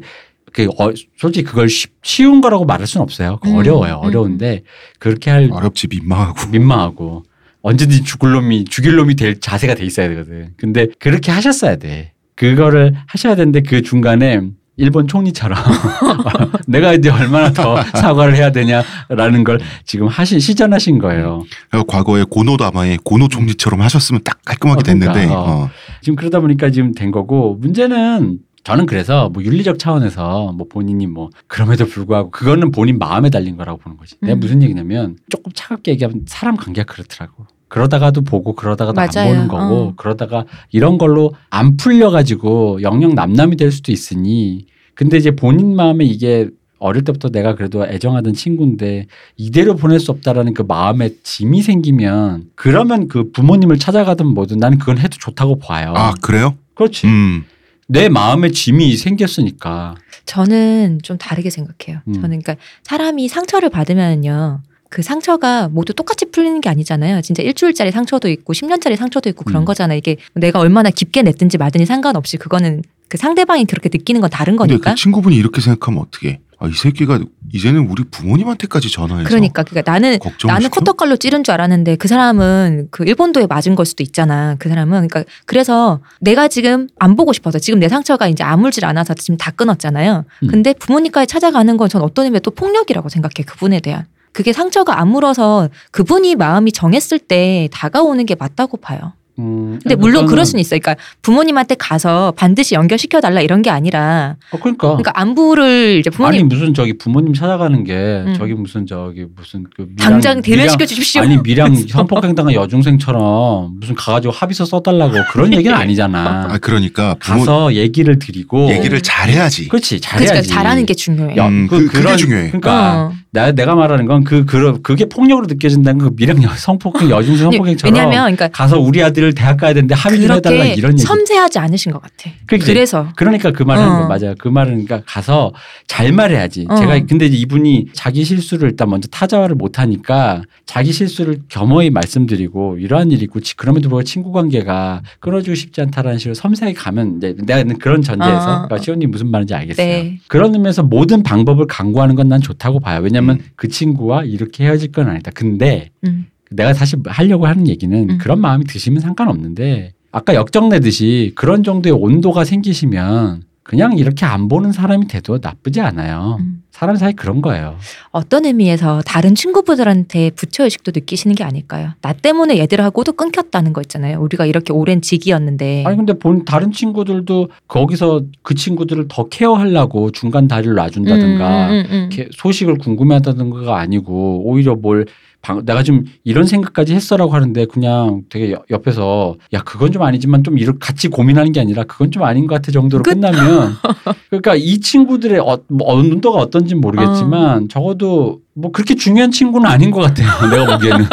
[0.54, 3.40] 그 어, 솔직히 그걸 쉬, 쉬운 거라고 말할 수는 없어요.
[3.46, 4.00] 음, 어려워요.
[4.02, 4.08] 음.
[4.08, 4.64] 어려운데
[5.00, 6.48] 그렇게 할 어렵지 민망하고.
[6.50, 7.24] 민망하고
[7.66, 10.50] 언제든지 죽을 놈이 죽일 놈이 될 자세가 돼 있어야 되거든.
[10.56, 12.12] 근데 그렇게 하셨어야 돼.
[12.36, 14.42] 그거를 하셔야 되는데 그 중간에
[14.78, 15.58] 일본 총리처럼
[16.68, 21.44] 내가 이제 얼마나 더 사과를 해야 되냐라는 걸 지금 하신 시전하신 거예요.
[21.72, 25.34] 그래서 과거에 고노 다마의 고노 총리처럼 하셨으면 딱 깔끔하게 어, 그러니까, 됐는데.
[25.34, 25.40] 어.
[25.40, 25.70] 어.
[26.02, 31.30] 지금 그러다 보니까 지금 된 거고 문제는 저는 그래서 뭐 윤리적 차원에서 뭐 본인이 뭐
[31.48, 34.18] 그럼에도 불구하고 그거는 본인 마음에 달린 거라고 보는 거지.
[34.22, 34.40] 내가 음.
[34.40, 37.48] 무슨 얘기냐면 조금 차갑게 얘기하면 사람 관계가 그렇더라고.
[37.68, 39.34] 그러다가도 보고 그러다가도 안 맞아요.
[39.34, 39.94] 보는 거고 어.
[39.96, 46.06] 그러다가 이런 걸로 안 풀려 가지고 영영 남남이 될 수도 있으니 근데 이제 본인 마음에
[46.06, 46.50] 이게
[46.80, 49.08] 어릴 때부터 내가 그래도 애정하던 친구인데
[49.38, 54.98] 이대로 보낼 수 없다라는 그 마음에 짐이 생기면 그러면 그 부모님을 찾아가든 뭐든 나는 그건
[55.00, 55.94] 해도 좋다고 봐요.
[55.96, 56.56] 아 그래요?
[56.76, 57.08] 그렇지.
[57.08, 57.46] 음.
[57.88, 59.96] 내 마음에 짐이 생겼으니까.
[60.26, 62.02] 저는 좀 다르게 생각해요.
[62.08, 62.14] 음.
[62.14, 64.62] 저는 그러니까 사람이 상처를 받으면요.
[64.90, 67.22] 그 상처가 모두 똑같이 풀리는 게 아니잖아요.
[67.22, 69.66] 진짜 일주일짜리 상처도 있고 10년짜리 상처도 있고 그런 음.
[69.66, 69.98] 거잖아요.
[69.98, 74.74] 이게 내가 얼마나 깊게 냈든지 말든지 상관없이 그거는 그 상대방이 그렇게 느끼는 건 다른 근데
[74.74, 74.92] 거니까.
[74.92, 76.40] 그 친구분이 이렇게 생각하면 어떻게?
[76.58, 77.20] 아, 이 새끼가
[77.54, 80.80] 이제는 우리 부모님한테까지 전화해서 그러니까 그러니까 나는 나는 시켜?
[80.80, 84.56] 코터칼로 찌른 줄 알았는데 그 사람은 그 일본도에 맞은 걸 수도 있잖아.
[84.58, 89.14] 그 사람은 그러니까 그래서 내가 지금 안 보고 싶어서 지금 내 상처가 이제 아물질 않아서
[89.16, 90.24] 지금 다 끊었잖아요.
[90.44, 90.48] 음.
[90.48, 94.06] 근데 부모님까지 찾아가는 건 전 어떤 의미에 또 폭력이라고 생각해 그분에 대한.
[94.36, 99.14] 그게 상처가 안 물어서 그분이 마음이 정했을 때 다가오는 게 맞다고 봐요.
[99.40, 100.80] 음, 근데 물론 그럴 수는 있어요.
[100.82, 104.88] 그러니까 부모님한테 가서 반드시 연결시켜 달라 이런 게 아니라 어, 그러니까.
[104.90, 108.36] 그러니까 안부를 이제 아니 부모님 무슨 저기 부모님 찾아가는 게 음.
[108.38, 111.22] 저기 무슨 저기 무슨 그 미량, 당장 대면시켜 주십시오.
[111.22, 116.48] 아니 미량 성폭행당한 여중생처럼 무슨 가가지고 합의서 써달라고 그런 얘기는 아니잖아.
[116.52, 119.68] 아 그러니까 부모 가서 얘기를 드리고 얘기를 잘해야지.
[119.70, 120.50] 그렇지 그러니까 잘해야지.
[120.50, 121.36] 잘하는 게 중요해.
[121.38, 122.48] 야, 음, 그- 그게 중요해.
[122.52, 123.25] 그러니까 어.
[123.36, 127.94] 나, 내가 말하는 건 그 그, 그게 폭력으로 느껴진다는 그 미량 여- 성폭행 여중생 성폭행처럼
[127.94, 131.02] 왜냐면 그러니까 가서 우리 아들 대학 가야 되는데 합의 좀 해달라 이런 얘기.
[131.04, 132.32] 섬세하지 않으신 것 같아.
[132.48, 134.00] 그러니까 그래서 그러니까 그 말을 하는 어.
[134.02, 134.36] 거 맞아요.
[134.40, 135.52] 그 말은 그러니까 가서
[135.86, 136.66] 잘 말해야지.
[136.70, 136.76] 어.
[136.76, 143.12] 제가 근데 이분이 자기 실수를 일단 먼저 타자화를 못 하니까 자기 실수를 겸허히 말씀드리고 이러한
[143.12, 147.64] 일이 있고 치- 그럼에도 불구하고 친구 관계가 끊어주고 싶지 않다라는 식으로 섬세하게 가면 이제 내가
[147.80, 148.56] 그런 전제에서 어.
[148.66, 149.86] 그러니까 시온님 무슨 말인지 알겠어요.
[149.86, 150.20] 네.
[150.28, 153.02] 그런 의미에서 모든 방법을 강구하는 건 난 좋다고 봐요.
[153.04, 153.46] 왜냐 하면 음.
[153.56, 155.32] 그 친구와 이렇게 헤어질 건 아니다.
[155.34, 156.28] 근데 음.
[156.52, 158.18] 내가 사실 하려고 하는 얘기는 음.
[158.18, 165.08] 그런 마음이 드시면 상관없는데 아까 역정내듯이 그런 정도의 온도가 생기시면 그냥 이렇게 안 보는 사람이
[165.08, 166.38] 돼도 나쁘지 않아요.
[166.40, 166.62] 음.
[166.70, 167.78] 사람 사이 그런 거예요.
[168.12, 171.94] 어떤 의미에서 다른 친구분들한테 부처의식도 느끼시는 게 아닐까요?
[172.02, 174.22] 나 때문에 얘들하고도 끊겼다는 거 있잖아요.
[174.22, 175.84] 우리가 이렇게 오랜 직이었는데.
[175.88, 181.86] 아니 근데 본 다른 친구들도 거기서 그 친구들을 더 케어하려고 중간 다리를 놔준다든가 음, 음,
[181.90, 182.10] 음.
[182.12, 185.08] 이렇게 소식을 궁금해하다든가가 아니고 오히려 뭘
[185.46, 190.44] 방- 내가 좀 이런 생각까지 했어라고 하는데 그냥 되게 여- 옆에서 야 그건 좀 아니지만
[190.44, 193.12] 좀 이렇게 같이 고민하는 게 아니라 그건 좀 아닌 것 같아 정도로 끝.
[193.14, 193.76] 끝나면
[194.32, 199.92] 그러니까 이 친구들의 어, 뭐 온도가 어떤지 는 모르겠지만 적어도 뭐 그렇게 중요한 친구는 아닌
[199.92, 201.06] 것 같아요 내가 보기에는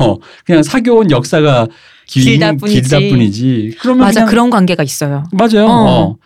[0.00, 1.66] 어, 그냥 사귀어온 역사가
[2.06, 2.80] 길, 길다 뿐이지.
[2.82, 5.24] 길다 뿐이지 그러면 맞아 그런 관계가 있어요.
[5.32, 5.66] 맞아요.
[5.68, 6.16] 어.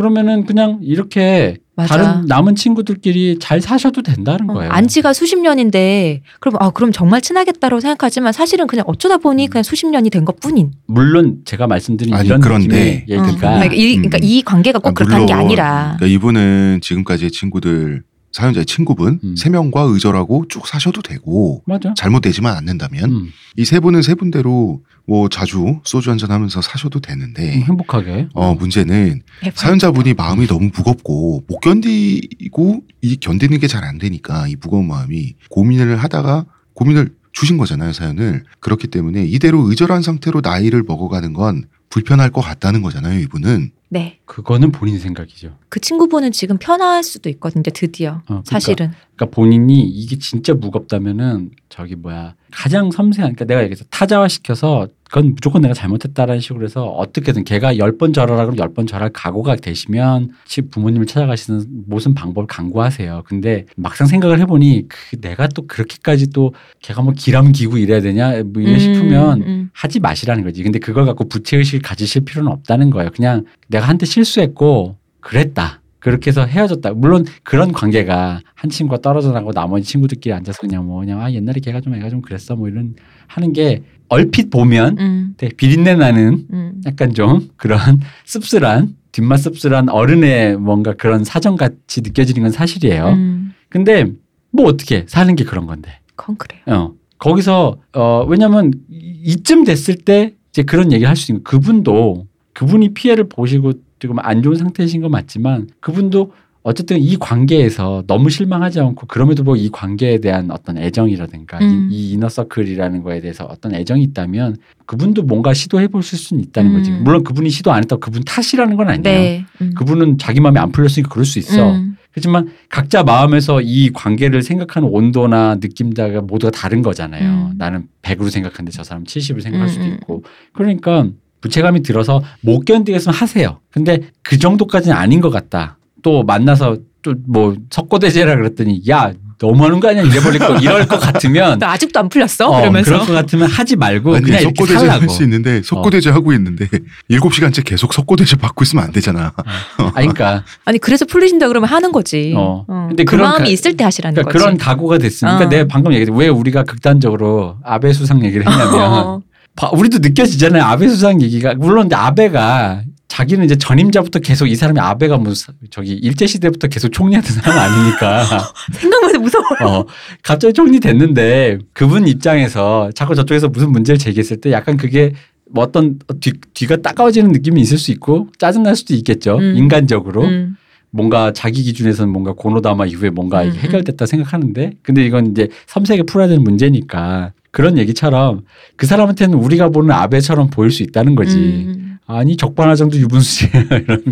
[0.00, 0.02] 어.
[0.02, 1.96] 그러면은 그냥 이렇게 맞아.
[1.96, 4.70] 다른 남은 친구들끼리 잘 사셔도 된다는 어, 거예요.
[4.70, 9.86] 안지가 수십 년인데 그럼 아 그럼 정말 친하겠다고 생각하지만 사실은 그냥 어쩌다 보니 그냥 수십
[9.86, 10.72] 년이 된 것뿐인.
[10.86, 13.26] 물론 제가 말씀드린 아니, 이런 그런데 느낌의 어.
[13.26, 14.20] 얘기가 그러니까, 이, 그러니까 음.
[14.24, 15.46] 이 관계가 꼭 아, 그렇다는 게 물론.
[15.46, 15.96] 아니라.
[15.98, 19.36] 그러니까 이분은 지금까지의 친구들 사연자의 친구분 음.
[19.36, 21.92] 세 명과 의절하고 쭉 사셔도 되고 맞아.
[21.96, 27.62] 잘못되지만 않는다면 음, 이세 분은 세 분대로 뭐 자주 소주 한잔 하면서 사셔도 되는데 음,
[27.62, 28.28] 행복하게.
[28.34, 29.22] 어 문제는
[29.54, 35.34] 사연자분이 마음이 너무 무겁고 못 견디고 이 견디는 게 잘 안 되니까 이 무거운 마음이
[35.48, 42.30] 고민을 하다가 고민을 주신 거잖아요 사연을 그렇기 때문에 이대로 의절한 상태로 나이를 먹어가는 건 불편할
[42.30, 44.18] 것 같다는 거잖아요 이분은 네.
[44.24, 45.56] 그거는 본인 생각이죠.
[45.68, 47.64] 그 친구분은 지금 편할 수도 있거든요.
[47.74, 48.12] 드디어.
[48.12, 48.92] 어, 그러니까 사실은.
[49.16, 55.34] 그러니까 본인이 이게 진짜 무겁다면은 저기 뭐야 가장 섬세한 그러니까 내가 얘기해서 타자화 시켜서 그건
[55.34, 60.30] 무조건 내가 잘못했다라는 식으로 해서 어떻게든 걔가 열 번 절하라 그러면 열번 절할 각오가 되시면
[60.46, 63.24] 집 부모님을 찾아가시는 무슨 방법을 강구하세요.
[63.26, 68.62] 근데 막상 생각을 해보니 그 내가 또 그렇게까지 또 걔가 뭐 기람기고 이래야 되냐 뭐
[68.62, 69.70] 이래 음, 싶으면 음.
[69.72, 70.62] 하지 마시라는 거지.
[70.62, 73.10] 근데 그걸 갖고 부채의식 을 가지실 필요는 없다는 거예요.
[73.10, 75.80] 그냥 내가 한때 실수했고 그랬다.
[75.98, 76.92] 그렇게 해서 헤어졌다.
[76.94, 81.60] 물론 그런 관계가 한 친구가 떨어져 나고 나머지 친구들끼리 앉아서 그냥 뭐 그냥 아 옛날에
[81.60, 82.94] 걔가 좀 애가 좀 그랬어 뭐 이런
[83.26, 85.34] 하는 게 얼핏 보면 음.
[85.36, 86.80] 되게 비린내 나는 음.
[86.86, 93.08] 약간 좀 그런 씁쓸한 뒷맛 씁쓸한 어른의 뭔가 그런 사정 같이 느껴지는 건 사실이에요.
[93.08, 93.52] 음.
[93.68, 94.06] 근데
[94.52, 95.98] 뭐 어떻게 사는 게 그런 건데.
[96.16, 96.62] 그건 그래요.
[96.66, 96.94] 어.
[97.18, 102.94] 거기서 어 왜냐면 이- 이쯤 됐을 때 이제 그런 얘기를 할 수 있는 그분도 그분이
[102.94, 106.32] 피해를 보시고 지금 안 좋은 상태이신 건 맞지만 그분도
[106.62, 111.88] 어쨌든 이 관계에서 너무 실망하지 않고 그럼에도 불구하고 이 관계에 대한 어떤 애정이라든가 음.
[111.90, 116.90] 이, 이 이너서클이라는 거에 대해서 어떤 애정이 있다면 그분도 뭔가 시도해 볼 수는 있다는 거지.
[116.90, 117.02] 음.
[117.02, 119.02] 물론 그분이 시도 안 했다고 그분 탓이라는 건 아니에요.
[119.02, 119.44] 네.
[119.62, 119.72] 음.
[119.74, 121.72] 그분은 자기 마음이 안 풀렸으니까 그럴 수 있어.
[122.10, 122.12] 음.
[122.12, 127.50] 그렇지만 각자 마음에서 이 관계를 생각하는 온도나 느낌자가 모두가 다른 거잖아요.
[127.52, 127.54] 음.
[127.56, 129.94] 나는 100으로 생각하는데 저 사람 70을 생각할 수도 음, 음.
[129.94, 130.24] 있고.
[130.52, 131.06] 그러니까
[131.40, 133.60] 부채감이 들어서 못 견디겠으면 하세요.
[133.70, 135.78] 근데 그 정도까지는 아닌 것 같다.
[136.02, 141.58] 또 만나서 또 뭐 석고대제라 그랬더니 야 너무하는 거 아니야 이래버릴 거 이럴 것 같으면
[141.58, 142.48] 나 아직도 안 풀렸어?
[142.48, 142.90] 어, 그러면서.
[142.92, 145.08] 그럴 것 같으면 하지 말고 아니 그냥 석고대제 할.
[145.08, 146.68] 수 있는데 석고대제 하고 있는데
[147.08, 149.32] 일곱 시간째 계속 석고대제 받고 있으면 안 되잖아.
[149.78, 152.34] 아, 그러니까 아니 그래서 풀리신다 그러면 하는 거지.
[152.36, 152.64] 어.
[152.68, 152.86] 어.
[152.90, 154.44] 근데 그 그런 마음이 가- 있을 때 하시라는 그러니까 거지.
[154.44, 155.48] 그런 각오가 됐으니까 어.
[155.48, 159.20] 내가 방금 얘기했지 왜 우리가 극단적으로 아베 수상 얘기를 했냐면 어.
[159.56, 160.62] 봐, 우리도 느껴지잖아요.
[160.62, 162.82] 아베 수상 얘기가 물론 근데 아베가
[163.20, 168.24] 자기는 이제 전임자부터 계속 이 사람이 아베가 무슨 저기 일제 시대부터 계속 총리하던 사람 아니니까
[168.72, 169.44] 생각만 해도 무서워.
[169.62, 169.84] 어
[170.22, 175.12] 갑자기 총리 됐는데 그분 입장에서 자꾸 저쪽에서 무슨 문제를 제기했을 때 약간 그게
[175.50, 179.54] 뭐 어떤 뒤, 뒤가 따가워지는 느낌이 있을 수 있고 짜증날 수도 있겠죠 음.
[179.54, 180.56] 인간적으로 음.
[180.90, 186.26] 뭔가 자기 기준에서는 뭔가 고노다마 이후에 뭔가 음, 해결됐다 생각하는데 근데 이건 이제 섬세하게 풀어야
[186.26, 188.42] 되는 문제니까 그런 얘기처럼
[188.76, 191.89] 그 사람한테는 우리가 보는 아베처럼 보일 수 있다는 거지.
[192.10, 192.16] 음.
[192.16, 194.10] 아니 적반하장도 유분수지 이런 거.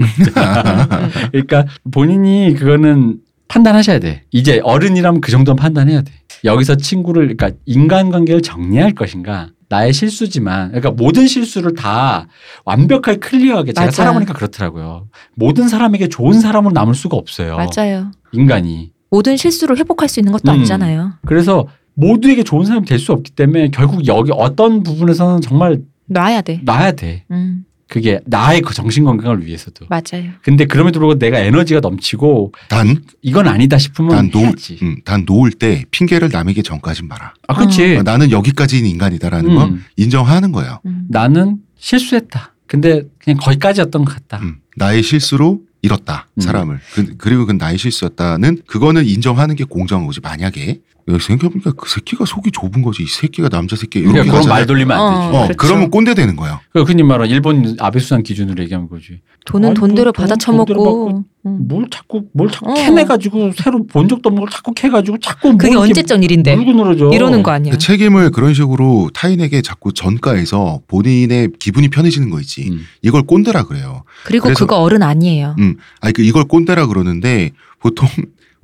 [1.32, 3.18] 그러니까 본인이 그거는
[3.48, 4.24] 판단하셔야 돼.
[4.30, 6.12] 이제 어른이라면 그 정도는 판단해야 돼.
[6.44, 12.26] 여기서 친구를 그러니까 인간관계를 정리할 것인가 나의 실수지만 그러니까 모든 실수를 다
[12.64, 13.96] 완벽하게 클리어하게 제가 맞아.
[13.96, 15.08] 살아보니까 그렇더라고요.
[15.34, 17.56] 모든 사람에게 좋은 사람으로 남을 수가 없어요.
[17.56, 18.10] 맞아요.
[18.32, 18.92] 인간이.
[19.10, 20.56] 모든 실수를 회복할 수 있는 것도 음.
[20.56, 21.14] 아니잖아요.
[21.26, 26.60] 그래서 모두에게 좋은 사람이 될 수 없기 때문에 결국 여기 어떤 부분에서는 정말 놔야 돼.
[26.64, 27.24] 놔야 돼.
[27.30, 27.64] 음.
[27.88, 29.86] 그게 나의 그 정신 건강을 위해서도.
[29.88, 30.30] 맞아요.
[30.42, 34.78] 근데 그럼에도 불구하고 내가 에너지가 넘치고 단, 이건 아니다 싶으면 단 놓을, 해야지.
[34.82, 37.32] 음, 단 놓을 때 핑계를 남에게 전까진 마라.
[37.48, 37.96] 아, 그렇지.
[37.96, 39.84] 어, 나는 여기까지인 인간이다라는 거 음.
[39.96, 40.80] 인정하는 거예요.
[40.84, 41.06] 음.
[41.08, 42.54] 나는 실수했다.
[42.66, 44.38] 근데 그냥 거기까지였던 것 같다.
[44.42, 46.40] 음, 나의 실수로 잃었다 음.
[46.40, 50.80] 사람을 그, 그리고 그 나의 실수였다는 그거는 인정하는 게 공정한 거지 만약에
[51.18, 54.48] 생각해보니까 그 새끼가 속이 좁은 거지 이 새끼가 남자 새끼 이렇게 그러니까 그런.
[54.48, 55.36] 말 돌리면 안 되지.
[55.36, 55.56] 어, 어, 그렇죠.
[55.56, 56.60] 그러면 꼰대 되는 거예요.
[56.72, 59.20] 그 흔히 말하는 일본 아베 수상 기준으로 얘기하는 거지.
[59.46, 61.24] 돈은 아니, 돈대로 뭐 받아 돈 돈대로 처먹고.
[61.46, 61.66] 음.
[61.68, 62.74] 뭘 자꾸 뭘 자꾸 어.
[62.74, 66.54] 캐내가지고 새로 본 적도 없는 걸 자꾸 캐가지고 자꾸 그게 언제적 일인데?
[66.56, 67.10] 물고 늘어져.
[67.14, 67.72] 이러는 거 아니야.
[67.72, 72.68] 그 책임을 그런 식으로 타인에게 자꾸 전가해서 본인의 기분이 편해지는 거 있지.
[72.70, 72.84] 음.
[73.00, 74.02] 이걸 꼰대라 그래요.
[74.24, 75.56] 그리고 그래서- 그거 어른 아니에요.
[75.58, 78.08] 음, 아니 그 이걸 꼰대라 그러는데 보통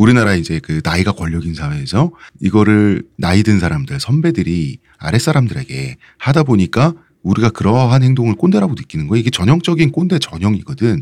[0.05, 2.10] 우리나라 이제 그 나이가 권력인 사회에서
[2.43, 9.20] 이거를 나이 든 사람들 선배들이 아랫 사람들에게 하다 보니까 우리가 그러한 행동을 꼰대라고 느끼는 거예요.
[9.20, 11.01] 이게 전형적인 꼰대 전형이거든.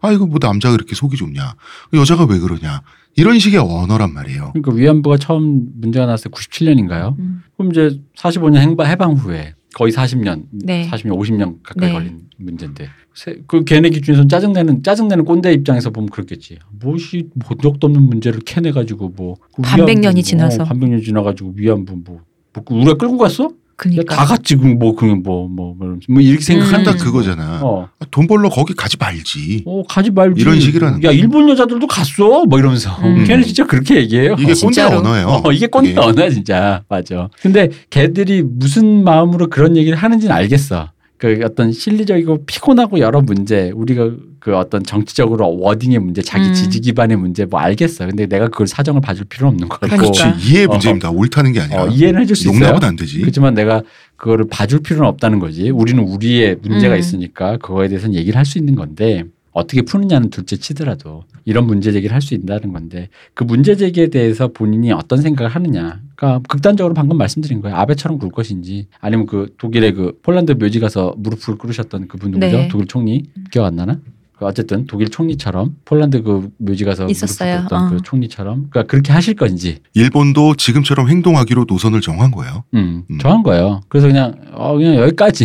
[0.00, 1.56] 아 이거 뭐 남자가 이렇게 속이 좁냐?
[1.94, 2.82] 여자가 왜 그러냐?
[3.16, 4.52] 이런 식의 언어란 말이에요.
[4.52, 7.18] 그러니까 위안부가 처음 문제가 나왔을 때 97년인가요?
[7.18, 7.42] 음.
[7.56, 10.88] 그럼 이제 45년 행방 해방 후에 거의 40년, 네.
[10.90, 11.92] 40년, 50년 가까이 네.
[11.92, 16.58] 걸린 문제인데 세- 그 걔네 기준에서는 짜증내는 짜증내는 꼰대 입장에서 보면 그렇겠지.
[16.78, 20.64] 무엇이 본 적도 없는 문제를 캐내가지고 뭐그 반백 위안부 년이 뭐, 지나서.
[20.64, 22.20] 반백 년 지나가지고 위안부 뭐,
[22.52, 23.50] 뭐 우리가 끌고 갔어?
[23.76, 24.14] 그니까.
[24.14, 26.96] 다 같이 뭐 그냥 뭐뭐 뭐, 뭐 이렇게 생각한다 음.
[26.96, 27.60] 딱 그거잖아.
[27.62, 27.88] 어.
[28.10, 29.62] 돈 벌러 거기 가지 말지.
[29.66, 31.10] 어 가지 말지 이런 식이라는 야.
[31.10, 33.24] 일본 여자들도 갔어 뭐 이러면서 음.
[33.24, 34.98] 걔는 진짜 그렇게 얘기해요 이게 꼰대 진짜로.
[34.98, 35.40] 언어예요.
[35.44, 35.94] 어, 이게 꼰대.
[35.96, 37.28] 언어야 진짜 맞아.
[37.42, 40.90] 근데 걔들이 무슨 마음으로 그런 얘기를 하는지는 알겠어.
[41.24, 44.10] 그 어떤 실리적이고 피곤하고 여러 문제 우리가
[44.40, 46.52] 그 어떤 정치적으로 워딩의 문제 자기 음.
[46.52, 48.04] 지지 기반의 문제 뭐 알겠어.
[48.06, 50.02] 근데 내가 그걸 사정을 봐줄 필요는 없는 거고 그러니까.
[50.12, 51.10] 그렇지 이해 문제입니다.
[51.10, 52.58] 옳다는 게 아니라 어, 이해는 해줄 수 있어요.
[52.66, 53.20] 용납은 안 되지.
[53.20, 53.82] 그렇지만 내가
[54.16, 55.70] 그거를 봐줄 필요는 없다는 거지.
[55.70, 56.98] 우리는 우리의 문제가 음.
[57.00, 59.24] 있으니까 그거에 대해서는 얘기를 할 수 있는 건데
[59.54, 64.48] 어떻게 푸느냐는 둘째 치더라도 이런 문제 제기를 할 수 있다는 건데 그 문제 제기에 대해서
[64.48, 66.00] 본인이 어떤 생각을 하느냐.
[66.16, 67.76] 그러니까 극단적으로 방금 말씀드린 거예요.
[67.76, 72.56] 아베처럼 굴 것인지 아니면 그 독일의 그 폴란드 묘지 가서 무릎을 꿇으셨던 그분 누구죠?
[72.56, 72.68] 네.
[72.68, 73.98] 독일 총리 기억 안 나나?
[74.36, 77.68] 그 어쨌든 독일 총리처럼 폴란드 그 묘지 가서 있었어요.
[77.70, 77.88] 어.
[77.90, 82.64] 그 총리처럼 그러니까 그렇게 하실 건지 일본도 지금처럼 행동하기로 노선을 정한 거예요.
[82.74, 83.18] 음, 음.
[83.18, 83.82] 정한 거예요.
[83.88, 85.44] 그래서 그냥 어 그냥 여기까지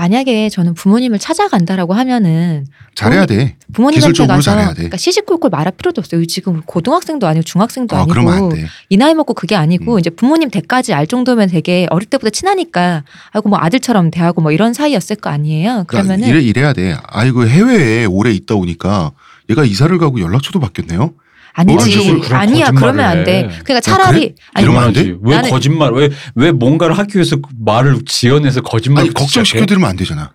[0.00, 2.64] 만약에 저는 부모님을 찾아간다라고 하면은
[2.94, 3.56] 잘해야 돼.
[3.74, 4.72] 부모님한테 가서.
[4.72, 6.24] 그러니까 시시콜콜 말할 필요도 없어요.
[6.24, 8.64] 지금 고등학생도 아니고 중학생도 아, 안 아니고 돼.
[8.88, 9.98] 이 나이 먹고 그게 아니고 음.
[9.98, 14.72] 이제 부모님 대까지 알 정도면 되게 어릴 때부터 친하니까 아이고 뭐 아들처럼 대하고 뭐 이런
[14.72, 15.84] 사이였을 거 아니에요.
[15.86, 16.96] 그러니까 그러면은 이래 이래야 돼.
[17.06, 19.12] 아이고 해외에 오래 있다 오니까
[19.50, 21.12] 얘가 이사를 가고 연락처도 바뀌었네요.
[21.52, 23.38] 아니지 아니야 그러면 안 돼.
[23.38, 23.42] 해.
[23.42, 24.34] 그러니까 야, 차라리 그래?
[24.54, 25.04] 아니 이러면 안 하지.
[25.04, 25.16] 돼?
[25.20, 25.92] 왜 나는- 거짓말?
[25.92, 29.02] 왜 왜 뭔가를 하기 위해서 그 말을 지어내서 거짓말?
[29.04, 30.32] 아니 걱정시켜 드리면 안 되잖아.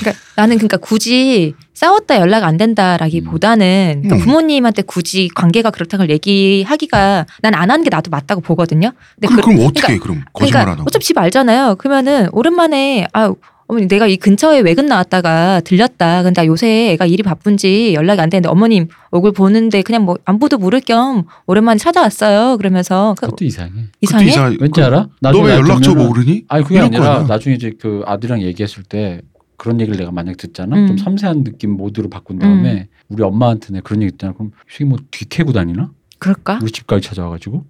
[0.00, 4.20] 그러니까 나는 그러니까 굳이 싸웠다 연락 안 된다라기보다는 그러니까 음.
[4.26, 8.92] 부모님한테 굳이 관계가 그렇다고 얘기하기가 난 안 하는 게 나도 맞다고 보거든요.
[9.16, 10.84] 근데 그럼, 그- 그럼 어떻게 해 그럼 거짓말 안 그러니까 하고.
[10.88, 11.76] 어차피 집 알잖아요.
[11.76, 13.32] 그러면은 오랜만에 아
[13.70, 16.24] 어머니 내가 이 근처에 외근 나왔다가 들렸다.
[16.24, 20.58] 근데 나 요새 애가 일이 바쁜지 연락이 안 되는데 어머님 얼굴 보는데 그냥 뭐 안부도
[20.58, 22.56] 물을 겸 오랜만에 찾아왔어요.
[22.56, 23.70] 그러면서 그 그것도 이상해.
[24.00, 24.24] 이상해?
[24.24, 24.56] 그것도 이상해.
[24.60, 25.08] 왠지 알아?
[25.20, 26.44] 너왜 나중에 연락처 모르니?
[26.48, 27.26] 아니 그게 아니라 거야.
[27.28, 29.20] 나중에 이제 그 아들이랑 얘기했을 때
[29.56, 30.74] 그런 얘기를 내가 만약 듣잖아.
[30.76, 30.86] 음.
[30.88, 34.32] 좀 섬세한 느낌 모드로 바꾼 다음에 우리 엄마한테 내가 그런 얘기 듣잖아.
[34.32, 35.92] 그럼 이게 뭐 뒤캐고 다니나?
[36.20, 36.60] 그럴까?
[36.62, 37.64] 우리 집까지 찾아와가지고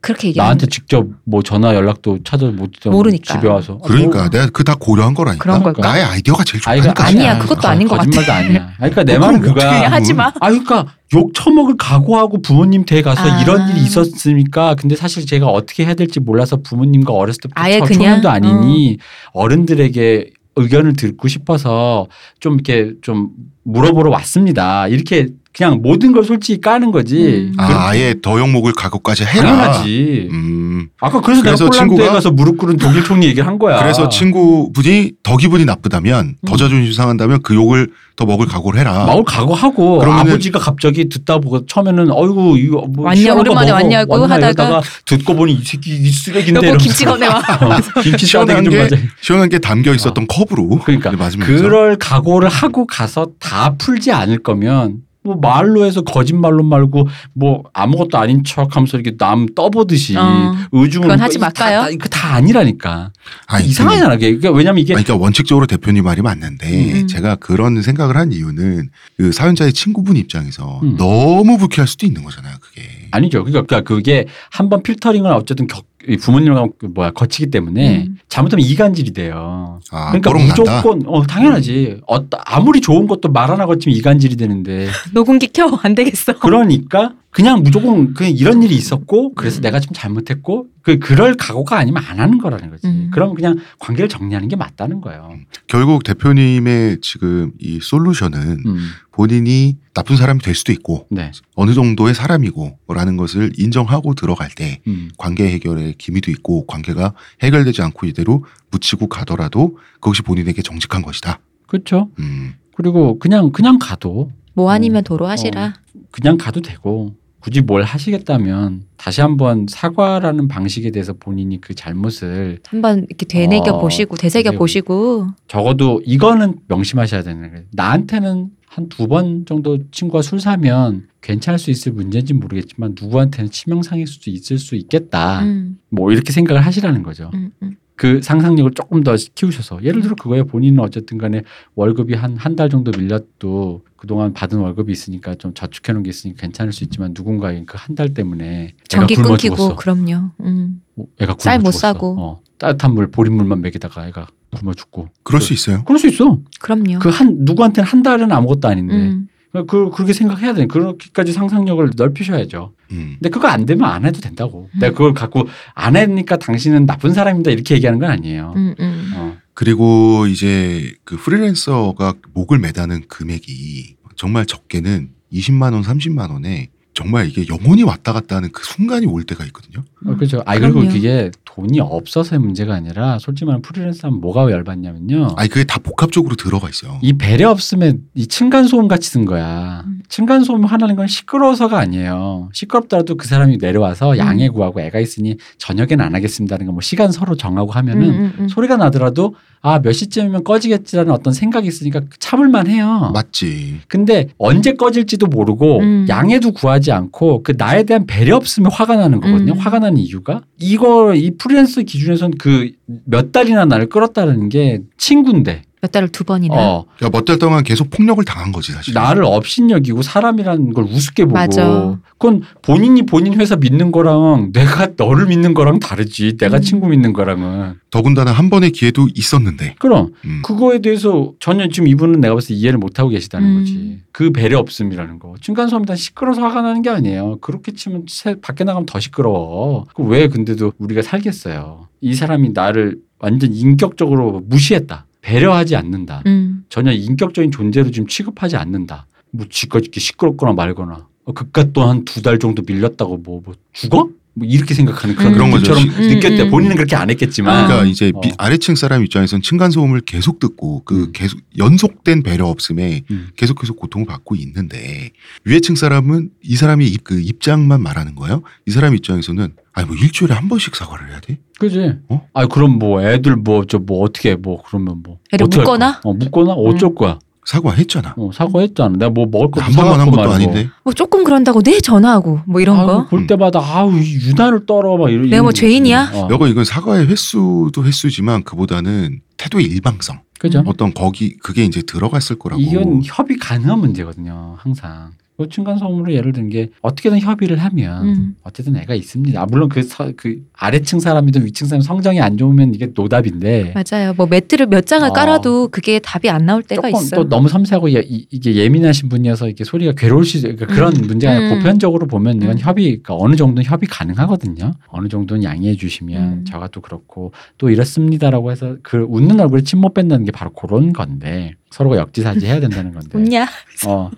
[0.00, 3.34] 그렇게 얘기하는 나한테 직접 뭐 전화 연락도 찾아 못 듣던 모르니까.
[3.34, 5.42] 집에 와서 그러니까 뭐, 내가 그 다 고려한 거라니까.
[5.42, 5.82] 그런 걸까?
[5.82, 7.04] 나의 아이디어가 제일 아니, 좋다니까.
[7.06, 8.06] 아니야, 그것도 아닌 것 같아.
[8.06, 8.62] 거짓말도 아니야.
[8.78, 9.40] 아니, 그러니까 내 어, 말은.
[9.50, 10.28] 어떻게 하지 마.
[10.40, 13.40] 아, 그러니까 욕 처먹을 각오하고 부모님 댁에 가서 아.
[13.42, 17.92] 이런 일이 있었으니까 근데 사실 제가 어떻게 해야 될지 몰라서 부모님과 어렸을 때부터 아예 그냥?
[18.22, 18.98] 초년도 아니니
[19.32, 22.06] 어른들에게 의견을 듣고 싶어서
[22.40, 23.30] 좀 이렇게 좀
[23.64, 24.88] 물어보러 왔습니다.
[24.88, 27.50] 이렇게 그냥 모든 걸 솔직히 까는 거지.
[27.50, 27.54] 음.
[27.58, 29.42] 아, 아예 더욕먹을 각오까지 해라.
[29.56, 30.28] 당연하지.
[30.30, 30.88] 음.
[31.00, 33.78] 아까 그래서, 그래서 내가 폴란드에 친구가- 가서 무릎 꿇은 독일 총리 얘기를 한 거야.
[33.80, 36.56] 그래서 친구분이 더 기분이 나쁘다면, 더 음.
[36.56, 39.04] 자존심 상한다면 그 욕을 더 먹을 각오를 해라.
[39.06, 43.70] 마을 각오하고 아버지가 갑자기 듣다 보고 처음에는 어이구 이거 뭐 왔냐, 오랜만에.
[43.70, 47.38] 왔냐고 왔나 하다가 듣고 보니 이 새끼 이 쓰레기인데 여보 김치 꺼내와.
[47.96, 48.88] 어, 김치 시원한 게.
[49.20, 50.80] 시원한 게 담겨 있었던 컵으로.
[50.84, 51.12] 그러니까.
[51.40, 54.96] 그럴 각오를 하고 가서 다 풀지 않을 거면
[55.28, 60.54] 뭐 말로 해서 거짓말로 말고 뭐 아무것도 아닌 척 하면서 이렇게 남 떠보듯이 어.
[60.72, 61.80] 의중을 그건 뭐 하지 말까요?
[61.80, 63.12] 다, 다, 이거 다 아니라니까
[63.46, 64.14] 아니, 이상하잖아.
[64.14, 67.06] 그게 그러니까 왜냐면 이게 아니, 그러니까 원칙적으로 대표님 말이 맞는데 음.
[67.06, 70.96] 제가 그런 생각을 한 이유는 그 사연자의 친구분 입장에서 음.
[70.96, 72.56] 너무 불쾌할 수도 있는 거잖아요.
[72.60, 73.08] 그게.
[73.10, 73.44] 아니죠.
[73.44, 78.18] 그러니까 그게 한번 필터링을 어쨌든 겪, 이 부모님과 그 뭐야 거치기 때문에 음.
[78.28, 79.80] 잘못하면 이간질이 돼요.
[79.90, 80.46] 아, 그러니까 난다.
[80.46, 82.00] 무조건 어 당연하지.
[82.08, 86.38] 어, 아무리 좋은 것도 말 하나 거치면 이간질이 되는데 녹음기 켜 안 되겠어.
[86.38, 89.62] 그러니까 그냥 무조건 그냥 이런 일이 있었고 그래서 음.
[89.62, 92.86] 내가 좀 잘못했고 그 그럴 각오가 아니면 안 하는 거라는 거지.
[92.86, 93.10] 음.
[93.12, 95.34] 그럼 그냥 관계를 정리하는 게 맞다는 거예요.
[95.66, 98.88] 결국 대표님의 지금 이 솔루션은 음.
[99.12, 101.32] 본인이 나쁜 사람이 될 수도 있고 네.
[101.54, 105.10] 어느 정도의 사람이고라는 것을 인정하고 들어갈 때 음.
[105.18, 111.40] 관계 해결에 기미도 있고 관계가 해결되지 않고 이대로 묻히고 가더라도 그것이 본인에게 정직한 것이다.
[111.66, 112.10] 그렇죠.
[112.18, 112.54] 음.
[112.74, 115.02] 그리고 그냥 그냥 가도 뭐 아니면 어.
[115.02, 115.74] 도로 하시라.
[116.10, 123.06] 그냥 가도 되고 굳이 뭘 하시겠다면 다시 한번 사과라는 방식에 대해서 본인이 그 잘못을 한번
[123.08, 127.64] 이렇게 되새겨 어, 보시고 되새겨 보시고 적어도 이거는 명심하셔야 되는 거예요.
[127.72, 134.06] 나한테는 한 두 번 정도 친구가 술 사면 괜찮을 수 있을 문제인지 모르겠지만 누구한테는 치명상일
[134.06, 135.42] 수도 있을 수 있겠다.
[135.42, 137.30] 음, 뭐 이렇게 생각을 하시라는 거죠.
[137.34, 137.76] 음, 음.
[137.96, 141.42] 그 상상력을 조금 더 키우셔서 예를 들어 그거에 본인은 어쨌든 간에
[141.74, 146.40] 월급이 한 한 달 정도 밀려도 그동안 받은 월급이 있으니까 좀 저축해 놓은 게 있으니까
[146.42, 149.74] 괜찮을 수 있지만 누군가의 그한 달 때문에 전기 끊기고 죽었어.
[149.74, 150.30] 그럼요.
[150.42, 150.80] 음.
[150.96, 151.74] 어, 애가 쌀못.
[151.74, 152.14] 사고.
[152.20, 155.84] 어, 따뜻한 물 보린물만 먹이다가 애가 굶어 죽고 그럴 수 있어요.
[155.84, 156.38] 그럴 수 있어.
[156.60, 156.98] 그럼요.
[157.00, 159.28] 그 한 누구한테는 한 달은 아무것도 아닌데 음.
[159.66, 160.66] 그 그렇게 생각해야 돼.
[160.66, 162.72] 그렇게까지 상상력을 넓히셔야죠.
[162.92, 163.16] 음.
[163.18, 164.68] 근데 그거 안 되면 안 해도 된다고.
[164.78, 168.52] 내가 그걸 갖고 안 하니까 당신은 나쁜 사람입니다 이렇게 얘기하는 건 아니에요.
[168.56, 169.12] 음, 음.
[169.16, 169.36] 어.
[169.54, 177.46] 그리고 이제 그 프리랜서가 목을 매다는 금액이 정말 적게는 20만 원, 30만 원에 정말 이게
[177.48, 179.84] 영혼이 왔다 갔다 하는 그 순간이 올 때가 있거든요.
[180.06, 180.42] 어, 그렇죠.
[180.46, 180.80] 아 그리고.
[180.80, 185.34] 그게 돈이 없어서의 문제가 아니라 솔직히 말하면 프리랜서 하면 뭐가 열받냐면요.
[185.36, 186.98] 아니 그게 다 복합적으로 들어가 있어요.
[187.02, 189.82] 이 배려 없으면 이 층간 소음 같이 든 거야.
[189.86, 190.02] 음.
[190.08, 192.48] 층간 소음 하나는 건 시끄러워서가 아니에요.
[192.52, 194.18] 시끄럽더라도 그 사람이 내려와서 음.
[194.18, 198.32] 양해 구하고 애가 있으니 저녁엔 안 하겠습니다는 거 뭐 시간 서로 정하고 하면은 음, 음,
[198.40, 198.48] 음.
[198.48, 203.10] 소리가 나더라도 아 몇 시쯤이면 꺼지겠지라는 어떤 생각이 있으니까 참을만 해요.
[203.12, 203.80] 맞지.
[203.88, 206.06] 근데 언제 꺼질지도 모르고 음.
[206.08, 209.54] 양해도 구하지 않고 그 나에 대한 배려 없으면 화가 나는 거거든요.
[209.54, 209.58] 음.
[209.58, 210.42] 화가 나는 이유가?
[210.60, 212.70] 이거 이 프리랜서 기준에선 그
[213.04, 216.54] 몇 달이나 나를 끌었다는 게 친구인데 몇 달을 두 번이나.
[216.56, 218.94] 어 야, 몇달 동안 계속 폭력을 당한 거지 사실.
[218.94, 221.98] 나를 업신여기고 사람이라는 걸 우습게 보고 맞아.
[222.18, 226.62] 그건 본인이 본인 회사 믿는 거랑 내가 너를 믿는 거랑 다르지 내가 음.
[226.62, 229.76] 친구 믿는 거랑은 더군다나 한 번의 기회도 있었는데.
[229.78, 230.42] 그럼 음.
[230.44, 233.60] 그거에 대해서 전혀 지금 이분은 내가 봤을 때 이해를 못 하고 계시다는 음.
[233.60, 234.00] 거지.
[234.12, 235.34] 그 배려 없음이라는 거.
[235.40, 237.38] 층간소음단 시끄러워서 화가 나는 게 아니에요.
[237.40, 239.86] 그렇게 치면 새- 밖에 나가면 더 시끄러워.
[239.94, 241.86] 그왜 근데도 우리가 살겠어요.
[242.00, 245.06] 이 사람이 나를 완전 인격적으로 무시했다.
[245.32, 246.22] 배려하지 않는다.
[246.26, 246.64] 음.
[246.70, 249.06] 전혀 인격적인 존재로 지금 취급하지 않는다.
[249.30, 251.06] 뭐 지가 이렇게 시끄럽거나 말거나.
[251.24, 254.08] 어, 그깟 또한 두 달 정도 밀렸다고 뭐, 뭐 죽어?
[254.32, 255.50] 뭐 이렇게 생각하는 그런 음.
[255.50, 256.42] 느낌처럼 음, 느꼈대.
[256.44, 256.50] 음.
[256.50, 257.66] 본인은 그렇게 안 했겠지만.
[257.66, 257.86] 그러니까 아.
[257.90, 258.34] 이제 미- 어.
[258.38, 261.12] 아래층 사람 입장에선 층간 소음을 계속 듣고 그 음.
[261.12, 263.28] 계속 연속된 배려 없음에 음.
[263.36, 265.10] 계속 계속 고통을 받고 있는데
[265.44, 268.42] 위에층 사람은 이 사람이 입- 그 입장만 말하는 거예요.
[268.64, 271.38] 이 사람 입장에서는 아니 뭐 일주일에 한 번씩 사과를 해야 돼?
[271.60, 271.92] 그지?
[272.08, 272.26] 어?
[272.34, 276.00] 아 그럼 뭐 애들 뭐 저뭐 어떻게 뭐 그러면 뭐 어떡할 묶거나?
[276.02, 277.18] 어 묶거나 어쩔 거야?
[277.44, 278.14] 사과했잖아.
[278.18, 278.96] 어, 사과했잖아.
[278.98, 280.32] 내가 뭐 먹을 것도 한 번만 한 것도 말고.
[280.34, 280.68] 아닌데.
[280.84, 283.06] 뭐 조금 그런다고 내 전화하고 뭐 이런 아유, 거.
[283.06, 285.22] 볼 때마다 아우 이 유난을 떨어 막 이런.
[285.30, 285.60] 내가 뭐 이런 거지.
[285.62, 286.10] 죄인이야?
[286.12, 286.28] 어.
[286.30, 290.20] 여거 이건 사과의 횟수도 횟수지만 그보다는 태도의 일방성.
[290.38, 290.62] 그죠?
[290.66, 292.60] 어떤 거기 그게 이제 들어갔을 거라고.
[292.60, 294.56] 이건 협의 가능한 문제거든요.
[294.58, 295.12] 항상.
[295.38, 298.34] 그 층간소음으로 예를 든 게 어떻게든 협의를 하면 음.
[298.42, 299.38] 어쨌든 애가 있습니다.
[299.40, 304.14] 아, 물론 그, 서- 그 아래층 사람이든 위층 사람 성정이 안 좋으면 이게 노답인데 맞아요.
[304.16, 305.12] 뭐 매트를 몇 장을 어.
[305.12, 307.16] 깔아도 그게 답이 안 나올 때가 조금 있어.
[307.16, 311.06] 또 너무 섬세하고 예, 이, 게 예민하신 분이어서 이게 소리가 괴로울 수 그러니까 그런 음.
[311.06, 311.58] 문제가 아니라 음.
[311.58, 312.58] 보편적으로 보면 이건 음.
[312.58, 314.72] 협의 그러니까 어느 정도는 협의 가능하거든요.
[314.88, 316.44] 어느 정도는 양해해 주시면 음.
[316.46, 320.92] 저가 또 그렇고 또 이렇습니다라고 해서 그 웃는 얼굴에 침 못 뺀다는 게 바로 그런
[320.92, 323.10] 건데 서로가 역지사지 해야 된다는 건데.
[323.18, 323.46] 웃냐?
[323.86, 324.10] 어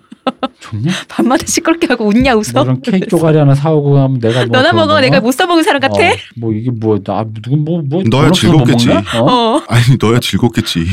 [0.59, 0.91] 좋냐?
[1.09, 2.51] 밤마다 시끄럽게 하고 웃냐 웃어?
[2.53, 4.87] 뭐 이런 케이크 쪼가리 하나 사오고 하면 내가 뭐 너나 먹어.
[4.93, 5.95] 뭐, 내가 못 써먹은 사람 같아?
[5.95, 8.89] 어, 뭐 이게 뭐나 누구 뭐 뭐 너야 즐겁겠지.
[8.91, 9.01] 어?
[9.19, 9.61] 어.
[9.67, 10.85] 아니 너야 즐겁겠지.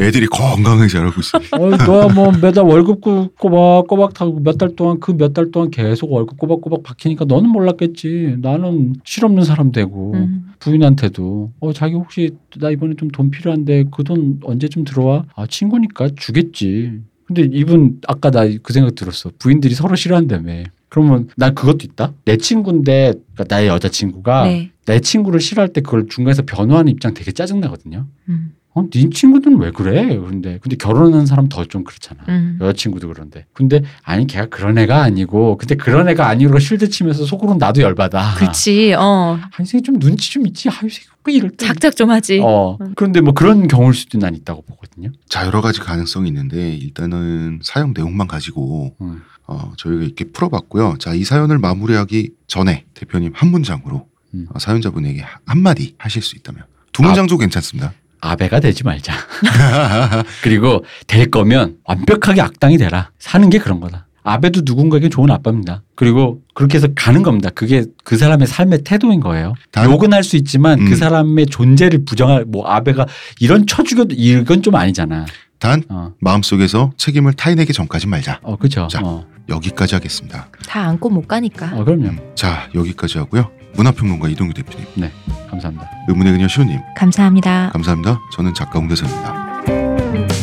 [0.00, 1.38] 애들이 건강하게 자라고 있어.
[1.52, 5.50] 어, 너야 뭐 매달 월급 꾸- 꼬박 꼬박 타고 몇 달 동안 그 몇 달
[5.52, 8.36] 동안 계속 월급 꼬박꼬박 박히니까 너는 몰랐겠지.
[8.42, 10.51] 나는 실없는 사람 되고 음.
[10.62, 15.24] 부인한테도 어 자기 혹시 나 이번에 좀 돈 필요한데 그 돈 언제쯤 들어와?
[15.36, 17.00] 아 친구니까 주겠지.
[17.26, 19.30] 근데 이분 아까 나 그 생각 들었어.
[19.38, 20.64] 부인들이 서로 싫어한다며.
[20.88, 22.12] 그러면 난 그것도 있다.
[22.26, 24.70] 내 친구인데 그러니까 나의 여자친구가 네.
[24.86, 28.06] 내 친구를 싫어할 때 그걸 중간에서 변호하는 입장 되게 짜증 나거든요.
[28.28, 28.52] 음.
[28.74, 30.16] 어, 네 친구들은 왜 그래?
[30.16, 32.22] 그런데 근데 결혼하는 사람 더 좀 그렇잖아.
[32.28, 32.58] 음.
[32.60, 33.44] 여자친구도 그런데.
[33.52, 38.34] 근데 아니 걔가 그런 애가 아니고 근데 그런 애가 아니고 실드 치면서 속으로는 나도 열받아.
[38.36, 38.94] 그렇지.
[38.94, 39.38] 어.
[39.40, 40.68] 아, 이 새끼 좀 눈치 좀 있지.
[40.70, 41.66] 아, 이 새끼 왜 이럴 때.
[41.66, 42.40] 작작 좀 하지.
[42.42, 42.78] 어.
[42.80, 42.94] 음.
[42.96, 45.10] 그런데 뭐 그런 경우일 수도 난 있다고 보거든요.
[45.28, 49.20] 자 여러 가지 가능성이 있는데 일단은 사연 내용만 가지고 음.
[49.46, 50.96] 어, 저희가 이렇게 풀어봤고요.
[50.98, 54.46] 자 이 사연을 마무리하기 전에 대표님 한 문장으로 음.
[54.54, 57.92] 어, 사연자분에게 하- 한마디 하실 수 있다면 두 문장도 괜찮습니다.
[58.22, 59.12] 아베가 되지 말자.
[60.42, 63.10] 그리고 될 거면 완벽하게 악당이 되라.
[63.18, 64.06] 사는 게 그런 거다.
[64.24, 65.82] 아베도 누군가에게 좋은 아빠입니다.
[65.96, 67.50] 그리고 그렇게 해서 가는 겁니다.
[67.52, 69.54] 그게 그 사람의 삶의 태도인 거예요.
[69.72, 70.88] 단- 욕은 할 수 있지만 음.
[70.88, 73.06] 그 사람의 존재를 부정할 뭐 아베가
[73.40, 75.26] 이런 쳐 죽여도 이건 좀 아니잖아.
[75.58, 78.38] 단 어, 마음속에서 책임을 타인에게 전까지 말자.
[78.42, 78.86] 어 그렇죠.
[78.88, 79.00] 자.
[79.02, 80.48] 어, 여기까지 하겠습니다.
[80.68, 81.72] 다 안고 못 가니까.
[81.74, 82.10] 어, 그럼요.
[82.36, 83.50] 자 여기까지 하고요.
[83.74, 84.86] 문화평론가 이동규 대표님.
[84.94, 85.12] 네,
[85.50, 85.88] 감사합니다.
[86.08, 86.80] 의문의 그녀 시호님.
[86.96, 87.70] 감사합니다.
[87.72, 88.18] 감사합니다.
[88.36, 90.41] 저는 작가 홍대선입니다.